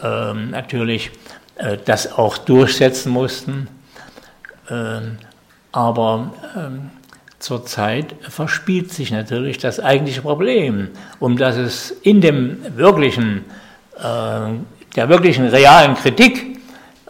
ähm, 0.02 0.50
natürlich 0.50 1.10
äh, 1.56 1.76
das 1.84 2.12
auch 2.12 2.38
durchsetzen 2.38 3.12
mussten. 3.12 3.68
Ähm, 4.68 5.18
aber 5.70 6.32
ähm, 6.56 6.90
zurzeit 7.38 8.14
verspielt 8.28 8.92
sich 8.92 9.10
natürlich 9.10 9.58
das 9.58 9.80
eigentliche 9.80 10.22
Problem, 10.22 10.88
um 11.20 11.36
das 11.36 11.56
es 11.56 11.90
in 11.90 12.20
dem 12.20 12.58
wirklichen, 12.76 13.44
äh, 13.98 14.02
der 14.96 15.08
wirklichen 15.08 15.46
realen 15.46 15.94
Kritik 15.94 16.58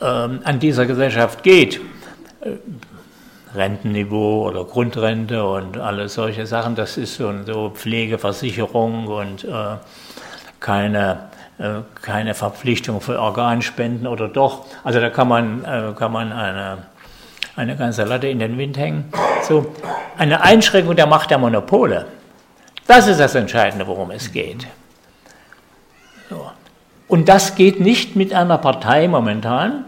äh, 0.01 0.05
an 0.05 0.59
dieser 0.59 0.87
Gesellschaft 0.87 1.43
geht. 1.43 1.81
Äh, 2.41 2.57
Rentenniveau 3.55 4.47
oder 4.47 4.65
Grundrente 4.65 5.43
und 5.47 5.79
alle 5.79 6.11
solche 6.11 6.47
Sachen, 6.47 6.75
das 6.75 6.99
ist 6.99 7.17
so, 7.17 7.33
so 7.47 7.71
Pflegeversicherung 7.71 9.07
und 9.07 9.45
äh, 9.45 9.77
keine, 10.61 11.31
äh, 11.59 11.81
keine 12.03 12.35
Verpflichtung 12.35 13.01
für 13.01 13.19
Organspenden 13.19 14.07
oder 14.07 14.29
doch. 14.29 14.67
Also 14.85 15.01
da 15.01 15.09
kann 15.09 15.29
man, 15.29 15.65
äh, 15.65 15.95
kann 15.97 16.13
man 16.13 16.33
eine 16.33 16.79
eine 17.57 17.75
ganze 17.75 18.05
Latte 18.05 18.29
in 18.29 18.39
den 18.39 18.59
Wind 18.59 18.77
hängen. 18.77 19.07
So, 19.49 19.75
eine 20.19 20.43
Einschränkung 20.43 20.97
der 20.97 21.07
Macht 21.07 21.31
der 21.31 21.39
Monopole. 21.39 22.07
Das 22.87 23.07
ist 23.07 23.21
das 23.21 23.35
Entscheidende, 23.35 23.87
worum 23.87 24.11
es 24.11 24.33
geht. 24.33 24.67
So. 26.29 26.51
Und 27.09 27.29
das 27.29 27.55
geht 27.55 27.81
nicht 27.81 28.17
mit 28.17 28.33
einer 28.33 28.59
Partei 28.59 29.07
momentan, 29.09 29.85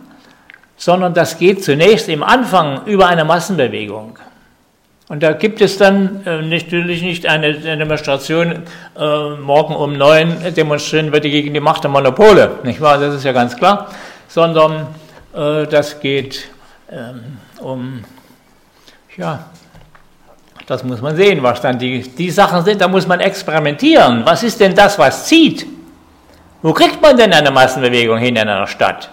sondern 0.77 1.15
das 1.15 1.39
geht 1.39 1.65
zunächst 1.65 2.09
im 2.09 2.23
Anfang 2.23 2.85
über 2.87 3.09
eine 3.09 3.25
Massenbewegung. 3.25 4.19
Und 5.09 5.23
da 5.23 5.33
gibt 5.33 5.61
es 5.61 5.79
dann 5.79 6.25
äh, 6.27 6.43
natürlich 6.43 7.03
nicht 7.03 7.27
eine, 7.27 7.55
Demonstration, 7.55 8.65
äh, 8.97 9.31
morgen 9.41 9.75
um 9.75 9.97
neun 9.97 10.37
demonstrieren 10.55 11.13
wir 11.13 11.21
gegen 11.21 11.55
die 11.55 11.61
Macht 11.61 11.83
der 11.83 11.91
Monopole, 11.91 12.59
nicht 12.63 12.81
wahr? 12.81 12.99
Das 12.99 13.15
ist 13.15 13.25
ja 13.25 13.33
ganz 13.33 13.57
klar, 13.57 13.91
sondern 14.29 14.89
äh, 15.35 15.67
das 15.67 15.99
geht 16.01 16.51
ähm, 16.93 17.39
um, 17.59 18.05
ja, 19.19 19.45
das 20.67 20.85
muss 20.85 21.01
man 21.01 21.17
sehen, 21.17 21.43
was 21.43 21.61
dann 21.61 21.79
die, 21.79 22.03
die 22.03 22.31
Sachen 22.31 22.65
sind, 22.65 22.81
da 22.81 22.89
muss 22.89 23.07
man 23.07 23.21
experimentieren. 23.21 24.25
Was 24.25 24.43
ist 24.43 24.61
denn 24.61 24.75
das, 24.75 24.99
was 24.99 25.27
zieht? 25.27 25.67
Wo 26.63 26.73
kriegt 26.73 27.03
man 27.03 27.17
denn 27.17 27.33
eine 27.33 27.51
Massenbewegung 27.51 28.19
hin 28.19 28.37
in 28.37 28.49
einer 28.49 28.67
Stadt? 28.67 29.11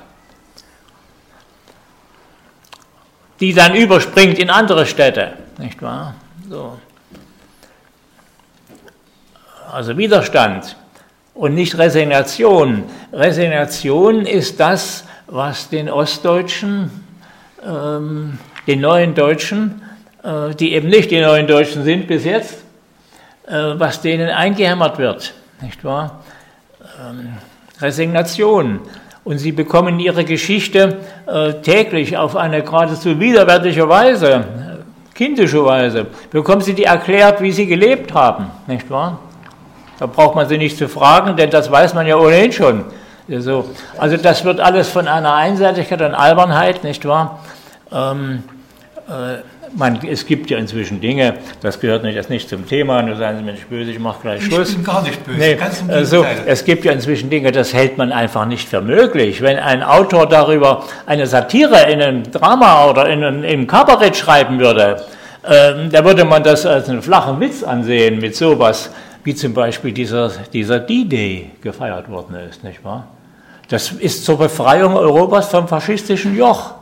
Die 3.39 3.53
dann 3.53 3.75
überspringt 3.75 4.39
in 4.39 4.49
andere 4.49 4.85
Städte, 4.85 5.33
nicht 5.57 5.81
wahr? 5.81 6.15
So. 6.49 6.77
Also 9.71 9.97
Widerstand 9.97 10.75
und 11.33 11.53
nicht 11.55 11.77
Resignation. 11.77 12.83
Resignation 13.11 14.25
ist 14.25 14.59
das, 14.59 15.03
was 15.27 15.69
den 15.69 15.89
Ostdeutschen 15.89 16.91
ähm, 17.65 18.37
den 18.67 18.81
neuen 18.81 19.13
Deutschen, 19.13 19.81
die 20.59 20.73
eben 20.73 20.89
nicht 20.89 21.11
die 21.11 21.21
neuen 21.21 21.45
Deutschen 21.47 21.83
sind 21.83 22.07
bis 22.07 22.25
jetzt, 22.25 22.65
äh, 23.47 23.73
was 23.77 24.01
denen 24.01 24.29
eingehämmert 24.29 24.97
wird, 24.97 25.33
nicht 25.61 25.83
wahr? 25.83 26.23
Ähm, 26.99 27.37
Resignation. 27.79 28.79
Und 29.23 29.39
sie 29.39 29.51
bekommen 29.51 29.99
ihre 29.99 30.23
Geschichte 30.23 30.97
äh, 31.25 31.53
täglich 31.53 32.17
auf 32.17 32.35
eine 32.35 32.63
geradezu 32.63 33.19
widerwärtige 33.19 33.87
Weise, 33.89 34.45
kindische 35.13 35.63
Weise, 35.65 36.07
bekommen 36.29 36.61
sie 36.61 36.73
die 36.73 36.83
erklärt, 36.83 37.41
wie 37.41 37.51
sie 37.51 37.65
gelebt 37.65 38.13
haben, 38.13 38.51
nicht 38.67 38.89
wahr? 38.89 39.19
Da 39.97 40.07
braucht 40.07 40.35
man 40.35 40.47
sie 40.47 40.57
nicht 40.57 40.77
zu 40.77 40.89
fragen, 40.89 41.37
denn 41.37 41.49
das 41.49 41.71
weiß 41.71 41.93
man 41.93 42.05
ja 42.05 42.17
ohnehin 42.17 42.51
schon. 42.51 42.85
Also, 43.29 43.69
also 43.97 44.17
das 44.17 44.43
wird 44.43 44.59
alles 44.59 44.89
von 44.89 45.07
einer 45.07 45.33
Einseitigkeit 45.33 46.01
und 46.01 46.13
Albernheit, 46.13 46.83
nicht 46.83 47.05
wahr? 47.05 47.39
Ähm, 47.91 48.43
äh, 49.07 49.37
man, 49.73 49.99
es 50.07 50.25
gibt 50.25 50.49
ja 50.49 50.57
inzwischen 50.57 51.01
Dinge, 51.01 51.35
das 51.61 51.79
gehört 51.79 52.03
nicht, 52.03 52.15
jetzt 52.15 52.29
nicht 52.29 52.49
zum 52.49 52.67
Thema, 52.67 53.01
nur 53.01 53.15
seien 53.15 53.37
Sie 53.37 53.43
mir 53.43 53.53
nicht 53.53 53.69
böse, 53.69 53.91
ich 53.91 53.99
mache 53.99 54.21
gleich 54.21 54.43
Schluss. 54.43 54.69
Ich 54.69 54.75
bin 54.75 54.83
gar 54.83 55.01
nicht 55.01 55.23
böse, 55.25 55.37
nee, 55.37 55.55
ganz 55.55 55.81
im 55.81 55.89
also, 55.89 56.25
Es 56.45 56.65
gibt 56.65 56.85
ja 56.85 56.91
inzwischen 56.91 57.29
Dinge, 57.29 57.51
das 57.51 57.73
hält 57.73 57.97
man 57.97 58.11
einfach 58.11 58.45
nicht 58.45 58.67
für 58.67 58.81
möglich. 58.81 59.41
Wenn 59.41 59.57
ein 59.57 59.83
Autor 59.83 60.27
darüber 60.27 60.83
eine 61.05 61.27
Satire 61.27 61.89
in 61.91 62.01
einem 62.01 62.31
Drama 62.31 62.89
oder 62.89 63.07
in 63.09 63.23
einem, 63.23 63.43
im 63.43 63.67
Kabarett 63.67 64.15
schreiben 64.15 64.59
würde, 64.59 65.03
äh, 65.43 65.89
da 65.89 66.03
würde 66.03 66.25
man 66.25 66.43
das 66.43 66.65
als 66.65 66.89
einen 66.89 67.01
flachen 67.01 67.39
Witz 67.39 67.63
ansehen 67.63 68.19
mit 68.19 68.35
sowas, 68.35 68.91
wie 69.23 69.35
zum 69.35 69.53
Beispiel 69.53 69.91
dieser, 69.91 70.31
dieser 70.53 70.79
D-Day 70.79 71.51
gefeiert 71.61 72.09
worden 72.09 72.35
ist, 72.49 72.63
nicht 72.63 72.83
wahr? 72.83 73.07
Das 73.69 73.91
ist 73.91 74.23
zur 74.25 74.37
Befreiung 74.37 74.95
Europas 74.95 75.49
vom 75.49 75.67
faschistischen 75.67 76.37
Joch. 76.37 76.75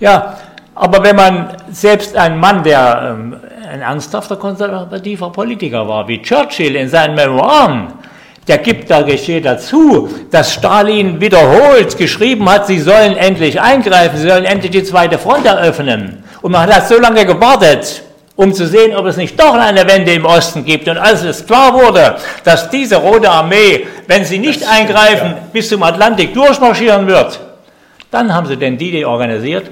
Ja, 0.00 0.38
aber 0.78 1.02
wenn 1.02 1.16
man 1.16 1.56
selbst 1.70 2.14
ein 2.16 2.38
Mann, 2.38 2.62
der 2.62 3.16
ähm, 3.18 3.36
ein 3.72 3.80
ernsthafter 3.80 4.36
konservativer 4.36 5.32
Politiker 5.32 5.88
war, 5.88 6.06
wie 6.06 6.20
Churchill 6.20 6.76
in 6.76 6.90
seinen 6.90 7.14
Memoiren, 7.14 7.94
der 8.46 8.58
gibt 8.58 8.90
da 8.90 9.00
Geschehen 9.00 9.42
dazu, 9.42 10.10
dass 10.30 10.52
Stalin 10.52 11.18
wiederholt 11.18 11.96
geschrieben 11.96 12.48
hat, 12.48 12.66
sie 12.66 12.78
sollen 12.78 13.16
endlich 13.16 13.58
eingreifen, 13.58 14.18
sie 14.18 14.28
sollen 14.28 14.44
endlich 14.44 14.70
die 14.70 14.84
zweite 14.84 15.18
Front 15.18 15.46
eröffnen. 15.46 16.22
Und 16.42 16.52
man 16.52 16.72
hat 16.72 16.86
so 16.86 17.00
lange 17.00 17.24
gewartet, 17.24 18.02
um 18.36 18.52
zu 18.52 18.66
sehen, 18.66 18.94
ob 18.94 19.06
es 19.06 19.16
nicht 19.16 19.40
doch 19.40 19.54
eine 19.54 19.88
Wende 19.88 20.12
im 20.12 20.26
Osten 20.26 20.62
gibt. 20.62 20.88
Und 20.88 20.98
als 20.98 21.24
es 21.24 21.46
klar 21.46 21.72
wurde, 21.72 22.16
dass 22.44 22.68
diese 22.68 22.96
Rote 22.96 23.30
Armee, 23.30 23.86
wenn 24.08 24.26
sie 24.26 24.38
nicht 24.38 24.62
eingreifen, 24.68 25.36
bis 25.54 25.70
zum 25.70 25.82
Atlantik 25.82 26.34
durchmarschieren 26.34 27.06
wird, 27.06 27.40
dann 28.10 28.32
haben 28.32 28.46
sie 28.46 28.58
den 28.58 28.76
D-Day 28.76 29.06
organisiert 29.06 29.70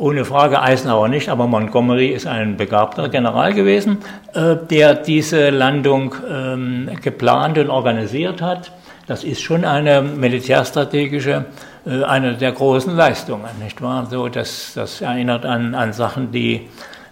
ohne 0.00 0.24
Frage 0.24 0.60
Eisenhower 0.62 1.08
nicht, 1.08 1.28
aber 1.28 1.46
Montgomery 1.46 2.08
ist 2.08 2.26
ein 2.26 2.56
begabter 2.56 3.10
General 3.10 3.52
gewesen, 3.52 3.98
äh, 4.32 4.56
der 4.56 4.94
diese 4.94 5.50
Landung 5.50 6.14
ähm, 6.28 6.90
geplant 7.02 7.58
und 7.58 7.68
organisiert 7.68 8.40
hat. 8.40 8.72
Das 9.06 9.24
ist 9.24 9.42
schon 9.42 9.64
eine 9.64 10.00
militärstrategische, 10.00 11.44
äh, 11.84 12.02
eine 12.04 12.34
der 12.34 12.52
großen 12.52 12.96
Leistungen, 12.96 13.50
nicht 13.62 13.82
wahr? 13.82 14.06
So, 14.10 14.28
das, 14.28 14.72
das 14.74 15.02
erinnert 15.02 15.44
an, 15.44 15.74
an 15.74 15.92
Sachen, 15.92 16.32
die 16.32 16.68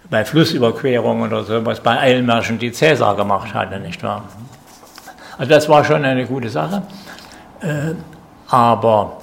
bei 0.09 0.25
Flussüberquerungen 0.25 1.31
oder 1.31 1.43
sowas, 1.43 1.79
bei 1.81 1.99
Eilmärschen, 1.99 2.57
die 2.57 2.71
Cäsar 2.71 3.15
gemacht 3.15 3.53
hatte, 3.53 3.79
nicht 3.79 4.01
wahr? 4.01 4.23
Also 5.37 5.49
das 5.51 5.69
war 5.69 5.85
schon 5.85 6.03
eine 6.03 6.25
gute 6.25 6.49
Sache. 6.49 6.81
Äh, 7.61 7.93
aber 8.49 9.19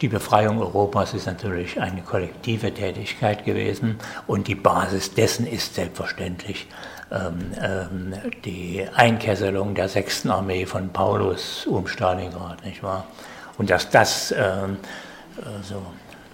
die 0.00 0.08
Befreiung 0.08 0.60
Europas 0.60 1.12
ist 1.14 1.26
natürlich 1.26 1.80
eine 1.80 2.00
kollektive 2.02 2.72
Tätigkeit 2.72 3.44
gewesen 3.44 3.98
und 4.26 4.48
die 4.48 4.54
Basis 4.54 5.14
dessen 5.14 5.46
ist 5.46 5.74
selbstverständlich 5.74 6.66
ähm, 7.12 7.52
ähm, 7.60 8.14
die 8.44 8.86
Einkesselung 8.94 9.74
der 9.74 9.88
sechsten 9.88 10.30
Armee 10.30 10.64
von 10.64 10.90
Paulus 10.90 11.66
um 11.66 11.86
Stalingrad, 11.86 12.64
nicht 12.64 12.82
wahr? 12.82 13.06
Und 13.58 13.68
dass 13.68 13.90
das, 13.90 14.32
ähm, 14.32 14.78
also, 15.44 15.82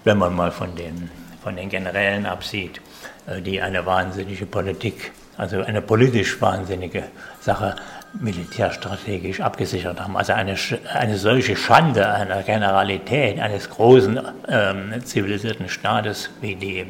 wenn 0.03 0.17
man 0.17 0.35
mal 0.35 0.51
von 0.51 0.75
den, 0.75 1.09
von 1.43 1.55
den 1.55 1.69
Generälen 1.69 2.25
absieht, 2.25 2.79
äh, 3.25 3.41
die 3.41 3.61
eine 3.61 3.85
wahnsinnige 3.85 4.45
Politik, 4.45 5.11
also 5.35 5.61
eine 5.61 5.81
politisch 5.81 6.39
wahnsinnige 6.41 7.03
Sache 7.41 7.75
militärstrategisch 8.13 9.41
abgesichert 9.41 9.99
haben. 10.01 10.17
Also 10.17 10.33
eine, 10.33 10.55
eine 10.93 11.17
solche 11.17 11.55
Schande 11.55 12.07
einer 12.07 12.43
Generalität 12.43 13.39
eines 13.39 13.69
großen 13.69 14.19
ähm, 14.47 14.93
zivilisierten 15.03 15.69
Staates 15.69 16.29
wie 16.41 16.55
die 16.55 16.79
äh, 16.79 16.85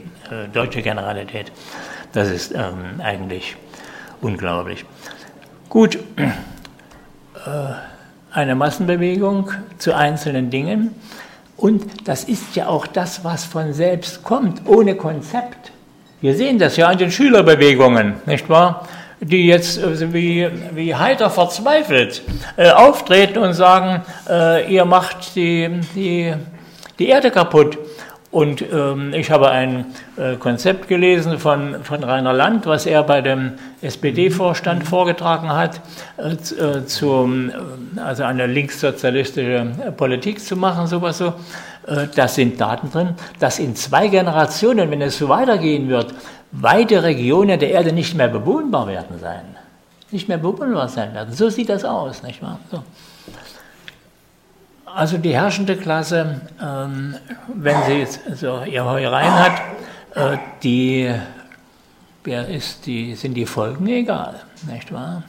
deutsche 0.54 0.82
Generalität, 0.82 1.52
das 2.14 2.30
ist 2.30 2.54
ähm, 2.54 3.02
eigentlich 3.04 3.56
unglaublich. 4.22 4.86
Gut, 5.70 5.96
äh, 5.96 6.30
eine 8.32 8.56
Massenbewegung 8.56 9.52
zu 9.78 9.96
einzelnen 9.96 10.50
Dingen 10.50 10.96
und 11.58 12.08
das 12.08 12.24
ist 12.24 12.56
ja 12.56 12.68
auch 12.68 12.86
das, 12.86 13.24
was 13.24 13.44
von 13.44 13.74
selbst 13.74 14.24
kommt, 14.24 14.62
ohne 14.66 14.96
Konzept. 14.96 15.72
Wir 16.22 16.36
sehen 16.36 16.60
das 16.60 16.78
ja 16.78 16.88
an 16.88 16.98
den 16.98 17.12
Schülerbewegungen, 17.12 18.16
nicht 18.26 18.48
wahr? 18.50 18.88
Die 19.20 19.48
jetzt 19.48 19.78
äh, 19.78 20.14
wie, 20.14 20.50
wie 20.74 20.96
heiter 20.96 21.30
verzweifelt 21.30 22.22
äh, 22.56 22.70
auftreten 22.70 23.40
und 23.40 23.54
sagen, 23.54 24.04
äh, 24.30 24.72
ihr 24.72 24.86
macht 24.86 25.36
die, 25.36 25.82
die, 25.96 26.34
die 27.00 27.08
Erde 27.08 27.32
kaputt. 27.32 27.78
Und 28.30 28.62
ähm, 28.62 29.14
ich 29.14 29.32
habe 29.32 29.50
ein 29.50 29.86
äh, 30.18 30.36
Konzept 30.36 30.90
gelesen 30.90 31.40
von, 31.40 31.84
von 31.84 32.04
Rainer 32.04 32.34
Land, 32.34 32.66
was 32.66 32.86
er 32.86 33.02
bei 33.04 33.22
dem 33.22 33.54
SPD-Vorstand 33.82 34.84
vorgetragen 34.84 35.50
hat, 35.50 35.82
äh, 36.18 36.34
äh 36.34 36.86
zum, 36.86 37.50
äh, 37.50 37.54
also 38.00 38.24
eine 38.24 38.46
linkssozialistische 38.46 39.66
Politik 39.96 40.42
zu 40.42 40.58
machen, 40.58 40.88
sowas 40.88 41.20
so. 41.20 41.34
Äh, 41.88 42.08
da 42.14 42.28
sind 42.28 42.60
Daten 42.60 42.92
drin, 42.92 43.16
dass 43.40 43.60
in 43.60 43.76
zwei 43.78 44.10
Generationen, 44.10 44.92
wenn 44.92 45.02
es 45.02 45.18
so 45.18 45.30
weitergehen 45.30 45.88
wird, 45.88 46.14
weite 46.52 47.04
Regionen 47.04 47.60
der 47.60 47.72
Erde 47.72 47.92
nicht 47.92 48.16
mehr 48.16 48.28
bewohnbar 48.28 48.88
werden 48.88 49.20
sein. 49.20 49.44
Nicht 50.12 50.28
mehr 50.28 50.38
bewohnbar 50.38 50.88
sein 50.88 51.14
werden. 51.14 51.34
So 51.34 51.50
sieht 51.50 51.70
das 51.70 51.84
aus, 51.84 52.24
nicht 52.24 52.42
wahr? 52.42 52.60
So. 52.72 52.84
Also 54.86 55.18
die 55.18 55.36
herrschende 55.36 55.76
Klasse, 55.76 56.42
ähm, 56.62 57.16
wenn 57.54 57.84
sie 57.84 57.94
jetzt 57.94 58.22
so 58.36 58.64
ihr 58.64 58.84
Heureien 58.84 59.34
hat, 59.34 59.62
äh, 60.16 60.38
die, 60.64 61.14
wer 62.24 62.48
ist 62.48 62.86
die, 62.86 63.14
sind 63.16 63.34
die 63.36 63.46
Folgen 63.46 63.86
egal, 63.88 64.36
nicht 64.72 64.92
wahr? 64.92 65.24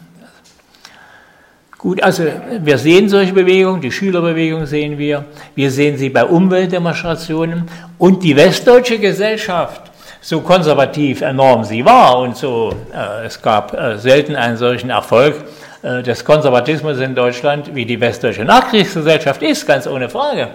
Gut, 1.77 2.03
also 2.03 2.25
wir 2.61 2.77
sehen 2.77 3.09
solche 3.09 3.33
Bewegungen, 3.33 3.81
die 3.81 3.93
Schülerbewegung 3.93 4.66
sehen 4.66 4.99
wir, 4.99 5.27
wir 5.55 5.71
sehen 5.71 5.97
sie 5.97 6.09
bei 6.09 6.25
Umweltdemonstrationen 6.25 7.69
und 7.99 8.25
die 8.25 8.35
westdeutsche 8.35 8.99
Gesellschaft, 8.99 9.88
so 10.21 10.41
konservativ 10.41 11.21
enorm 11.21 11.64
sie 11.64 11.85
war 11.85 12.19
und 12.19 12.37
so, 12.37 12.75
äh, 12.93 13.27
es 13.27 13.41
gab 13.41 13.75
äh, 13.75 13.99
selten 13.99 14.37
einen 14.37 14.57
solchen 14.57 14.91
Erfolg, 14.91 15.45
äh, 15.83 16.03
des 16.03 16.25
Konservatismus 16.25 16.99
in 16.99 17.14
Deutschland, 17.14 17.75
wie 17.75 17.87
die 17.87 18.01
westdeutsche 18.01 18.45
Nachkriegsgesellschaft 18.45 19.43
ist, 19.43 19.64
ganz 19.64 19.87
ohne 19.87 20.09
Frage. 20.09 20.49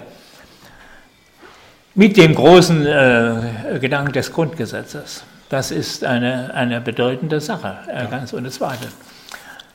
Mit 1.95 2.17
dem 2.17 2.35
großen 2.35 2.85
äh, 2.85 3.79
Gedanken 3.79 4.11
des 4.11 4.33
Grundgesetzes. 4.33 5.23
Das 5.47 5.71
ist 5.71 6.03
eine, 6.03 6.53
eine 6.53 6.81
bedeutende 6.81 7.39
Sache, 7.39 7.77
äh, 7.87 8.05
ganz 8.07 8.33
ohne 8.33 8.49
Zweifel. 8.49 8.89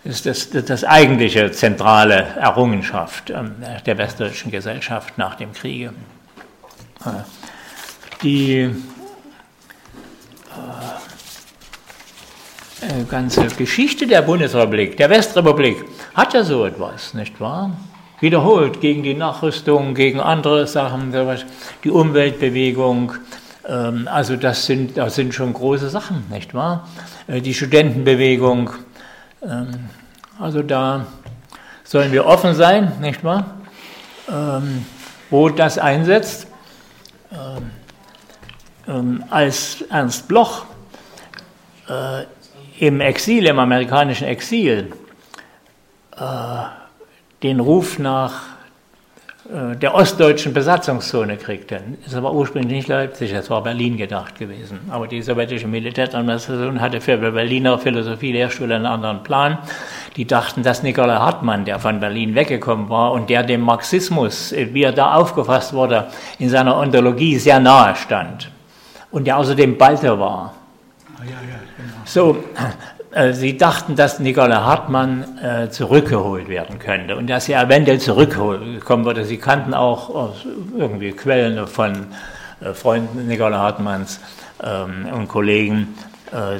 Das 0.05 0.27
ist 0.27 0.55
das, 0.55 0.65
das 0.65 0.85
eigentliche 0.85 1.51
zentrale 1.51 2.27
Errungenschaft 2.39 3.31
äh, 3.31 3.37
der 3.87 3.97
westdeutschen 3.97 4.51
Gesellschaft 4.51 5.17
nach 5.17 5.37
dem 5.37 5.53
Kriege. 5.53 5.93
Äh, 7.07 7.11
die 8.23 8.75
äh, 12.81 13.05
ganze 13.11 13.47
Geschichte 13.49 14.07
der 14.07 14.23
Bundesrepublik, 14.23 14.97
der 14.97 15.11
Westrepublik, 15.11 15.85
hat 16.15 16.33
ja 16.35 16.45
so 16.45 16.65
etwas, 16.65 17.13
nicht 17.15 17.41
wahr? 17.41 17.77
Wiederholt 18.21 18.81
gegen 18.81 19.03
die 19.03 19.15
Nachrüstung, 19.15 19.95
gegen 19.95 20.21
andere 20.21 20.67
Sachen, 20.67 21.13
die 21.85 21.91
Umweltbewegung. 21.91 23.15
Ähm, 23.67 24.09
also 24.11 24.37
das 24.37 24.67
sind, 24.67 24.97
das 24.97 25.15
sind 25.15 25.35
schon 25.35 25.53
große 25.53 25.89
Sachen, 25.89 26.25
nicht 26.31 26.55
wahr? 26.55 26.89
Äh, 27.27 27.41
die 27.41 27.55
Studentenbewegung. 27.55 28.71
Ähm, 29.43 29.71
also 30.39 30.63
da 30.63 31.07
sollen 31.85 32.13
wir 32.13 32.27
offen 32.27 32.55
sein, 32.55 32.93
nicht 33.01 33.25
wahr? 33.25 33.57
Ähm, 34.31 34.85
wo 35.31 35.49
das 35.49 35.79
einsetzt. 35.79 36.47
Als 39.31 39.83
Ernst 39.91 40.29
Bloch 40.29 40.65
äh, 41.89 42.25
im 42.79 43.01
Exil, 43.01 43.47
im 43.47 43.59
amerikanischen 43.59 44.27
Exil, 44.27 44.93
äh, 46.17 46.23
den 47.43 47.61
Ruf 47.61 47.99
nach 47.99 48.43
äh, 49.49 49.77
der 49.77 49.95
ostdeutschen 49.95 50.53
Besatzungszone 50.53 51.37
kriegte. 51.37 51.81
Es 52.07 52.21
war 52.21 52.35
ursprünglich 52.35 52.73
nicht 52.73 52.89
Leipzig, 52.89 53.33
es 53.33 53.51
war 53.51 53.63
Berlin 53.63 53.97
gedacht 53.97 54.39
gewesen. 54.39 54.81
Aber 54.91 55.07
die 55.07 55.23
sowjetische 55.23 55.67
Militäradministration 55.67 56.81
hatte 56.81 57.01
für 57.01 57.17
Berliner 57.17 57.79
Philosophie-Lehrstuhl 57.79 58.73
einen 58.73 58.87
anderen 58.87 59.23
Plan. 59.23 59.59
Die 60.17 60.27
dachten, 60.27 60.63
dass 60.63 60.83
Nikolai 60.83 61.17
Hartmann, 61.17 61.65
der 61.65 61.79
von 61.79 62.01
Berlin 62.01 62.35
weggekommen 62.35 62.89
war 62.89 63.13
und 63.13 63.31
der 63.31 63.43
dem 63.43 63.61
Marxismus, 63.61 64.53
wie 64.53 64.83
er 64.83 64.93
da 64.93 65.15
aufgefasst 65.15 65.73
wurde, 65.73 66.09
in 66.39 66.49
seiner 66.49 66.77
Ontologie 66.77 67.39
sehr 67.39 67.61
nahe 67.61 67.95
stand 67.97 68.51
und 69.11 69.27
der 69.27 69.39
außerdem 69.39 69.79
Balter 69.79 70.19
war. 70.19 70.55
Ah, 71.19 71.25
ja, 71.25 71.31
ja. 71.31 71.59
So, 72.05 72.45
äh, 73.13 73.33
sie 73.33 73.57
dachten, 73.57 73.97
dass 73.97 74.21
Nikolai 74.21 74.57
Hartmann 74.57 75.39
äh, 75.43 75.71
zurückgeholt 75.71 76.49
werden 76.49 76.79
könnte 76.79 77.17
und 77.17 77.29
dass 77.29 77.49
er 77.49 77.63
eventuell 77.63 77.99
zurückkommen 77.99 79.05
würde. 79.05 79.25
Sie 79.25 79.39
kannten 79.39 79.75
auch 79.75 80.35
irgendwie 80.77 81.13
Quellen 81.13 81.67
von 81.67 82.09
äh, 82.61 82.75
Freunden 82.75 83.27
Nikolai 83.27 83.57
Hartmanns 83.57 84.21
ähm, 84.63 85.07
und 85.13 85.29
Kollegen, 85.29 85.95
äh, 86.33 86.59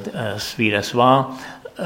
wie 0.57 0.71
das 0.71 0.95
war. 0.95 1.37
Ähm, 1.79 1.85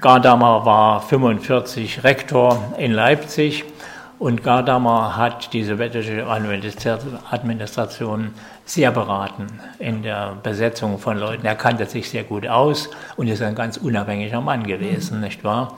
Gadamer 0.00 0.64
war 0.64 1.02
45 1.02 2.04
Rektor 2.04 2.74
in 2.78 2.92
Leipzig 2.92 3.64
und 4.18 4.42
Gadamer 4.42 5.16
hat 5.16 5.52
die 5.52 5.64
sowjetische 5.64 6.26
Administration 6.26 8.34
sehr 8.68 8.90
beraten 8.90 9.46
in 9.78 10.02
der 10.02 10.36
Besetzung 10.42 10.98
von 10.98 11.18
Leuten. 11.18 11.46
Er 11.46 11.54
kannte 11.54 11.86
sich 11.86 12.10
sehr 12.10 12.24
gut 12.24 12.46
aus 12.46 12.90
und 13.16 13.26
ist 13.26 13.42
ein 13.42 13.54
ganz 13.54 13.78
unabhängiger 13.78 14.40
Mann 14.40 14.64
gewesen, 14.64 15.16
mhm. 15.16 15.24
nicht 15.24 15.42
wahr? 15.42 15.76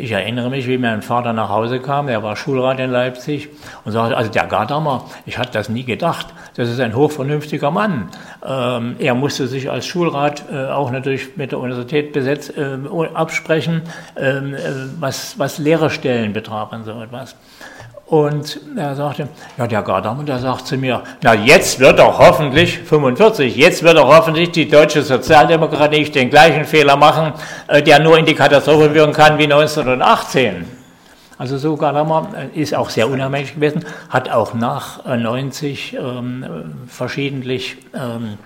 Ich 0.00 0.12
erinnere 0.12 0.48
mich, 0.48 0.68
wie 0.68 0.78
mein 0.78 1.02
Vater 1.02 1.32
nach 1.32 1.48
Hause 1.48 1.80
kam, 1.80 2.06
er 2.06 2.22
war 2.22 2.36
Schulrat 2.36 2.78
in 2.78 2.90
Leipzig 2.90 3.48
und 3.84 3.90
sagte, 3.90 4.16
also 4.16 4.30
der 4.30 4.46
Gadamer, 4.46 5.06
ich 5.26 5.38
hatte 5.38 5.50
das 5.52 5.68
nie 5.68 5.82
gedacht, 5.82 6.28
das 6.54 6.68
ist 6.68 6.78
ein 6.78 6.94
hochvernünftiger 6.94 7.72
Mann. 7.72 8.08
Ähm, 8.46 8.94
er 9.00 9.14
musste 9.14 9.48
sich 9.48 9.68
als 9.70 9.86
Schulrat 9.86 10.44
äh, 10.52 10.66
auch 10.66 10.92
natürlich 10.92 11.36
mit 11.36 11.50
der 11.50 11.58
Universität 11.58 12.12
besetzt, 12.12 12.56
äh, 12.56 12.78
absprechen, 13.12 13.82
ähm, 14.16 14.54
äh, 14.54 14.58
was, 15.00 15.36
was 15.38 15.58
Lehrerstellen 15.58 16.32
betraf 16.32 16.72
und 16.72 16.84
so 16.84 17.02
etwas. 17.02 17.34
Und 18.08 18.58
er 18.74 18.94
sagte, 18.96 19.28
ja, 19.58 19.66
der 19.66 19.82
Gadamer, 19.82 20.24
der 20.24 20.38
sagt 20.38 20.66
zu 20.66 20.78
mir, 20.78 21.02
na, 21.22 21.34
jetzt 21.34 21.78
wird 21.78 21.98
doch 21.98 22.18
hoffentlich, 22.18 22.78
45, 22.78 23.54
jetzt 23.54 23.82
wird 23.82 23.98
doch 23.98 24.08
hoffentlich 24.08 24.50
die 24.50 24.66
deutsche 24.66 25.02
Sozialdemokratie 25.02 25.98
nicht 25.98 26.14
den 26.14 26.30
gleichen 26.30 26.64
Fehler 26.64 26.96
machen, 26.96 27.34
äh, 27.66 27.82
der 27.82 27.98
nur 27.98 28.16
in 28.16 28.24
die 28.24 28.34
Katastrophe 28.34 28.90
führen 28.92 29.12
kann 29.12 29.36
wie 29.36 29.44
1918. 29.44 30.64
Also 31.36 31.58
so 31.58 31.76
Gadamer 31.76 32.30
äh, 32.34 32.58
ist 32.58 32.74
auch 32.74 32.88
sehr 32.88 33.10
unheimlich 33.10 33.54
gewesen, 33.54 33.84
hat 34.08 34.30
auch 34.30 34.54
nach 34.54 35.04
90 35.04 35.92
äh, 35.92 35.98
ähm, 35.98 36.46
verschiedentlich 36.86 37.76
ähm, 37.92 38.38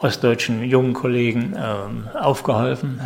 ostdeutschen 0.00 0.64
jungen 0.64 0.94
Kollegen 0.94 1.54
ähm, 1.56 2.08
aufgeholfen. 2.20 3.00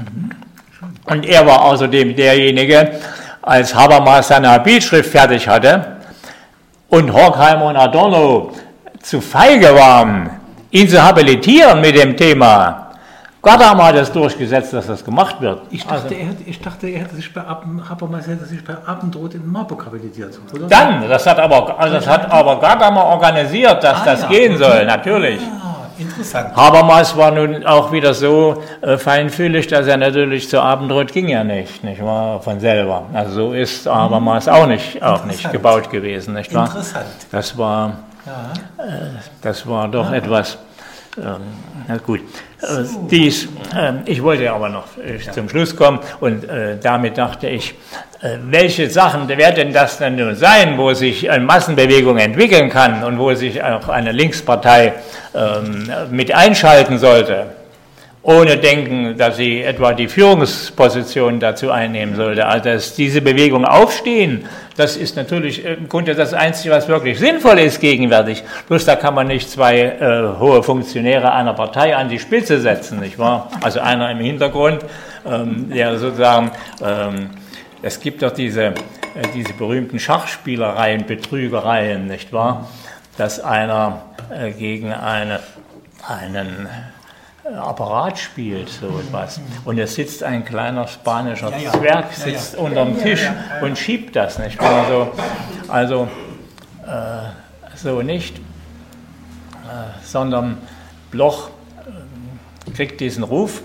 Und 1.05 1.27
er 1.27 1.47
war 1.47 1.63
außerdem 1.63 2.15
derjenige, 2.17 2.99
als 3.43 3.75
Habermas 3.75 4.29
seine 4.29 4.59
Bildschrift 4.61 5.11
fertig 5.11 5.47
hatte 5.49 5.97
und 6.89 7.13
Horkheimer 7.13 7.67
und 7.67 7.77
Adorno 7.77 8.53
zu 9.03 9.21
feige 9.21 9.75
waren, 9.75 10.31
ihn 10.71 10.89
zu 10.89 11.03
habilitieren 11.03 11.81
mit 11.81 11.97
dem 11.97 12.17
Thema, 12.17 12.91
Gadamer 13.43 13.85
hat 13.85 13.95
es 13.95 14.13
durchgesetzt, 14.13 14.75
dass 14.75 14.87
das 14.87 15.03
gemacht 15.03 15.41
wird. 15.41 15.63
Ich 15.71 15.83
dachte, 15.83 15.95
also, 16.03 16.15
er, 16.15 16.27
hätte, 16.27 16.43
ich 16.45 16.61
dachte 16.61 16.87
er 16.89 17.01
hätte 17.01 17.15
sich 17.17 17.33
bei 17.33 17.41
Habermas 17.41 18.27
hätte 18.27 18.45
sich 18.45 18.63
bei 18.63 18.77
Abendrot 18.85 19.33
in 19.33 19.51
Marburg 19.51 19.87
habilitiert. 19.87 20.39
Oder? 20.53 20.67
Dann, 20.67 21.09
das 21.09 21.27
hat 21.27 21.39
aber, 21.39 21.79
also 21.79 21.95
das 21.95 22.07
hat 22.07 22.31
aber 22.31 22.61
Gadamer 22.61 23.03
organisiert, 23.07 23.83
dass 23.83 24.03
ah, 24.03 24.05
das 24.05 24.23
ja. 24.23 24.29
gehen 24.29 24.59
soll, 24.59 24.85
natürlich. 24.85 25.41
Ah. 25.41 25.70
Interessant. 26.01 26.57
Habermas 26.57 27.17
war 27.17 27.31
nun 27.31 27.65
auch 27.67 27.93
wieder 27.93 28.15
so 28.15 28.63
äh, 28.81 28.97
feinfühlig, 28.97 29.67
dass 29.67 29.87
er 29.87 29.99
natürlich 29.99 30.49
zur 30.49 30.63
Abendrot 30.63 31.13
ging 31.13 31.29
ja 31.29 31.45
nicht, 31.45 31.85
nicht 31.85 32.03
wahr, 32.03 32.41
von 32.41 32.59
selber. 32.59 33.07
Also 33.13 33.49
so 33.49 33.53
ist 33.53 33.87
Habermas 33.87 34.49
auch 34.49 34.67
nicht, 34.67 35.03
auch 35.03 35.25
nicht 35.27 35.53
gebaut 35.53 35.91
gewesen, 35.91 36.35
nicht 36.35 36.55
wahr? 36.55 36.67
Interessant. 36.67 37.07
Das 37.31 37.59
war, 37.59 37.99
ja. 38.27 38.85
äh, 38.85 38.91
das 39.43 39.67
war 39.67 39.89
doch 39.89 40.11
ja. 40.11 40.17
etwas 40.17 40.57
na 41.91 41.97
gut. 41.97 42.21
Äh, 42.63 42.85
dies, 43.11 43.49
äh, 43.75 43.93
ich 44.05 44.23
wollte 44.23 44.53
aber 44.53 44.69
noch 44.69 44.87
äh, 44.99 45.19
zum 45.33 45.49
Schluss 45.49 45.75
kommen 45.75 45.99
und 46.21 46.47
damit 46.83 47.19
dachte 47.19 47.49
ich, 47.49 47.75
welche 48.45 48.91
Sachen 48.91 49.29
werden 49.29 49.55
denn 49.57 49.73
das 49.73 49.99
denn 49.99 50.17
nun 50.17 50.37
sein, 50.37 50.77
wo 50.77 50.93
sich 50.93 51.31
eine 51.31 51.43
Massenbewegung 51.43 52.19
entwickeln 52.19 52.69
kann 52.69 53.03
und 53.03 53.19
wo 53.19 53.33
sich 53.35 53.63
auch 53.63 53.89
eine 53.89 54.13
Linkspartei 54.13 54.93
ähm, 55.35 55.91
mit 56.11 56.33
einschalten 56.33 56.99
sollte? 56.99 57.47
ohne 58.23 58.59
denken, 58.59 59.17
dass 59.17 59.39
sie 59.39 59.63
etwa 59.63 59.95
die 59.95 60.07
Führungsposition 60.07 61.41
dazu 61.41 61.71
einnehmen 61.71 62.17
sollte. 62.17 62.45
Also 62.47 62.65
dass 62.65 62.95
diese 62.95 63.23
Bewegung 63.23 63.65
aufstehen, 63.65 64.45
das 64.81 64.97
ist 64.97 65.15
natürlich 65.15 65.65
im 65.65 65.89
Grunde 65.89 66.15
das 66.15 66.33
Einzige, 66.33 66.75
was 66.75 66.89
wirklich 66.89 67.19
sinnvoll 67.19 67.59
ist 67.59 67.81
gegenwärtig. 67.81 68.43
Bloß 68.67 68.87
da 68.87 68.97
kann 68.97 69.15
man 69.15 69.27
nicht 69.27 69.51
zwei 69.51 69.79
äh, 69.79 70.39
hohe 70.39 70.63
Funktionäre 70.63 71.33
einer 71.33 71.53
Partei 71.53 71.95
an 71.95 72.09
die 72.09 72.19
Spitze 72.19 72.61
setzen, 72.61 72.99
nicht 73.01 73.19
wahr? 73.19 73.51
Also 73.61 73.81
einer 73.81 74.11
im 74.11 74.19
Hintergrund, 74.19 74.85
ähm, 75.27 75.69
der 75.69 75.99
sozusagen, 75.99 76.51
ähm, 76.83 77.31
es 77.83 78.01
gibt 78.01 78.23
doch 78.23 78.31
diese, 78.31 78.65
äh, 78.65 78.73
diese 79.35 79.53
berühmten 79.53 79.99
Schachspielereien, 79.99 81.05
Betrügereien, 81.05 82.07
nicht 82.07 82.33
wahr? 82.33 82.69
Dass 83.19 83.39
einer 83.39 84.03
äh, 84.31 84.51
gegen 84.53 84.95
eine, 84.95 85.41
einen 86.09 86.69
Apparat 87.57 88.19
spielt, 88.19 88.69
so 88.69 88.87
etwas. 88.99 89.41
Und 89.65 89.79
es 89.79 89.95
sitzt 89.95 90.23
ein 90.23 90.45
kleiner 90.45 90.87
spanischer 90.87 91.51
ja, 91.51 91.59
ja. 91.59 91.73
Zwerg, 91.73 92.13
sitzt 92.13 92.55
ja, 92.55 92.61
unterm 92.61 92.99
Tisch 93.01 93.29
und 93.63 93.79
schiebt 93.79 94.17
das 94.17 94.39
nicht. 94.39 94.61
Also, 94.61 95.13
also 95.69 96.09
äh, 96.87 97.77
so 97.77 98.03
nicht, 98.03 98.39
äh, 98.39 98.41
sondern 100.03 100.59
Bloch 101.11 101.51
äh, 102.69 102.71
kriegt 102.73 103.01
diesen 103.01 103.25
Ruf 103.25 103.63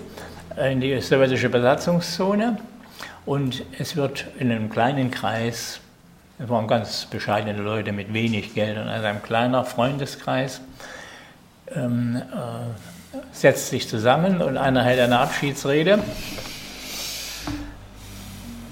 in 0.56 0.80
die 0.80 1.00
sowjetische 1.00 1.48
Besatzungszone 1.48 2.58
und 3.26 3.64
es 3.78 3.96
wird 3.96 4.26
in 4.38 4.50
einem 4.50 4.70
kleinen 4.70 5.10
Kreis, 5.10 5.80
es 6.38 6.48
waren 6.48 6.66
ganz 6.66 7.06
bescheidene 7.06 7.60
Leute 7.60 7.92
mit 7.92 8.14
wenig 8.14 8.54
Geld, 8.54 8.78
also 8.78 9.06
ein 9.06 9.22
kleiner 9.22 9.64
Freundeskreis, 9.64 10.60
ähm, 11.74 12.16
äh, 12.16 12.95
setzt 13.32 13.70
sich 13.70 13.88
zusammen 13.88 14.40
und 14.42 14.56
einer 14.56 14.82
hält 14.82 15.00
eine 15.00 15.18
Abschiedsrede. 15.18 15.98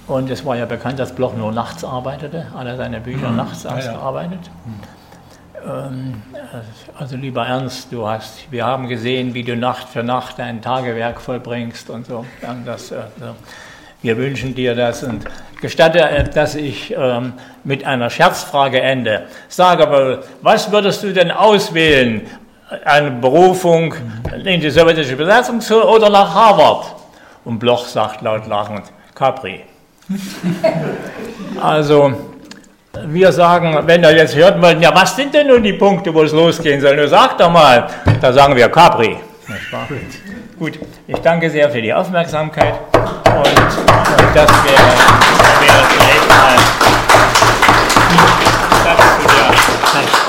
Und 0.06 0.30
es 0.30 0.44
war 0.44 0.56
ja 0.56 0.66
bekannt, 0.66 0.98
dass 0.98 1.14
Bloch 1.14 1.34
nur 1.34 1.52
nachts 1.52 1.82
arbeitete, 1.84 2.46
alle 2.54 2.76
seine 2.76 3.00
Bücher 3.00 3.30
mhm. 3.30 3.36
nachts 3.36 3.62
ja, 3.62 3.70
ausgearbeitet. 3.70 4.40
Ja. 4.44 5.86
Ähm, 5.86 6.22
also 6.98 7.16
lieber 7.16 7.46
Ernst, 7.46 7.90
du 7.90 8.06
hast, 8.06 8.50
wir 8.50 8.66
haben 8.66 8.88
gesehen, 8.88 9.34
wie 9.34 9.42
du 9.42 9.56
Nacht 9.56 9.88
für 9.88 10.02
Nacht 10.02 10.38
dein 10.38 10.60
Tagewerk 10.60 11.20
vollbringst 11.20 11.88
und 11.88 12.06
so. 12.06 12.26
Das, 12.64 12.90
äh, 12.90 13.02
wir 14.02 14.18
wünschen 14.18 14.54
dir 14.54 14.74
das 14.74 15.02
und 15.02 15.24
gestatte, 15.62 16.00
äh, 16.00 16.28
dass 16.28 16.54
ich 16.54 16.94
ähm, 16.96 17.32
mit 17.64 17.84
einer 17.84 18.10
Scherzfrage 18.10 18.82
ende. 18.82 19.26
Sage 19.48 19.84
aber, 19.84 20.22
was 20.42 20.70
würdest 20.70 21.02
du 21.02 21.14
denn 21.14 21.30
auswählen? 21.30 22.22
Eine 22.84 23.10
Berufung 23.10 23.94
in 24.44 24.60
die 24.60 24.70
sowjetische 24.70 25.16
Besatzungszone 25.16 25.84
oder 25.84 26.10
nach 26.10 26.34
Harvard? 26.34 26.94
Und 27.44 27.58
Bloch 27.58 27.86
sagt 27.86 28.22
laut 28.22 28.46
lachend, 28.46 28.84
Capri. 29.14 29.64
also, 31.62 32.12
wir 33.06 33.32
sagen, 33.32 33.78
wenn 33.86 34.02
ihr 34.02 34.16
jetzt 34.16 34.34
hört 34.34 34.60
wollt, 34.60 34.80
ja, 34.80 34.94
was 34.94 35.16
sind 35.16 35.34
denn 35.34 35.48
nun 35.48 35.62
die 35.62 35.72
Punkte, 35.74 36.14
wo 36.14 36.22
es 36.22 36.32
losgehen 36.32 36.80
soll? 36.80 36.96
Nur 36.96 37.08
sagt 37.08 37.40
doch 37.40 37.50
mal, 37.50 37.88
da 38.20 38.32
sagen 38.32 38.56
wir 38.56 38.68
Capri. 38.68 39.16
Gut, 40.58 40.78
ich 41.06 41.18
danke 41.18 41.50
sehr 41.50 41.68
für 41.70 41.82
die 41.82 41.92
Aufmerksamkeit 41.92 42.74
und, 42.94 43.58
das 44.34 44.50
wäre, 44.64 44.82
wäre 45.60 45.82
zunächst 45.90 46.28
mal 46.28 46.56
das 48.84 48.98
zu 49.16 49.28
der 49.28 50.23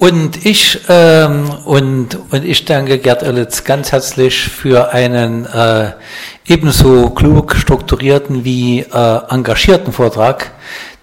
und 0.00 0.46
ich, 0.46 0.80
ähm, 0.88 1.50
und, 1.66 2.18
und 2.30 2.44
ich 2.44 2.64
danke 2.64 2.98
Gerd 2.98 3.22
Erlitz 3.22 3.64
ganz 3.64 3.92
herzlich 3.92 4.40
für 4.48 4.92
einen 4.92 5.44
äh, 5.44 5.92
ebenso 6.46 7.10
klug 7.10 7.54
strukturierten 7.54 8.42
wie 8.42 8.80
äh, 8.80 9.20
engagierten 9.28 9.92
Vortrag, 9.92 10.52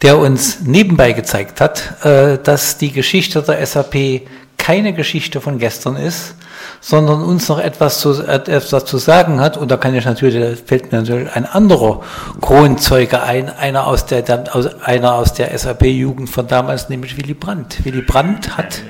der 0.01 0.17
uns 0.17 0.61
nebenbei 0.61 1.11
gezeigt 1.13 1.61
hat, 1.61 2.03
äh, 2.03 2.39
dass 2.41 2.79
die 2.79 2.91
Geschichte 2.91 3.43
der 3.43 3.63
SAP 3.63 4.23
keine 4.67 4.91
Geschichte 4.91 5.39
von 5.39 5.59
gestern 5.59 5.95
ist, 5.95 6.35
sondern 6.81 7.23
uns 7.23 7.47
noch 7.47 7.57
etwas 7.57 8.01
zu, 8.01 8.21
etwas 8.21 8.83
zu 8.83 8.97
sagen 8.97 9.39
hat. 9.39 9.55
Und 9.55 9.71
da 9.71 9.77
kann 9.77 9.95
ich 9.95 10.03
natürlich, 10.03 10.59
fällt 10.59 10.91
mir 10.91 10.97
natürlich 10.97 11.33
ein 11.33 11.45
anderer 11.45 12.01
Kronzeuge 12.41 13.23
ein, 13.23 13.49
einer 13.49 13.87
aus 13.87 14.07
der, 14.07 14.25
einer 14.83 15.13
aus 15.13 15.31
der 15.31 15.57
SAP-Jugend 15.57 16.29
von 16.29 16.47
damals, 16.47 16.89
nämlich 16.89 17.15
Willy 17.15 17.33
Brandt. 17.33 17.85
Willy 17.85 18.01
Brandt 18.01 18.57
hat, 18.57 18.81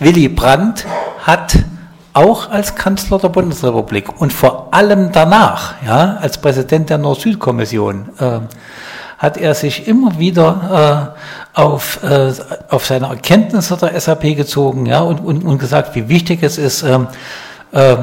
Willy 0.00 0.28
Brandt 0.28 0.84
hat 1.22 1.54
auch 2.12 2.50
als 2.50 2.74
Kanzler 2.74 3.18
der 3.18 3.30
Bundesrepublik 3.30 4.20
und 4.20 4.34
vor 4.34 4.68
allem 4.74 5.12
danach, 5.12 5.76
ja, 5.86 6.18
als 6.20 6.36
Präsident 6.36 6.90
der 6.90 6.98
Nord-Süd-Kommission, 6.98 8.10
äh, 8.18 8.40
hat 9.22 9.36
er 9.36 9.54
sich 9.54 9.86
immer 9.86 10.18
wieder 10.18 11.14
äh, 11.54 11.60
auf, 11.60 12.02
äh, 12.02 12.32
auf 12.70 12.84
seine 12.84 13.06
Erkenntnisse 13.06 13.76
der 13.76 13.98
SAP 13.98 14.36
gezogen 14.36 14.86
ja, 14.86 15.00
und, 15.00 15.20
und, 15.20 15.44
und 15.44 15.58
gesagt, 15.58 15.94
wie 15.94 16.08
wichtig 16.08 16.42
es 16.42 16.58
ist, 16.58 16.82
äh, 16.82 16.98
äh, 17.70 17.96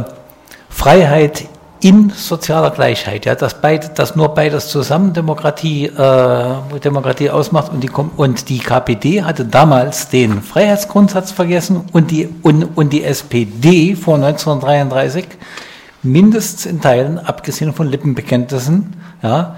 Freiheit 0.69 1.43
in 1.81 2.09
sozialer 2.09 2.71
Gleichheit, 2.71 3.25
ja, 3.25 3.35
dass, 3.35 3.59
beide, 3.59 3.89
dass 3.89 4.15
nur 4.15 4.29
beides 4.29 4.69
zusammen 4.69 5.11
Demokratie, 5.11 5.87
äh, 5.87 6.79
Demokratie 6.81 7.29
ausmacht 7.29 7.73
und 7.73 7.81
die, 7.81 7.89
und 7.89 8.47
die 8.47 8.59
KPD 8.59 9.23
hatte 9.23 9.43
damals 9.43 10.07
den 10.07 10.41
Freiheitsgrundsatz 10.41 11.31
vergessen 11.31 11.83
und 11.91 12.11
die, 12.11 12.29
und, 12.43 12.63
und 12.77 12.93
die 12.93 13.03
SPD 13.03 13.97
vor 13.97 14.15
1933 14.15 15.25
mindestens 16.01 16.65
in 16.65 16.79
Teilen, 16.79 17.19
abgesehen 17.19 17.73
von 17.73 17.87
Lippenbekenntnissen, 17.87 18.95
ja, 19.21 19.57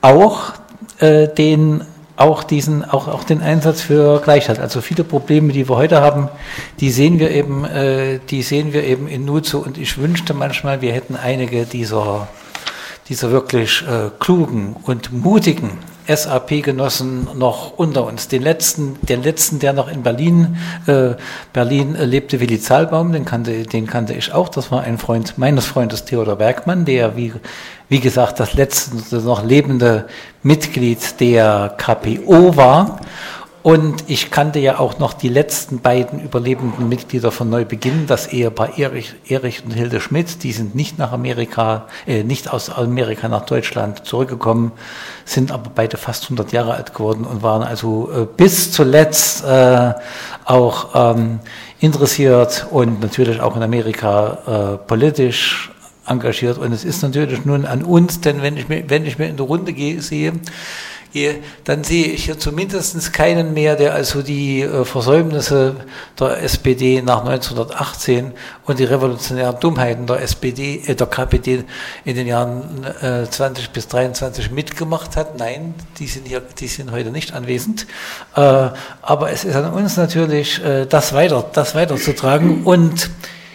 auch 0.00 0.54
äh, 1.00 1.28
den 1.28 1.82
auch 2.20 2.42
diesen, 2.44 2.84
auch, 2.84 3.08
auch 3.08 3.24
den 3.24 3.40
Einsatz 3.40 3.80
für 3.80 4.20
Gleichheit. 4.20 4.58
Also 4.58 4.82
viele 4.82 5.04
Probleme, 5.04 5.54
die 5.54 5.68
wir 5.68 5.76
heute 5.76 6.02
haben, 6.02 6.28
die 6.78 6.90
sehen 6.90 7.18
wir 7.18 7.30
eben, 7.30 7.64
äh, 7.64 8.20
die 8.28 8.42
sehen 8.42 8.74
wir 8.74 8.84
eben 8.84 9.08
in 9.08 9.24
Nutze 9.24 9.56
und 9.56 9.78
ich 9.78 9.96
wünschte 9.96 10.34
manchmal, 10.34 10.82
wir 10.82 10.92
hätten 10.92 11.16
einige 11.16 11.64
dieser, 11.64 12.28
dieser 13.08 13.30
wirklich 13.30 13.82
äh, 13.88 14.10
klugen 14.18 14.76
und 14.82 15.12
mutigen 15.12 15.78
SAP-Genossen 16.14 17.28
noch 17.38 17.78
unter 17.78 18.06
uns. 18.06 18.28
Den 18.28 18.42
letzten, 18.42 18.98
den 19.02 19.22
letzten, 19.22 19.58
der 19.58 19.72
noch 19.72 19.88
in 19.88 20.02
Berlin, 20.02 20.56
äh, 20.86 21.14
Berlin 21.52 21.94
äh, 21.94 22.04
lebte, 22.04 22.40
Willi 22.40 22.60
Zahlbaum, 22.60 23.12
den 23.12 23.24
kannte, 23.24 23.62
den 23.62 23.86
kannte 23.86 24.14
ich 24.14 24.32
auch. 24.32 24.48
Das 24.48 24.72
war 24.72 24.82
ein 24.82 24.98
Freund 24.98 25.38
meines 25.38 25.66
Freundes 25.66 26.04
Theodor 26.04 26.36
Bergmann, 26.36 26.84
der, 26.84 27.16
wie, 27.16 27.32
wie 27.88 28.00
gesagt, 28.00 28.40
das 28.40 28.54
letzte 28.54 29.16
noch 29.18 29.44
lebende 29.44 30.06
Mitglied 30.42 31.20
der 31.20 31.74
KPO 31.76 32.56
war. 32.56 33.00
Und 33.62 34.04
ich 34.06 34.30
kannte 34.30 34.58
ja 34.58 34.78
auch 34.78 34.98
noch 34.98 35.12
die 35.12 35.28
letzten 35.28 35.80
beiden 35.80 36.18
überlebenden 36.18 36.88
Mitglieder 36.88 37.30
von 37.30 37.50
Neubeginn, 37.50 38.06
das 38.06 38.28
Ehepaar 38.28 38.78
Erich, 38.78 39.14
Erich 39.28 39.62
und 39.62 39.72
Hilde 39.72 40.00
Schmidt. 40.00 40.42
Die 40.42 40.52
sind 40.52 40.74
nicht 40.74 40.98
nach 40.98 41.12
Amerika, 41.12 41.86
äh, 42.06 42.22
nicht 42.22 42.50
aus 42.50 42.70
Amerika 42.70 43.28
nach 43.28 43.44
Deutschland 43.44 44.06
zurückgekommen, 44.06 44.72
sind 45.26 45.52
aber 45.52 45.70
beide 45.74 45.98
fast 45.98 46.24
100 46.24 46.52
Jahre 46.52 46.74
alt 46.74 46.94
geworden 46.94 47.24
und 47.24 47.42
waren 47.42 47.62
also 47.62 48.10
äh, 48.10 48.26
bis 48.34 48.72
zuletzt 48.72 49.44
äh, 49.44 49.92
auch 50.46 51.14
ähm, 51.14 51.40
interessiert 51.80 52.66
und 52.70 53.02
natürlich 53.02 53.40
auch 53.42 53.56
in 53.56 53.62
Amerika 53.62 54.78
äh, 54.80 54.86
politisch 54.86 55.70
engagiert. 56.06 56.56
Und 56.56 56.72
es 56.72 56.84
ist 56.84 57.02
natürlich 57.02 57.44
nun 57.44 57.66
an 57.66 57.82
uns, 57.82 58.22
denn 58.22 58.40
wenn 58.40 58.56
ich 58.56 58.70
mir, 58.70 58.88
wenn 58.88 59.04
ich 59.04 59.18
mir 59.18 59.28
in 59.28 59.36
der 59.36 59.44
Runde 59.44 59.74
gehe, 59.74 60.00
sehe, 60.00 60.32
dann 61.64 61.82
sehe 61.82 62.06
ich 62.06 62.24
hier 62.24 62.38
zumindest 62.38 63.12
keinen 63.12 63.52
mehr, 63.52 63.74
der 63.76 63.94
also 63.94 64.22
die 64.22 64.62
äh, 64.62 64.84
Versäumnisse 64.84 65.74
der 66.18 66.42
SPD 66.42 67.02
nach 67.02 67.24
1918 67.24 68.32
und 68.66 68.78
die 68.78 68.84
revolutionären 68.84 69.58
Dummheiten 69.58 70.06
der 70.06 70.22
SPD, 70.22 70.82
äh, 70.86 70.94
der 70.94 71.06
KPD 71.08 71.64
in 72.04 72.16
den 72.16 72.26
Jahren 72.26 72.86
20 73.30 73.64
äh, 73.64 73.68
bis 73.72 73.88
23 73.88 74.50
mitgemacht 74.50 75.16
hat. 75.16 75.38
Nein, 75.38 75.74
die 75.98 76.06
sind 76.06 76.28
hier, 76.28 76.40
die 76.40 76.68
sind 76.68 76.92
heute 76.92 77.10
nicht 77.10 77.32
anwesend. 77.32 77.86
Aber 78.32 79.30
es 79.32 79.44
ist 79.44 79.56
an 79.56 79.72
uns 79.72 79.96
natürlich, 79.96 80.60
das 80.88 81.12
weiter, 81.12 81.44
das 81.52 81.74
weiterzutragen. 81.74 82.62
Und 82.64 83.10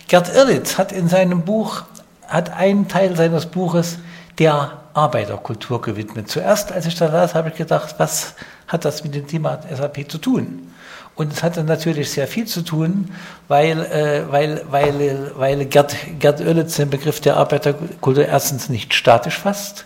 Gerd 0.08 0.36
Irlitz 0.36 0.78
hat 0.78 0.92
in 0.92 1.08
seinem 1.08 1.42
Buch, 1.42 1.84
hat 2.28 2.56
einen 2.56 2.88
Teil 2.88 3.16
seines 3.16 3.46
Buches 3.48 3.98
der 4.40 4.80
Arbeiterkultur 4.94 5.82
gewidmet. 5.82 6.30
Zuerst, 6.30 6.72
als 6.72 6.86
ich 6.86 6.96
da 6.96 7.08
las, 7.08 7.36
habe 7.36 7.50
ich 7.50 7.56
gedacht, 7.56 7.96
was 7.98 8.36
hat 8.68 8.86
das 8.86 9.04
mit 9.04 9.16
dem 9.16 9.28
Thema 9.28 9.60
SAP 9.74 10.10
zu 10.10 10.18
tun? 10.18 10.72
Und 11.16 11.32
es 11.32 11.44
hatte 11.44 11.64
natürlich 11.64 12.12
sehr 12.12 12.28
viel 12.28 12.46
zu 12.46 12.62
tun, 12.62 13.10
weil, 13.48 13.80
äh, 13.86 14.30
weil, 14.30 14.64
weil, 14.70 15.32
weil 15.36 15.66
Gerd, 15.66 15.96
Gerd 16.20 16.42
Oellitz 16.42 16.76
den 16.76 16.90
Begriff 16.90 17.22
der 17.22 17.38
Arbeiterkultur 17.38 18.26
erstens 18.26 18.68
nicht 18.68 18.94
statisch 18.94 19.40
fasst 19.40 19.86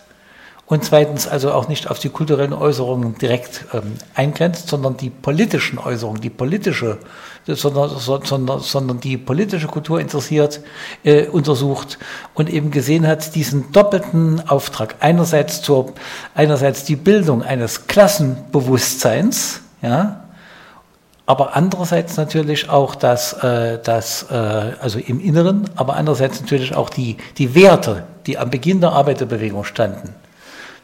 und 0.69 0.85
zweitens 0.85 1.27
also 1.27 1.51
auch 1.51 1.67
nicht 1.67 1.89
auf 1.89 1.97
die 1.97 2.09
kulturellen 2.09 2.53
Äußerungen 2.53 3.15
direkt 3.17 3.65
ähm, 3.73 3.95
eingrenzt, 4.13 4.69
sondern 4.69 4.97
die 4.97 5.09
politischen 5.09 5.79
Äußerungen, 5.79 6.21
die 6.21 6.29
politische, 6.29 6.99
sondern, 7.47 7.89
sondern, 7.97 8.59
sondern 8.59 8.99
die 8.99 9.17
politische 9.17 9.65
Kultur 9.65 9.99
interessiert, 9.99 10.61
äh, 11.03 11.25
untersucht 11.25 11.97
und 12.35 12.51
eben 12.51 12.69
gesehen 12.69 13.07
hat, 13.07 13.33
diesen 13.33 13.71
doppelten 13.71 14.47
Auftrag, 14.47 14.97
einerseits 14.99 15.63
zur, 15.63 15.93
einerseits 16.35 16.83
die 16.83 16.95
Bildung 16.95 17.41
eines 17.41 17.87
Klassenbewusstseins, 17.87 19.61
ja, 19.81 20.23
aber 21.25 21.55
andererseits 21.55 22.15
natürlich 22.15 22.69
auch 22.69 22.93
das, 22.93 23.33
äh, 23.41 23.79
das 23.83 24.27
äh, 24.29 24.35
also 24.35 24.99
im 24.99 25.19
Inneren, 25.19 25.67
aber 25.75 25.95
andererseits 25.95 26.41
natürlich 26.41 26.75
auch 26.75 26.91
die, 26.91 27.17
die 27.39 27.55
Werte, 27.55 28.03
die 28.27 28.37
am 28.37 28.51
Beginn 28.51 28.81
der 28.81 28.91
Arbeiterbewegung 28.91 29.63
standen, 29.63 30.13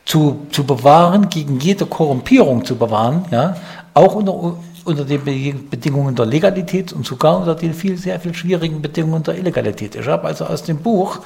zu, 0.06 0.45
zu 0.51 0.64
bewahren, 0.64 1.30
gegen 1.30 1.60
jede 1.60 1.86
Korrumpierung 1.86 2.64
zu 2.64 2.76
bewahren, 2.76 3.26
ja, 3.32 3.56
auch 3.93 4.16
unter, 4.16 4.58
unter 4.86 5.04
den 5.04 5.70
Bedingungen 5.70 6.16
der 6.16 6.28
Legalität 6.28 6.94
und 6.94 7.06
sogar 7.06 7.40
unter 7.40 7.56
den 7.56 7.74
viel, 7.74 7.98
sehr 7.98 8.20
viel 8.20 8.36
schwierigen 8.36 8.82
Bedingungen 8.84 9.24
der 9.24 9.36
Illegalität. 9.36 9.96
Ich 9.96 10.08
habe 10.08 10.28
also 10.28 10.46
aus 10.46 10.64
dem 10.64 10.78
Buch 10.78 11.20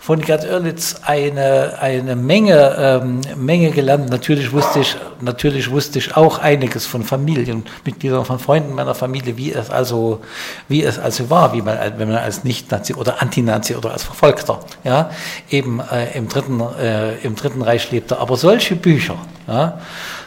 von 0.00 0.22
Gerd 0.22 0.50
Oerlitz 0.50 0.96
eine, 1.02 1.78
eine 1.80 2.16
Menge, 2.16 2.74
ähm, 2.78 3.20
Menge 3.36 3.70
gelernt. 3.72 4.08
Natürlich 4.08 4.52
wusste, 4.52 4.80
ich, 4.80 4.96
natürlich 5.20 5.70
wusste 5.70 5.98
ich 5.98 6.16
auch 6.16 6.38
einiges 6.38 6.86
von 6.86 7.04
Familienmitgliedern, 7.04 8.24
von 8.24 8.38
Freunden 8.38 8.74
meiner 8.74 8.94
Familie, 8.94 9.36
wie 9.36 9.52
es 9.52 9.68
also, 9.68 10.20
wie 10.68 10.82
es 10.82 10.98
also 10.98 11.28
war, 11.28 11.52
wie 11.52 11.60
man, 11.60 11.78
wenn 11.98 12.08
man 12.08 12.18
als 12.18 12.42
Nicht-Nazi 12.42 12.94
oder 12.94 13.20
Anti-Nazi 13.20 13.76
oder 13.76 13.92
als 13.92 14.04
Verfolgter, 14.04 14.60
ja, 14.82 15.10
eben 15.50 15.80
äh, 15.80 16.16
im, 16.16 16.28
dritten, 16.28 16.62
äh, 16.80 17.18
im 17.18 17.34
Dritten 17.36 17.60
Reich 17.60 17.90
lebte. 17.90 18.18
Aber 18.18 18.38
solche 18.38 18.76
Bücher, 18.76 19.16
ja, 19.46 19.78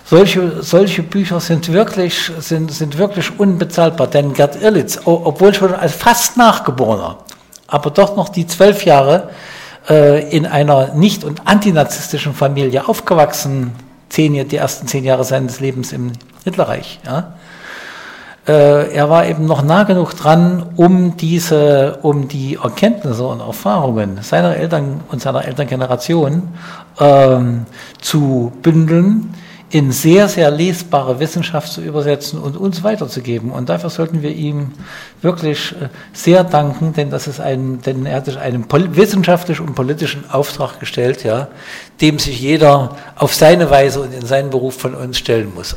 solche, 0.10 0.64
solche 0.64 1.04
Bücher 1.04 1.40
sind 1.40 1.72
wirklich, 1.72 2.32
sind, 2.40 2.72
sind 2.72 2.98
wirklich 2.98 3.40
unbezahlbar, 3.40 4.08
denn 4.08 4.34
Gerd 4.34 4.62
Irlitz, 4.62 5.00
obwohl 5.06 5.54
schon 5.54 5.74
als 5.74 5.94
fast 5.94 6.38
Nachgeborener, 6.38 7.18
aber 7.68 7.92
doch 7.92 8.16
noch 8.16 8.30
die 8.30 8.48
zwölf 8.48 8.86
Jahre 8.86 9.30
äh, 9.90 10.30
in 10.30 10.46
einer 10.46 10.94
nicht- 10.94 11.24
und 11.24 11.42
antinazistischen 11.46 12.34
Familie 12.34 12.88
aufgewachsen, 12.88 13.72
zehn, 14.10 14.48
die 14.48 14.56
ersten 14.56 14.88
zehn 14.88 15.04
Jahre 15.04 15.26
seines 15.26 15.60
Lebens 15.60 15.92
im 15.92 16.14
Hitlerreich. 16.46 17.00
Ja. 17.06 17.34
Äh, 18.48 18.94
er 18.94 19.10
war 19.10 19.28
eben 19.28 19.46
noch 19.46 19.62
nah 19.62 19.84
genug 19.84 20.14
dran, 20.14 20.68
um 20.78 21.18
diese, 21.18 22.00
um 22.02 22.30
die 22.30 22.58
Erkenntnisse 22.64 23.28
und 23.28 23.42
Erfahrungen 23.42 24.20
seiner 24.22 24.56
Eltern 24.56 25.02
und 25.10 25.22
seiner 25.22 25.44
Elterngeneration 25.44 26.44
ähm, 26.98 27.66
zu 28.00 28.54
bündeln, 28.62 29.34
in 29.70 29.92
sehr, 29.92 30.30
sehr 30.30 30.50
lesbare 30.50 31.20
Wissenschaft 31.20 31.72
zu 31.72 31.82
übersetzen 31.82 32.40
und 32.40 32.56
uns 32.56 32.84
weiterzugeben. 32.84 33.52
Und 33.52 33.68
dafür 33.68 33.90
sollten 33.90 34.22
wir 34.22 34.32
ihm 34.32 34.72
wirklich 35.22 35.74
äh, 35.74 35.90
sehr 36.14 36.46
danken, 36.46 36.94
denn 36.94 37.10
das 37.10 37.28
ist 37.28 37.42
ein, 37.42 37.82
denn 37.82 38.06
er 38.06 38.18
hat 38.18 38.26
sich 38.26 38.38
einen 38.38 38.66
wissenschaftlichen 38.72 39.68
und 39.68 39.76
politischen 39.76 40.30
Auftrag 40.30 40.80
gestellt, 40.80 41.24
ja, 41.26 41.50
dem 42.00 42.18
sich 42.18 42.40
jeder 42.40 42.96
auf 43.16 43.34
seine 43.34 43.70
Weise 43.70 44.00
und 44.02 44.14
in 44.14 44.26
seinen 44.26 44.50
Beruf 44.50 44.76
von 44.76 44.96
uns 44.96 45.18
stellen 45.18 45.54
muss. 45.54 45.76